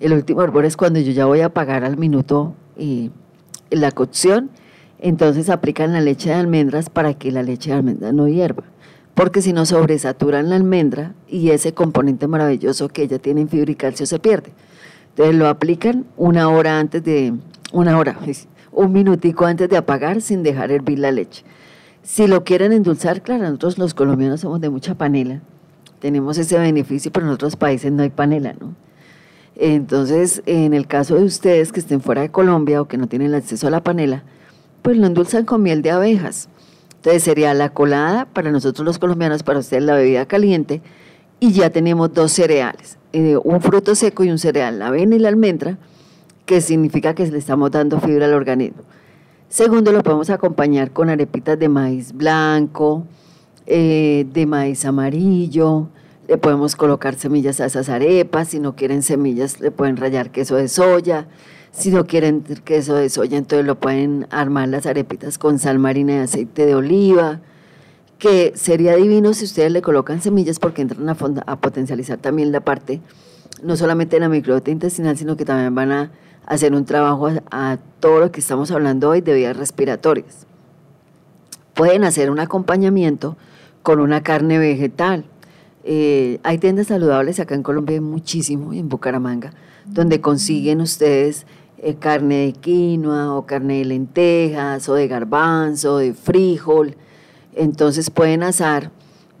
El 0.00 0.14
último 0.14 0.42
hervor 0.42 0.64
es 0.64 0.76
cuando 0.76 1.00
yo 1.00 1.12
ya 1.12 1.26
voy 1.26 1.40
a 1.40 1.46
apagar 1.46 1.84
al 1.84 1.98
minuto 1.98 2.54
y 2.78 3.10
la 3.70 3.90
cocción, 3.92 4.50
entonces 4.98 5.50
aplican 5.50 5.92
la 5.92 6.00
leche 6.00 6.30
de 6.30 6.36
almendras 6.36 6.88
para 6.88 7.14
que 7.14 7.30
la 7.30 7.42
leche 7.42 7.70
de 7.70 7.76
almendras 7.76 8.14
no 8.14 8.26
hierva, 8.26 8.64
porque 9.14 9.42
si 9.42 9.52
no 9.52 9.66
sobresaturan 9.66 10.48
la 10.48 10.56
almendra 10.56 11.14
y 11.28 11.50
ese 11.50 11.74
componente 11.74 12.26
maravilloso 12.26 12.88
que 12.88 13.02
ella 13.02 13.18
tiene 13.18 13.42
en 13.42 13.48
fibra 13.50 13.70
y 13.70 13.74
calcio 13.74 14.06
se 14.06 14.18
pierde. 14.18 14.52
Entonces 15.10 15.34
lo 15.34 15.48
aplican 15.48 16.06
una 16.16 16.48
hora 16.48 16.78
antes 16.78 17.04
de, 17.04 17.34
una 17.72 17.98
hora, 17.98 18.18
un 18.72 18.92
minutico 18.92 19.44
antes 19.44 19.68
de 19.68 19.76
apagar 19.76 20.20
sin 20.20 20.42
dejar 20.42 20.70
hervir 20.70 20.98
la 20.98 21.12
leche. 21.12 21.44
Si 22.02 22.26
lo 22.26 22.44
quieren 22.44 22.72
endulzar, 22.72 23.22
claro, 23.22 23.44
nosotros 23.44 23.78
los 23.78 23.94
colombianos 23.94 24.40
somos 24.40 24.60
de 24.60 24.70
mucha 24.70 24.94
panela, 24.94 25.40
tenemos 25.98 26.38
ese 26.38 26.58
beneficio, 26.58 27.12
pero 27.12 27.26
en 27.26 27.32
otros 27.32 27.56
países 27.56 27.92
no 27.92 28.02
hay 28.02 28.10
panela, 28.10 28.54
¿no? 28.58 28.74
Entonces, 29.56 30.42
en 30.46 30.72
el 30.72 30.86
caso 30.86 31.16
de 31.16 31.24
ustedes 31.24 31.70
que 31.72 31.80
estén 31.80 32.00
fuera 32.00 32.22
de 32.22 32.30
Colombia 32.30 32.80
o 32.80 32.88
que 32.88 32.96
no 32.96 33.06
tienen 33.06 33.34
acceso 33.34 33.66
a 33.66 33.70
la 33.70 33.82
panela, 33.82 34.22
pues 34.80 34.96
lo 34.96 35.06
endulzan 35.06 35.44
con 35.44 35.62
miel 35.62 35.82
de 35.82 35.90
abejas. 35.90 36.48
Entonces 36.96 37.22
sería 37.22 37.52
la 37.52 37.68
colada 37.68 38.24
para 38.24 38.50
nosotros 38.50 38.86
los 38.86 38.98
colombianos, 38.98 39.42
para 39.42 39.58
ustedes 39.58 39.82
la 39.82 39.94
bebida 39.94 40.26
caliente, 40.26 40.80
y 41.40 41.52
ya 41.52 41.70
tenemos 41.70 42.12
dos 42.12 42.32
cereales, 42.32 42.98
eh, 43.12 43.36
un 43.42 43.60
fruto 43.60 43.94
seco 43.94 44.24
y 44.24 44.30
un 44.30 44.38
cereal, 44.38 44.78
la 44.78 44.88
avena 44.88 45.16
y 45.16 45.18
la 45.18 45.28
almendra, 45.28 45.78
que 46.50 46.60
significa 46.60 47.14
que 47.14 47.24
le 47.28 47.38
estamos 47.38 47.70
dando 47.70 48.00
fibra 48.00 48.26
al 48.26 48.34
organismo. 48.34 48.82
Segundo, 49.48 49.92
lo 49.92 50.02
podemos 50.02 50.30
acompañar 50.30 50.90
con 50.90 51.08
arepitas 51.08 51.56
de 51.56 51.68
maíz 51.68 52.12
blanco, 52.12 53.06
eh, 53.66 54.26
de 54.32 54.46
maíz 54.46 54.84
amarillo, 54.84 55.86
le 56.26 56.38
podemos 56.38 56.74
colocar 56.74 57.14
semillas 57.14 57.60
a 57.60 57.66
esas 57.66 57.88
arepas, 57.88 58.48
si 58.48 58.58
no 58.58 58.74
quieren 58.74 59.04
semillas 59.04 59.60
le 59.60 59.70
pueden 59.70 59.96
rallar 59.96 60.32
queso 60.32 60.56
de 60.56 60.66
soya, 60.66 61.28
si 61.70 61.92
no 61.92 62.04
quieren 62.08 62.42
queso 62.64 62.96
de 62.96 63.08
soya 63.10 63.38
entonces 63.38 63.64
lo 63.64 63.78
pueden 63.78 64.26
armar 64.30 64.66
las 64.70 64.86
arepitas 64.86 65.38
con 65.38 65.60
sal 65.60 65.78
marina 65.78 66.14
y 66.14 66.18
aceite 66.18 66.66
de 66.66 66.74
oliva, 66.74 67.38
que 68.18 68.54
sería 68.56 68.96
divino 68.96 69.34
si 69.34 69.44
ustedes 69.44 69.70
le 69.70 69.82
colocan 69.82 70.20
semillas 70.20 70.58
porque 70.58 70.82
entran 70.82 71.08
a, 71.08 71.16
a 71.46 71.60
potencializar 71.60 72.18
también 72.18 72.50
la 72.50 72.58
parte, 72.58 73.00
no 73.62 73.76
solamente 73.76 74.16
de 74.16 74.20
la 74.20 74.28
microbiota 74.28 74.72
intestinal, 74.72 75.16
sino 75.16 75.36
que 75.36 75.44
también 75.44 75.76
van 75.76 75.92
a 75.92 76.10
hacer 76.46 76.74
un 76.74 76.84
trabajo 76.84 77.28
a, 77.50 77.78
todo 78.00 78.20
lo 78.20 78.32
que 78.32 78.40
estamos 78.40 78.70
hablando 78.70 79.10
hoy 79.10 79.20
de 79.20 79.34
vías 79.34 79.56
respiratorias. 79.56 80.46
Pueden 81.74 82.04
hacer 82.04 82.30
un 82.30 82.40
acompañamiento 82.40 83.36
con 83.82 84.00
una 84.00 84.22
carne 84.22 84.58
vegetal, 84.58 85.24
eh, 85.82 86.40
hay 86.42 86.58
tiendas 86.58 86.88
saludables 86.88 87.40
acá 87.40 87.54
en 87.54 87.62
Colombia, 87.62 88.00
muchísimo, 88.00 88.72
en 88.72 88.88
Bucaramanga, 88.88 89.52
donde 89.86 90.20
consiguen 90.20 90.80
ustedes 90.80 91.46
eh, 91.78 91.94
carne 91.94 92.46
de 92.46 92.52
quinoa 92.52 93.34
o 93.34 93.46
carne 93.46 93.78
de 93.78 93.84
lentejas 93.86 94.88
o 94.88 94.94
de 94.94 95.08
garbanzo, 95.08 95.98
de 95.98 96.12
frijol. 96.12 96.96
Entonces 97.54 98.10
pueden 98.10 98.42
asar 98.42 98.90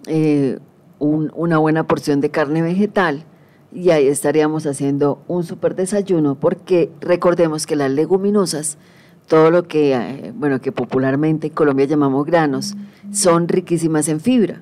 eh, 0.06 0.58
una 0.98 1.58
buena 1.58 1.86
porción 1.86 2.20
de 2.20 2.30
carne 2.30 2.62
vegetal 2.62 3.24
y 3.72 3.90
ahí 3.90 4.08
estaríamos 4.08 4.66
haciendo 4.66 5.20
un 5.28 5.44
super 5.44 5.74
desayuno 5.74 6.34
porque 6.34 6.90
recordemos 7.00 7.66
que 7.66 7.76
las 7.76 7.90
leguminosas, 7.90 8.78
todo 9.26 9.50
lo 9.50 9.62
que, 9.64 10.32
bueno, 10.34 10.60
que 10.60 10.72
popularmente 10.72 11.48
en 11.48 11.52
Colombia 11.52 11.86
llamamos 11.86 12.26
granos, 12.26 12.74
son 13.12 13.46
riquísimas 13.48 14.08
en 14.08 14.20
fibra. 14.20 14.60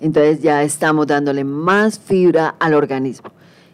Entonces 0.00 0.40
ya 0.40 0.62
estamos 0.62 1.06
dándole 1.06 1.44
más 1.44 1.98
fibra 1.98 2.54
al 2.58 2.74
organismo. 2.74 3.30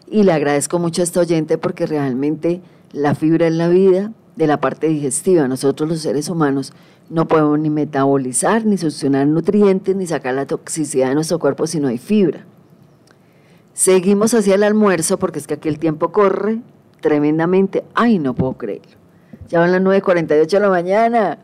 Y 0.09 0.23
le 0.23 0.33
agradezco 0.33 0.79
mucho 0.79 1.01
a 1.01 1.05
esta 1.05 1.21
oyente 1.21 1.57
porque 1.57 1.85
realmente 1.85 2.61
la 2.91 3.15
fibra 3.15 3.47
es 3.47 3.53
la 3.53 3.69
vida 3.69 4.11
de 4.35 4.47
la 4.47 4.59
parte 4.59 4.87
digestiva. 4.87 5.47
Nosotros 5.47 5.89
los 5.89 5.99
seres 5.99 6.29
humanos 6.29 6.73
no 7.09 7.27
podemos 7.27 7.59
ni 7.59 7.69
metabolizar, 7.69 8.65
ni 8.65 8.77
succionar 8.77 9.27
nutrientes, 9.27 9.95
ni 9.95 10.07
sacar 10.07 10.33
la 10.33 10.45
toxicidad 10.45 11.09
de 11.09 11.15
nuestro 11.15 11.39
cuerpo 11.39 11.67
si 11.67 11.79
no 11.79 11.87
hay 11.87 11.97
fibra. 11.97 12.45
Seguimos 13.73 14.33
hacia 14.33 14.55
el 14.55 14.63
almuerzo 14.63 15.17
porque 15.17 15.39
es 15.39 15.47
que 15.47 15.55
aquí 15.55 15.67
el 15.67 15.79
tiempo 15.79 16.11
corre 16.11 16.59
tremendamente. 17.01 17.83
Ay, 17.95 18.19
no 18.19 18.35
puedo 18.35 18.53
creerlo. 18.53 18.97
Ya 19.49 19.59
van 19.59 19.71
las 19.71 19.81
9.48 19.81 20.47
de 20.47 20.59
la 20.59 20.69
mañana. 20.69 21.39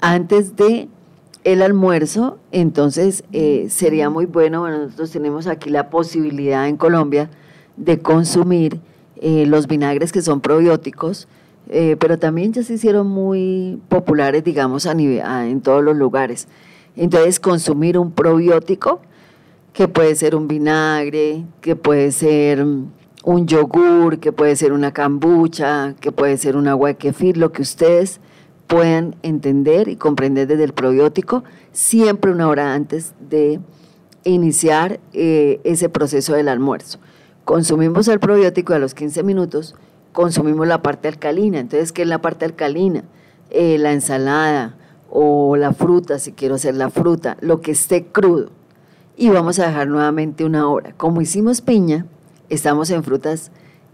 Antes 0.00 0.56
de 0.56 0.88
el 1.44 1.62
almuerzo, 1.62 2.38
entonces 2.52 3.24
eh, 3.32 3.66
sería 3.70 4.10
muy 4.10 4.26
bueno, 4.26 4.68
nosotros 4.68 5.10
tenemos 5.10 5.46
aquí 5.46 5.70
la 5.70 5.88
posibilidad 5.88 6.68
en 6.68 6.76
Colombia 6.76 7.30
de 7.76 7.98
consumir 8.00 8.80
eh, 9.16 9.46
los 9.46 9.66
vinagres 9.66 10.12
que 10.12 10.22
son 10.22 10.40
probióticos, 10.40 11.28
eh, 11.68 11.96
pero 11.98 12.18
también 12.18 12.52
ya 12.52 12.62
se 12.62 12.74
hicieron 12.74 13.06
muy 13.06 13.80
populares, 13.88 14.44
digamos, 14.44 14.86
en 14.86 15.60
todos 15.62 15.82
los 15.82 15.96
lugares. 15.96 16.46
Entonces, 16.96 17.40
consumir 17.40 17.96
un 17.96 18.12
probiótico, 18.12 19.00
que 19.72 19.88
puede 19.88 20.14
ser 20.14 20.34
un 20.34 20.48
vinagre, 20.48 21.44
que 21.60 21.76
puede 21.76 22.12
ser 22.12 22.64
un 23.24 23.46
yogur, 23.46 24.18
que 24.18 24.32
puede 24.32 24.56
ser 24.56 24.72
una 24.72 24.92
cambucha, 24.92 25.94
que 26.00 26.12
puede 26.12 26.36
ser 26.36 26.56
un 26.56 26.68
agua 26.68 26.88
de 26.88 26.96
kefir, 26.96 27.36
lo 27.36 27.52
que 27.52 27.62
ustedes 27.62 28.20
puedan 28.66 29.16
entender 29.22 29.88
y 29.88 29.96
comprender 29.96 30.46
desde 30.46 30.64
el 30.64 30.72
probiótico, 30.72 31.44
siempre 31.72 32.30
una 32.30 32.48
hora 32.48 32.74
antes 32.74 33.14
de 33.18 33.60
iniciar 34.24 35.00
eh, 35.12 35.60
ese 35.64 35.88
proceso 35.88 36.34
del 36.34 36.48
almuerzo. 36.48 36.98
Consumimos 37.44 38.06
el 38.08 38.20
probiótico 38.20 38.74
a 38.74 38.78
los 38.78 38.94
15 38.94 39.22
minutos, 39.22 39.74
consumimos 40.12 40.68
la 40.68 40.82
parte 40.82 41.08
alcalina. 41.08 41.58
Entonces, 41.58 41.92
¿qué 41.92 42.02
es 42.02 42.08
la 42.08 42.20
parte 42.20 42.44
alcalina? 42.44 43.04
Eh, 43.50 43.78
la 43.78 43.92
ensalada 43.92 44.76
o 45.10 45.56
la 45.56 45.72
fruta, 45.72 46.18
si 46.18 46.32
quiero 46.32 46.54
hacer 46.54 46.76
la 46.76 46.90
fruta, 46.90 47.36
lo 47.40 47.60
que 47.60 47.72
esté 47.72 48.06
crudo. 48.06 48.50
Y 49.20 49.28
vamos 49.28 49.58
a 49.58 49.66
dejar 49.66 49.86
nuevamente 49.86 50.46
una 50.46 50.66
hora. 50.66 50.94
Como 50.96 51.20
hicimos 51.20 51.60
piña, 51.60 52.06
estamos 52.48 52.88
en 52.88 53.04
frutas 53.04 53.50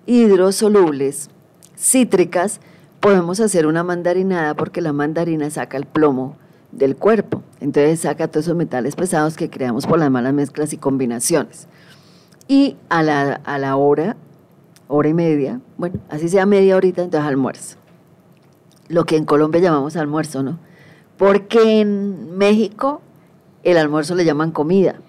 hidrosolubles, 0.07 1.31
cítricas, 1.77 2.61
podemos 3.01 3.41
hacer 3.41 3.67
una 3.67 3.83
mandarinada 3.83 4.55
porque 4.55 4.81
la 4.81 4.93
mandarina 4.93 5.51
saca 5.51 5.79
el 5.79 5.85
plomo 5.85 6.37
del 6.71 6.95
cuerpo. 6.95 7.43
Entonces 7.59 7.99
saca 7.99 8.29
todos 8.29 8.47
esos 8.47 8.57
metales 8.57 8.95
pesados 8.95 9.37
que 9.37 9.51
creamos 9.51 9.85
por 9.85 9.99
las 9.99 10.13
malas 10.13 10.33
mezclas 10.33 10.73
y 10.73 10.77
combinaciones. 10.77 11.67
Y 12.47 12.77
a 12.89 13.03
la, 13.03 13.41
a 13.45 13.59
la 13.59 13.75
hora, 13.75 14.17
hora 14.87 15.09
y 15.09 15.15
media, 15.15 15.61
bueno, 15.77 15.99
así 16.09 16.29
sea 16.29 16.47
media 16.47 16.77
horita, 16.77 17.03
entonces 17.03 17.27
almuerzo. 17.27 17.79
Lo 18.87 19.05
que 19.07 19.17
en 19.17 19.25
Colombia 19.25 19.61
llamamos 19.61 19.97
almuerzo, 19.97 20.45
¿no? 20.45 20.61
Porque 21.19 21.81
en 21.81 22.39
México 22.39 23.01
el 23.65 23.77
almuerzo 23.77 24.15
le 24.15 24.25
llaman 24.25 24.53
comida. 24.53 25.01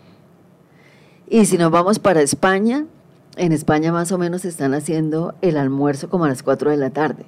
Y 1.30 1.46
si 1.46 1.58
nos 1.58 1.72
vamos 1.72 2.00
para 2.00 2.22
España, 2.22 2.86
en 3.36 3.52
España 3.52 3.92
más 3.92 4.12
o 4.14 4.18
menos 4.18 4.46
están 4.46 4.74
haciendo 4.74 5.36
el 5.42 5.58
almuerzo 5.58 6.10
como 6.10 6.26
a 6.26 6.30
las 6.30 6.42
4 6.42 6.72
de 6.72 6.78
la 6.78 6.90
tarde. 6.90 7.26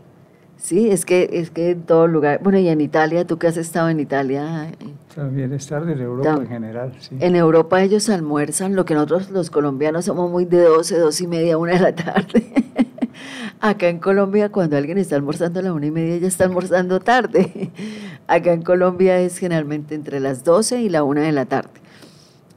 Sí, 0.56 0.90
es 0.90 1.06
que, 1.06 1.30
es 1.34 1.52
que 1.52 1.72
en 1.72 1.84
todo 1.84 2.08
lugar, 2.08 2.40
bueno, 2.44 2.60
y 2.60 2.68
en 2.68 2.82
Italia, 2.82 3.26
tú 3.26 3.38
que 3.38 3.48
has 3.48 3.58
estado 3.58 3.90
en 3.90 4.00
Italia. 4.00 4.72
También 5.16 5.54
es 5.54 5.68
tarde 5.68 5.94
en 5.94 6.02
Europa 6.02 6.38
en 6.42 6.48
general, 6.48 6.94
sí. 7.00 7.16
En 7.20 7.36
Europa 7.36 7.82
ellos 7.82 8.10
almuerzan, 8.10 8.76
lo 8.76 8.86
que 8.86 8.94
nosotros 8.94 9.32
los 9.32 9.50
colombianos 9.50 10.06
somos 10.06 10.30
muy 10.30 10.46
de 10.46 10.62
12, 10.62 10.98
2 10.98 11.22
y 11.22 11.28
media, 11.28 11.58
1 11.58 11.74
de 11.74 11.80
la 11.80 11.96
tarde. 11.96 12.54
Acá 13.62 13.90
en 13.90 14.00
Colombia, 14.00 14.50
cuando 14.50 14.78
alguien 14.78 14.98
está 14.98 15.16
almorzando 15.16 15.60
a 15.60 15.64
la 15.64 15.74
una 15.74 15.86
y 15.86 15.92
media, 15.92 16.18
ya 16.18 16.28
está 16.28 16.46
almorzando 16.46 17.00
tarde. 17.02 17.72
Acá 18.28 18.54
en 18.54 18.62
Colombia 18.62 19.20
es 19.20 19.38
generalmente 19.38 19.96
entre 19.96 20.20
las 20.20 20.44
12 20.46 20.82
y 20.82 20.90
la 20.90 21.04
1 21.04 21.22
de 21.22 21.32
la 21.34 21.46
tarde. 21.46 21.72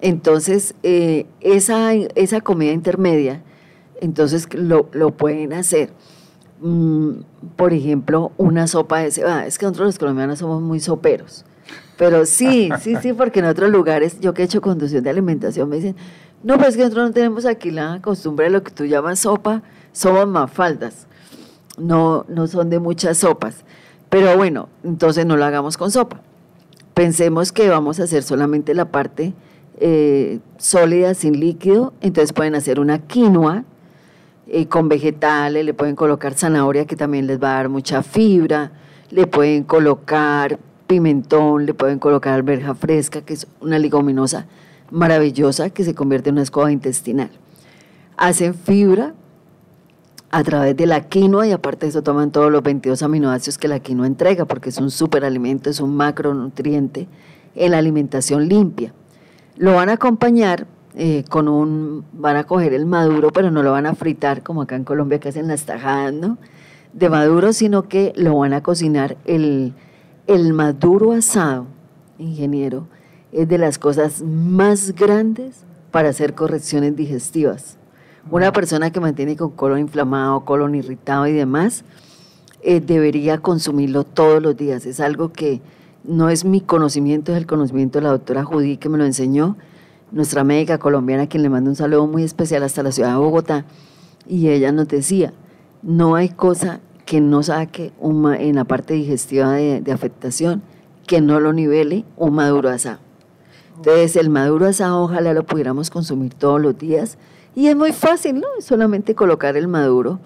Entonces, 0.03 0.74
eh, 0.82 1.24
esa, 1.40 1.94
esa 1.94 2.42
comida 2.42 2.72
intermedia, 2.72 3.42
entonces 4.03 4.53
lo, 4.53 4.90
lo 4.92 5.16
pueden 5.16 5.55
hacer 5.55 5.90
Mm, 6.62 7.24
por 7.57 7.72
ejemplo, 7.72 8.30
una 8.36 8.68
sopa 8.68 9.00
de 9.00 9.11
cebada. 9.11 9.46
Es 9.46 9.59
que 9.59 9.66
nosotros 9.66 9.88
los 9.88 9.98
colombianos 9.98 10.38
somos 10.38 10.62
muy 10.62 10.78
soperos. 10.78 11.44
Pero 11.98 12.24
sí, 12.24 12.70
sí, 12.80 12.94
sí, 13.03 13.12
porque 13.16 13.40
en 13.40 13.46
otros 13.46 13.70
lugares, 13.70 14.20
yo 14.20 14.32
que 14.32 14.42
he 14.42 14.44
hecho 14.44 14.61
conducción 14.61 15.03
de 15.03 15.11
alimentación, 15.11 15.68
me 15.68 15.76
dicen, 15.76 15.96
no, 16.44 16.57
pues 16.57 16.70
es 16.70 16.76
que 16.76 16.82
nosotros 16.82 17.09
no 17.09 17.14
tenemos 17.14 17.46
aquí 17.46 17.72
la 17.72 18.00
costumbre 18.00 18.46
de 18.46 18.53
lo 18.53 18.62
que 18.62 18.70
tú 18.70 18.84
llamas 18.84 19.20
sopa, 19.20 19.62
somos 19.92 20.28
mafaldas. 20.28 21.09
No, 21.78 22.24
no 22.28 22.46
son 22.46 22.70
de 22.70 22.78
muchas 22.78 23.18
sopas. 23.18 23.64
Pero 24.09 24.36
bueno, 24.36 24.68
entonces 24.84 25.26
no 25.26 25.36
lo 25.36 25.44
hagamos 25.44 25.76
con 25.76 25.90
sopa. 25.90 26.20
Pensemos 26.94 27.50
que 27.50 27.68
vamos 27.68 27.98
a 27.98 28.05
hacer 28.05 28.22
solamente 28.22 28.72
la 28.74 28.84
parte 28.92 29.34
eh, 29.85 30.39
sólida, 30.59 31.12
sin 31.14 31.41
líquido. 31.41 31.93
Entonces 32.01 32.33
pueden 32.33 32.55
hacer 32.55 32.78
una 32.78 33.01
quinoa, 33.01 33.64
eh, 34.47 34.68
con 34.68 34.89
vegetales, 34.89 35.64
le 35.64 35.74
pueden 35.74 35.97
colocar 35.97 36.35
zanahoria 36.35 36.87
que 36.87 36.95
también 36.95 37.26
les 37.26 37.43
va 37.43 37.55
a 37.55 37.57
dar 37.57 37.68
mucha 37.68 38.05
fibra, 38.05 38.70
le 39.11 39.26
pueden 39.26 39.64
colocar 39.64 40.61
pimentón, 40.87 41.66
le 41.66 41.74
pueden 41.74 41.99
colocar 41.99 42.35
alberja 42.35 42.76
fresca, 42.76 43.22
que 43.22 43.35
es 43.35 43.49
una 43.61 43.80
leguminosa 43.80 44.47
maravillosa 44.93 45.70
que 45.70 45.83
se 45.83 45.97
convierte 45.97 46.28
en 46.28 46.37
una 46.37 46.43
escoba 46.43 46.70
intestinal. 46.70 47.30
Hacen 48.16 48.55
fibra 48.55 49.14
a 50.30 50.45
través 50.45 50.76
de 50.76 50.87
la 50.87 51.09
quinoa 51.09 51.49
y 51.49 51.51
aparte 51.51 51.87
de 51.87 51.91
eso 51.91 52.03
toman 52.03 52.30
todos 52.30 52.53
los 52.53 52.62
22 52.62 53.03
aminoácidos 53.03 53.59
que 53.59 53.66
la 53.66 53.80
quinoa 53.80 54.07
entrega 54.07 54.45
porque 54.45 54.68
es 54.68 54.78
un 54.78 54.93
superalimento, 54.93 55.70
es 55.70 55.80
un 55.80 55.97
macronutriente 55.97 57.09
en 57.57 57.72
la 57.72 57.78
alimentación 57.78 58.49
limpia. 58.49 58.95
Lo 59.62 59.74
van 59.76 59.90
a 59.90 59.92
acompañar 59.92 60.66
eh, 60.96 61.22
con 61.30 61.46
un, 61.46 62.04
van 62.14 62.34
a 62.34 62.42
coger 62.42 62.74
el 62.74 62.84
maduro, 62.84 63.30
pero 63.30 63.52
no 63.52 63.62
lo 63.62 63.70
van 63.70 63.86
a 63.86 63.94
fritar 63.94 64.42
como 64.42 64.62
acá 64.62 64.74
en 64.74 64.82
Colombia 64.82 65.20
que 65.20 65.28
hacen 65.28 65.46
las 65.46 65.66
tajadas, 65.66 66.12
¿no? 66.12 66.36
De 66.92 67.08
maduro, 67.08 67.52
sino 67.52 67.84
que 67.84 68.12
lo 68.16 68.36
van 68.36 68.54
a 68.54 68.64
cocinar. 68.64 69.16
El, 69.24 69.72
el 70.26 70.52
maduro 70.52 71.12
asado, 71.12 71.66
ingeniero, 72.18 72.88
es 73.30 73.46
de 73.46 73.56
las 73.56 73.78
cosas 73.78 74.22
más 74.22 74.96
grandes 74.96 75.64
para 75.92 76.08
hacer 76.08 76.34
correcciones 76.34 76.96
digestivas. 76.96 77.78
Una 78.32 78.52
persona 78.52 78.90
que 78.90 78.98
mantiene 78.98 79.36
con 79.36 79.52
colon 79.52 79.78
inflamado, 79.78 80.44
colon 80.44 80.74
irritado 80.74 81.28
y 81.28 81.32
demás, 81.34 81.84
eh, 82.62 82.80
debería 82.80 83.38
consumirlo 83.38 84.02
todos 84.02 84.42
los 84.42 84.56
días. 84.56 84.86
Es 84.86 84.98
algo 84.98 85.32
que 85.32 85.60
no 86.05 86.28
es 86.28 86.44
mi 86.44 86.61
conocimiento, 86.61 87.32
es 87.32 87.38
el 87.38 87.46
conocimiento 87.46 87.98
de 87.98 88.05
la 88.05 88.11
doctora 88.11 88.44
Judy 88.44 88.76
que 88.76 88.88
me 88.88 88.98
lo 88.98 89.05
enseñó, 89.05 89.57
nuestra 90.11 90.44
médica 90.44 90.78
colombiana, 90.78 91.26
quien 91.26 91.42
le 91.42 91.48
manda 91.48 91.70
un 91.70 91.76
saludo 91.76 92.07
muy 92.07 92.22
especial 92.22 92.62
hasta 92.62 92.82
la 92.82 92.92
ciudad 92.92 93.11
de 93.11 93.16
Bogotá. 93.16 93.64
Y 94.28 94.48
ella 94.48 94.70
nos 94.70 94.88
decía, 94.88 95.32
no 95.82 96.14
hay 96.14 96.28
cosa 96.28 96.80
que 97.07 97.20
no 97.20 97.42
saque 97.42 97.92
en 98.00 98.55
la 98.55 98.64
parte 98.64 98.94
digestiva 98.94 99.53
de, 99.53 99.92
afectación 99.92 100.62
que 101.07 101.20
no 101.20 101.40
lo 101.40 101.53
nivele 101.53 102.05
un 102.16 102.34
maduro 102.34 102.68
asado. 102.68 102.98
Entonces, 103.76 104.16
el 104.16 104.30
maduro 104.30 104.66
asado 104.66 105.03
ojalá 105.03 105.32
lo 105.32 105.44
pudiéramos 105.44 105.90
consumir 105.90 106.34
todos 106.34 106.61
los 106.61 106.78
días 106.78 107.18
y 107.55 107.66
es 107.66 107.76
muy 107.76 107.92
fácil, 107.92 108.40
¿no? 108.40 108.46
Solamente 108.61 109.14
colocar 109.14 109.57
el 109.57 109.66
maduro 109.66 110.20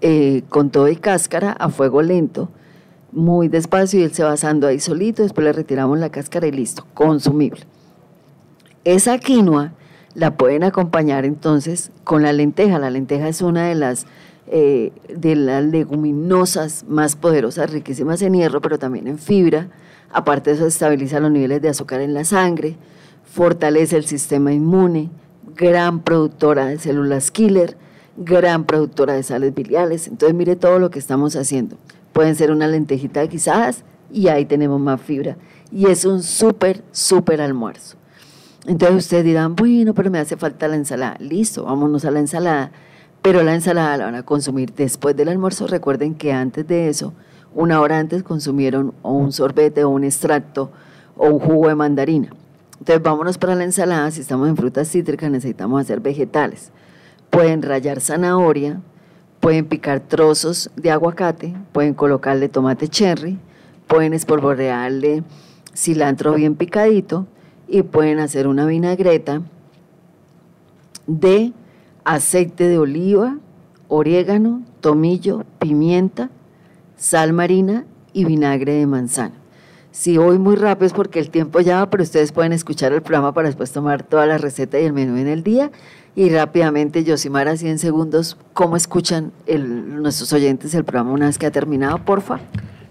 eh, 0.00 0.42
con 0.48 0.70
todo 0.70 0.88
y 0.88 0.96
cáscara 0.96 1.52
a 1.52 1.68
fuego 1.68 2.00
lento, 2.00 2.48
muy 3.12 3.48
despacio 3.48 4.00
y 4.00 4.04
él 4.04 4.12
se 4.12 4.24
va 4.24 4.32
asando 4.32 4.66
ahí 4.66 4.80
solito, 4.80 5.22
después 5.22 5.44
le 5.44 5.52
retiramos 5.52 5.98
la 5.98 6.10
cáscara 6.10 6.46
y 6.46 6.52
listo, 6.52 6.86
consumible. 6.94 7.60
Esa 8.84 9.18
quinoa 9.18 9.72
la 10.14 10.36
pueden 10.36 10.64
acompañar 10.64 11.24
entonces 11.24 11.90
con 12.04 12.22
la 12.22 12.32
lenteja. 12.32 12.78
La 12.78 12.90
lenteja 12.90 13.28
es 13.28 13.42
una 13.42 13.68
de 13.68 13.74
las, 13.74 14.06
eh, 14.46 14.92
de 15.14 15.36
las 15.36 15.64
leguminosas 15.64 16.84
más 16.88 17.16
poderosas, 17.16 17.70
riquísimas 17.70 18.22
en 18.22 18.34
hierro, 18.34 18.60
pero 18.60 18.78
también 18.78 19.08
en 19.08 19.18
fibra. 19.18 19.68
Aparte 20.10 20.50
de 20.50 20.56
eso, 20.56 20.66
estabiliza 20.66 21.20
los 21.20 21.30
niveles 21.30 21.60
de 21.60 21.68
azúcar 21.68 22.00
en 22.00 22.14
la 22.14 22.24
sangre, 22.24 22.76
fortalece 23.24 23.96
el 23.96 24.06
sistema 24.06 24.52
inmune, 24.52 25.10
gran 25.54 26.00
productora 26.00 26.66
de 26.66 26.78
células 26.78 27.30
killer, 27.30 27.76
gran 28.16 28.64
productora 28.64 29.12
de 29.12 29.22
sales 29.22 29.54
biliares. 29.54 30.08
Entonces 30.08 30.34
mire 30.34 30.56
todo 30.56 30.78
lo 30.78 30.90
que 30.90 30.98
estamos 30.98 31.36
haciendo. 31.36 31.76
Pueden 32.16 32.34
ser 32.34 32.50
una 32.50 32.66
lentejita 32.66 33.22
guisadas 33.26 33.84
y 34.10 34.28
ahí 34.28 34.46
tenemos 34.46 34.80
más 34.80 35.02
fibra. 35.02 35.36
Y 35.70 35.88
es 35.88 36.06
un 36.06 36.22
súper, 36.22 36.82
súper 36.90 37.42
almuerzo. 37.42 37.98
Entonces 38.66 39.04
ustedes 39.04 39.22
dirán, 39.22 39.54
bueno, 39.54 39.92
pero 39.92 40.10
me 40.10 40.18
hace 40.18 40.38
falta 40.38 40.66
la 40.66 40.76
ensalada. 40.76 41.18
Listo, 41.20 41.64
vámonos 41.64 42.06
a 42.06 42.10
la 42.10 42.20
ensalada. 42.20 42.72
Pero 43.20 43.42
la 43.42 43.54
ensalada 43.54 43.98
la 43.98 44.06
van 44.06 44.14
a 44.14 44.22
consumir 44.22 44.72
después 44.72 45.14
del 45.14 45.28
almuerzo. 45.28 45.66
Recuerden 45.66 46.14
que 46.14 46.32
antes 46.32 46.66
de 46.66 46.88
eso, 46.88 47.12
una 47.54 47.82
hora 47.82 47.98
antes 47.98 48.22
consumieron 48.22 48.94
un 49.02 49.30
sorbete 49.30 49.84
o 49.84 49.90
un 49.90 50.04
extracto 50.04 50.70
o 51.18 51.28
un 51.28 51.38
jugo 51.38 51.68
de 51.68 51.74
mandarina. 51.74 52.30
Entonces 52.78 53.02
vámonos 53.02 53.36
para 53.36 53.54
la 53.54 53.64
ensalada, 53.64 54.10
si 54.10 54.22
estamos 54.22 54.48
en 54.48 54.56
frutas 54.56 54.88
cítricas 54.88 55.30
necesitamos 55.30 55.82
hacer 55.82 56.00
vegetales. 56.00 56.72
Pueden 57.28 57.60
rallar 57.60 58.00
zanahoria, 58.00 58.80
pueden 59.46 59.66
picar 59.66 60.00
trozos 60.00 60.72
de 60.74 60.90
aguacate, 60.90 61.54
pueden 61.70 61.94
colocarle 61.94 62.48
tomate 62.48 62.88
cherry, 62.88 63.38
pueden 63.86 64.12
espolvorearle 64.12 65.22
cilantro 65.72 66.34
bien 66.34 66.56
picadito 66.56 67.28
y 67.68 67.82
pueden 67.82 68.18
hacer 68.18 68.48
una 68.48 68.66
vinagreta 68.66 69.42
de 71.06 71.52
aceite 72.02 72.66
de 72.66 72.78
oliva, 72.78 73.38
orégano, 73.86 74.62
tomillo, 74.80 75.44
pimienta, 75.60 76.28
sal 76.96 77.32
marina 77.32 77.84
y 78.12 78.24
vinagre 78.24 78.72
de 78.72 78.86
manzana. 78.88 79.36
Si 79.92 80.18
voy 80.18 80.40
muy 80.40 80.56
rápido 80.56 80.86
es 80.86 80.92
porque 80.92 81.20
el 81.20 81.30
tiempo 81.30 81.60
ya 81.60 81.76
va, 81.76 81.88
pero 81.88 82.02
ustedes 82.02 82.32
pueden 82.32 82.52
escuchar 82.52 82.92
el 82.92 83.00
programa 83.00 83.32
para 83.32 83.46
después 83.46 83.70
tomar 83.70 84.02
toda 84.02 84.26
la 84.26 84.38
receta 84.38 84.80
y 84.80 84.86
el 84.86 84.92
menú 84.92 85.16
en 85.18 85.28
el 85.28 85.44
día. 85.44 85.70
Y 86.16 86.30
rápidamente, 86.30 87.04
Yosimar, 87.04 87.46
así 87.46 87.68
en 87.68 87.78
segundos, 87.78 88.38
¿cómo 88.54 88.74
escuchan 88.76 89.32
nuestros 89.46 90.32
oyentes 90.32 90.74
el 90.74 90.82
programa 90.82 91.12
una 91.12 91.26
vez 91.26 91.36
que 91.36 91.44
ha 91.44 91.50
terminado, 91.50 91.98
porfa? 91.98 92.40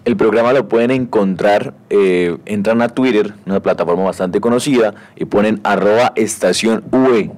El 0.05 0.15
programa 0.15 0.53
lo 0.53 0.69
pueden 0.69 0.91
encontrar, 0.91 1.73
eh, 1.89 2.37
entran 2.45 2.83
a 2.83 2.89
Twitter, 2.89 3.33
una 3.47 3.59
plataforma 3.59 4.03
bastante 4.03 4.39
conocida, 4.39 4.93
y 5.15 5.25
ponen 5.25 5.59
arroba 5.63 6.13
estación 6.15 6.83
UE. 6.91 7.31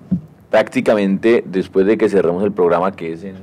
Prácticamente 0.50 1.46
después 1.48 1.86
de 1.86 1.98
que 1.98 2.10
cerremos 2.10 2.44
el 2.44 2.52
programa, 2.52 2.92
que 2.92 3.14
es 3.14 3.24
en, 3.24 3.38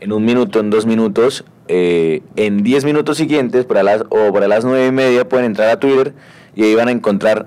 en 0.00 0.12
un 0.12 0.24
minuto, 0.24 0.58
en 0.58 0.70
dos 0.70 0.86
minutos, 0.86 1.44
eh, 1.68 2.22
en 2.34 2.62
10 2.64 2.84
minutos 2.84 3.18
siguientes 3.18 3.66
para 3.66 3.82
las, 3.82 4.02
o 4.08 4.32
para 4.32 4.48
las 4.48 4.64
9 4.64 4.86
y 4.86 4.92
media 4.92 5.28
pueden 5.28 5.46
entrar 5.46 5.68
a 5.68 5.78
Twitter 5.78 6.14
y 6.56 6.64
ahí 6.64 6.74
van 6.74 6.88
a 6.88 6.92
encontrar 6.92 7.46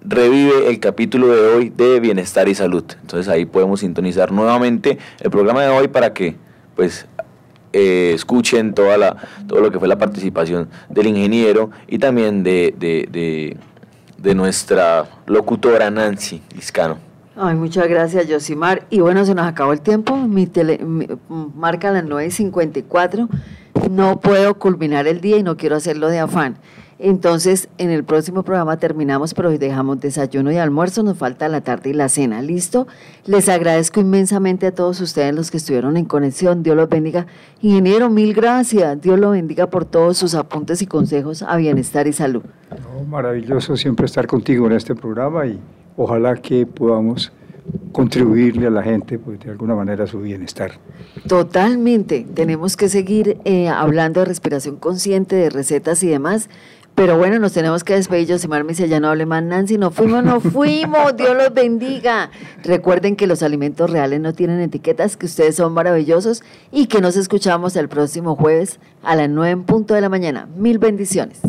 revive 0.00 0.68
el 0.68 0.80
capítulo 0.80 1.28
de 1.28 1.40
hoy 1.54 1.68
de 1.70 2.00
bienestar 2.00 2.48
y 2.48 2.54
salud. 2.54 2.84
Entonces 3.00 3.28
ahí 3.28 3.44
podemos 3.44 3.80
sintonizar 3.80 4.32
nuevamente 4.32 4.98
el 5.20 5.30
programa 5.30 5.62
de 5.62 5.68
hoy 5.68 5.88
para 5.88 6.12
que 6.12 6.36
pues 6.76 7.06
eh, 7.72 8.12
escuchen 8.14 8.72
toda 8.72 8.96
la, 8.96 9.16
todo 9.46 9.60
lo 9.60 9.70
que 9.70 9.78
fue 9.78 9.88
la 9.88 9.98
participación 9.98 10.68
del 10.88 11.08
ingeniero 11.08 11.70
y 11.86 11.98
también 11.98 12.42
de, 12.42 12.74
de, 12.78 13.56
de, 14.16 14.34
nuestra 14.34 15.06
locutora 15.26 15.90
Nancy 15.90 16.42
Liscano. 16.54 16.98
Ay, 17.36 17.54
muchas 17.56 17.86
gracias, 17.88 18.26
Yosimar. 18.26 18.86
Y 18.90 19.00
bueno, 19.00 19.24
se 19.24 19.34
nos 19.34 19.46
acabó 19.46 19.72
el 19.72 19.80
tiempo. 19.80 20.16
Mi, 20.16 20.46
tele, 20.46 20.80
marca 21.28 21.90
las 21.90 22.04
9.54. 22.04 23.28
No 23.90 24.18
puedo 24.20 24.58
culminar 24.58 25.06
el 25.06 25.20
día 25.20 25.36
y 25.36 25.42
no 25.42 25.56
quiero 25.56 25.76
hacerlo 25.76 26.08
de 26.08 26.20
afán. 26.20 26.56
Entonces, 27.00 27.68
en 27.78 27.90
el 27.90 28.02
próximo 28.02 28.42
programa 28.42 28.76
terminamos, 28.76 29.32
pero 29.32 29.50
dejamos 29.56 30.00
desayuno 30.00 30.50
y 30.50 30.56
almuerzo, 30.56 31.04
nos 31.04 31.16
falta 31.16 31.48
la 31.48 31.60
tarde 31.60 31.90
y 31.90 31.92
la 31.92 32.08
cena. 32.08 32.42
¿Listo? 32.42 32.88
Les 33.24 33.48
agradezco 33.48 34.00
inmensamente 34.00 34.66
a 34.66 34.74
todos 34.74 35.00
ustedes 35.00 35.32
los 35.32 35.52
que 35.52 35.58
estuvieron 35.58 35.96
en 35.96 36.06
conexión. 36.06 36.64
Dios 36.64 36.76
los 36.76 36.88
bendiga. 36.88 37.26
Ingeniero, 37.62 38.10
mil 38.10 38.34
gracias. 38.34 39.00
Dios 39.00 39.18
lo 39.18 39.30
bendiga 39.30 39.68
por 39.68 39.84
todos 39.84 40.18
sus 40.18 40.34
apuntes 40.34 40.82
y 40.82 40.86
consejos 40.86 41.42
a 41.42 41.56
bienestar 41.56 42.08
y 42.08 42.12
salud. 42.12 42.42
maravilloso 43.06 43.76
siempre 43.76 44.06
estar 44.06 44.26
contigo 44.26 44.66
en 44.66 44.72
este 44.72 44.96
programa 44.96 45.46
y 45.46 45.60
ojalá 45.96 46.34
que 46.34 46.66
podamos 46.66 47.32
contribuirle 47.92 48.66
a 48.66 48.70
la 48.70 48.82
gente 48.82 49.18
pues, 49.18 49.40
de 49.40 49.50
alguna 49.50 49.74
manera 49.74 50.04
a 50.04 50.06
su 50.06 50.20
bienestar. 50.20 50.72
Totalmente, 51.26 52.26
tenemos 52.34 52.76
que 52.76 52.88
seguir 52.88 53.38
eh, 53.44 53.68
hablando 53.68 54.20
de 54.20 54.26
respiración 54.26 54.76
consciente, 54.76 55.36
de 55.36 55.50
recetas 55.50 56.02
y 56.02 56.08
demás, 56.08 56.48
pero 56.98 57.16
bueno, 57.16 57.38
nos 57.38 57.52
tenemos 57.52 57.84
que 57.84 57.94
despedir. 57.94 58.28
Josimar 58.28 58.64
me 58.64 58.70
dice, 58.70 58.88
ya 58.88 58.98
no 58.98 59.08
hable 59.08 59.24
más 59.24 59.40
Nancy, 59.42 59.78
no 59.78 59.92
fuimos, 59.92 60.24
no 60.24 60.40
fuimos, 60.40 61.16
Dios 61.16 61.36
los 61.36 61.54
bendiga. 61.54 62.30
Recuerden 62.64 63.14
que 63.14 63.28
los 63.28 63.44
alimentos 63.44 63.88
reales 63.88 64.20
no 64.20 64.32
tienen 64.32 64.60
etiquetas, 64.60 65.16
que 65.16 65.26
ustedes 65.26 65.54
son 65.54 65.74
maravillosos 65.74 66.42
y 66.72 66.86
que 66.86 67.00
nos 67.00 67.16
escuchamos 67.16 67.76
el 67.76 67.88
próximo 67.88 68.34
jueves 68.34 68.80
a 69.04 69.14
las 69.14 69.30
9 69.30 69.50
en 69.50 69.62
punto 69.62 69.94
de 69.94 70.00
la 70.00 70.08
mañana. 70.08 70.48
Mil 70.56 70.78
bendiciones. 70.78 71.40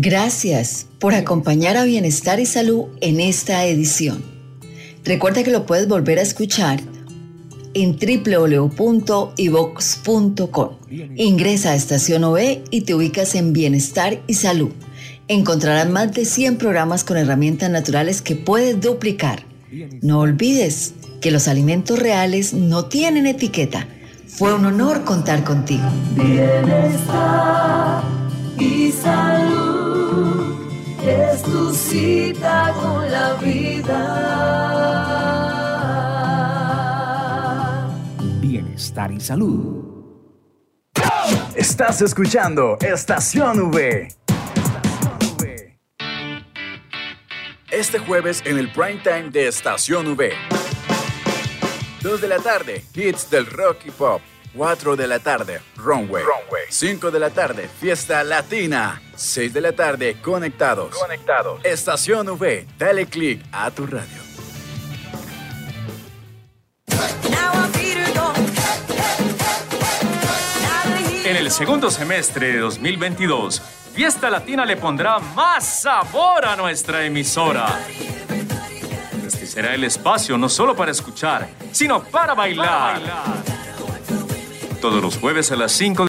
Gracias 0.00 0.86
por 1.00 1.12
acompañar 1.12 1.76
a 1.76 1.82
Bienestar 1.82 2.38
y 2.38 2.46
Salud 2.46 2.84
en 3.00 3.18
esta 3.18 3.64
edición. 3.64 4.22
Recuerda 5.04 5.42
que 5.42 5.50
lo 5.50 5.66
puedes 5.66 5.88
volver 5.88 6.20
a 6.20 6.22
escuchar 6.22 6.80
en 7.74 7.98
www.ivox.com. 7.98 8.68
Ingresa 11.16 11.72
a 11.72 11.74
Estación 11.74 12.22
OE 12.22 12.62
y 12.70 12.82
te 12.82 12.94
ubicas 12.94 13.34
en 13.34 13.52
Bienestar 13.52 14.22
y 14.28 14.34
Salud. 14.34 14.70
Encontrarás 15.26 15.90
más 15.90 16.12
de 16.12 16.26
100 16.26 16.58
programas 16.58 17.02
con 17.02 17.16
herramientas 17.16 17.68
naturales 17.68 18.22
que 18.22 18.36
puedes 18.36 18.80
duplicar. 18.80 19.42
No 20.00 20.20
olvides 20.20 20.94
que 21.20 21.32
los 21.32 21.48
alimentos 21.48 21.98
reales 21.98 22.54
no 22.54 22.84
tienen 22.84 23.26
etiqueta. 23.26 23.88
Fue 24.28 24.54
un 24.54 24.64
honor 24.64 25.02
contar 25.02 25.42
contigo. 25.42 25.82
Bienestar 26.14 28.04
y 28.60 28.92
salud 28.92 29.57
es 31.38 31.42
tu 31.44 31.74
cita 31.74 32.74
con 32.80 33.10
la 33.10 33.34
vida. 33.34 34.00
Bienestar 38.40 39.12
y 39.12 39.20
salud. 39.20 39.84
Estás 41.54 42.02
escuchando 42.02 42.76
Estación 42.80 43.70
V. 43.70 44.08
Este 47.70 47.98
jueves 47.98 48.42
en 48.44 48.58
el 48.58 48.72
prime 48.72 49.00
time 49.04 49.30
de 49.30 49.48
Estación 49.48 50.08
V. 50.08 50.32
2 52.02 52.20
de 52.20 52.28
la 52.28 52.38
tarde, 52.38 52.84
hits 52.94 53.30
del 53.30 53.46
rock 53.46 53.86
y 53.86 53.90
pop. 53.90 54.20
4 54.58 54.96
de 54.96 55.06
la 55.06 55.20
tarde, 55.20 55.60
Runway. 55.76 56.24
5 56.68 57.12
de 57.12 57.20
la 57.20 57.30
tarde, 57.30 57.70
Fiesta 57.80 58.24
Latina. 58.24 59.00
6 59.14 59.54
de 59.54 59.60
la 59.60 59.70
tarde, 59.70 60.16
Conectados. 60.20 60.96
Conectados. 60.96 61.64
Estación 61.64 62.28
V, 62.28 62.66
dale 62.76 63.06
click 63.06 63.40
a 63.52 63.70
tu 63.70 63.86
radio. 63.86 64.20
En 71.24 71.36
el 71.36 71.52
segundo 71.52 71.88
semestre 71.88 72.54
de 72.54 72.58
2022, 72.58 73.62
Fiesta 73.94 74.28
Latina 74.28 74.66
le 74.66 74.76
pondrá 74.76 75.20
más 75.20 75.82
sabor 75.82 76.44
a 76.44 76.56
nuestra 76.56 77.04
emisora. 77.04 77.78
Este 79.24 79.46
será 79.46 79.72
el 79.72 79.84
espacio 79.84 80.36
no 80.36 80.48
solo 80.48 80.74
para 80.74 80.90
escuchar, 80.90 81.48
sino 81.70 82.02
para 82.02 82.34
bailar. 82.34 83.57
Todos 84.80 85.02
los 85.02 85.18
jueves 85.18 85.50
a 85.50 85.56
las 85.56 85.72
5 85.72 86.02
de 86.02 86.06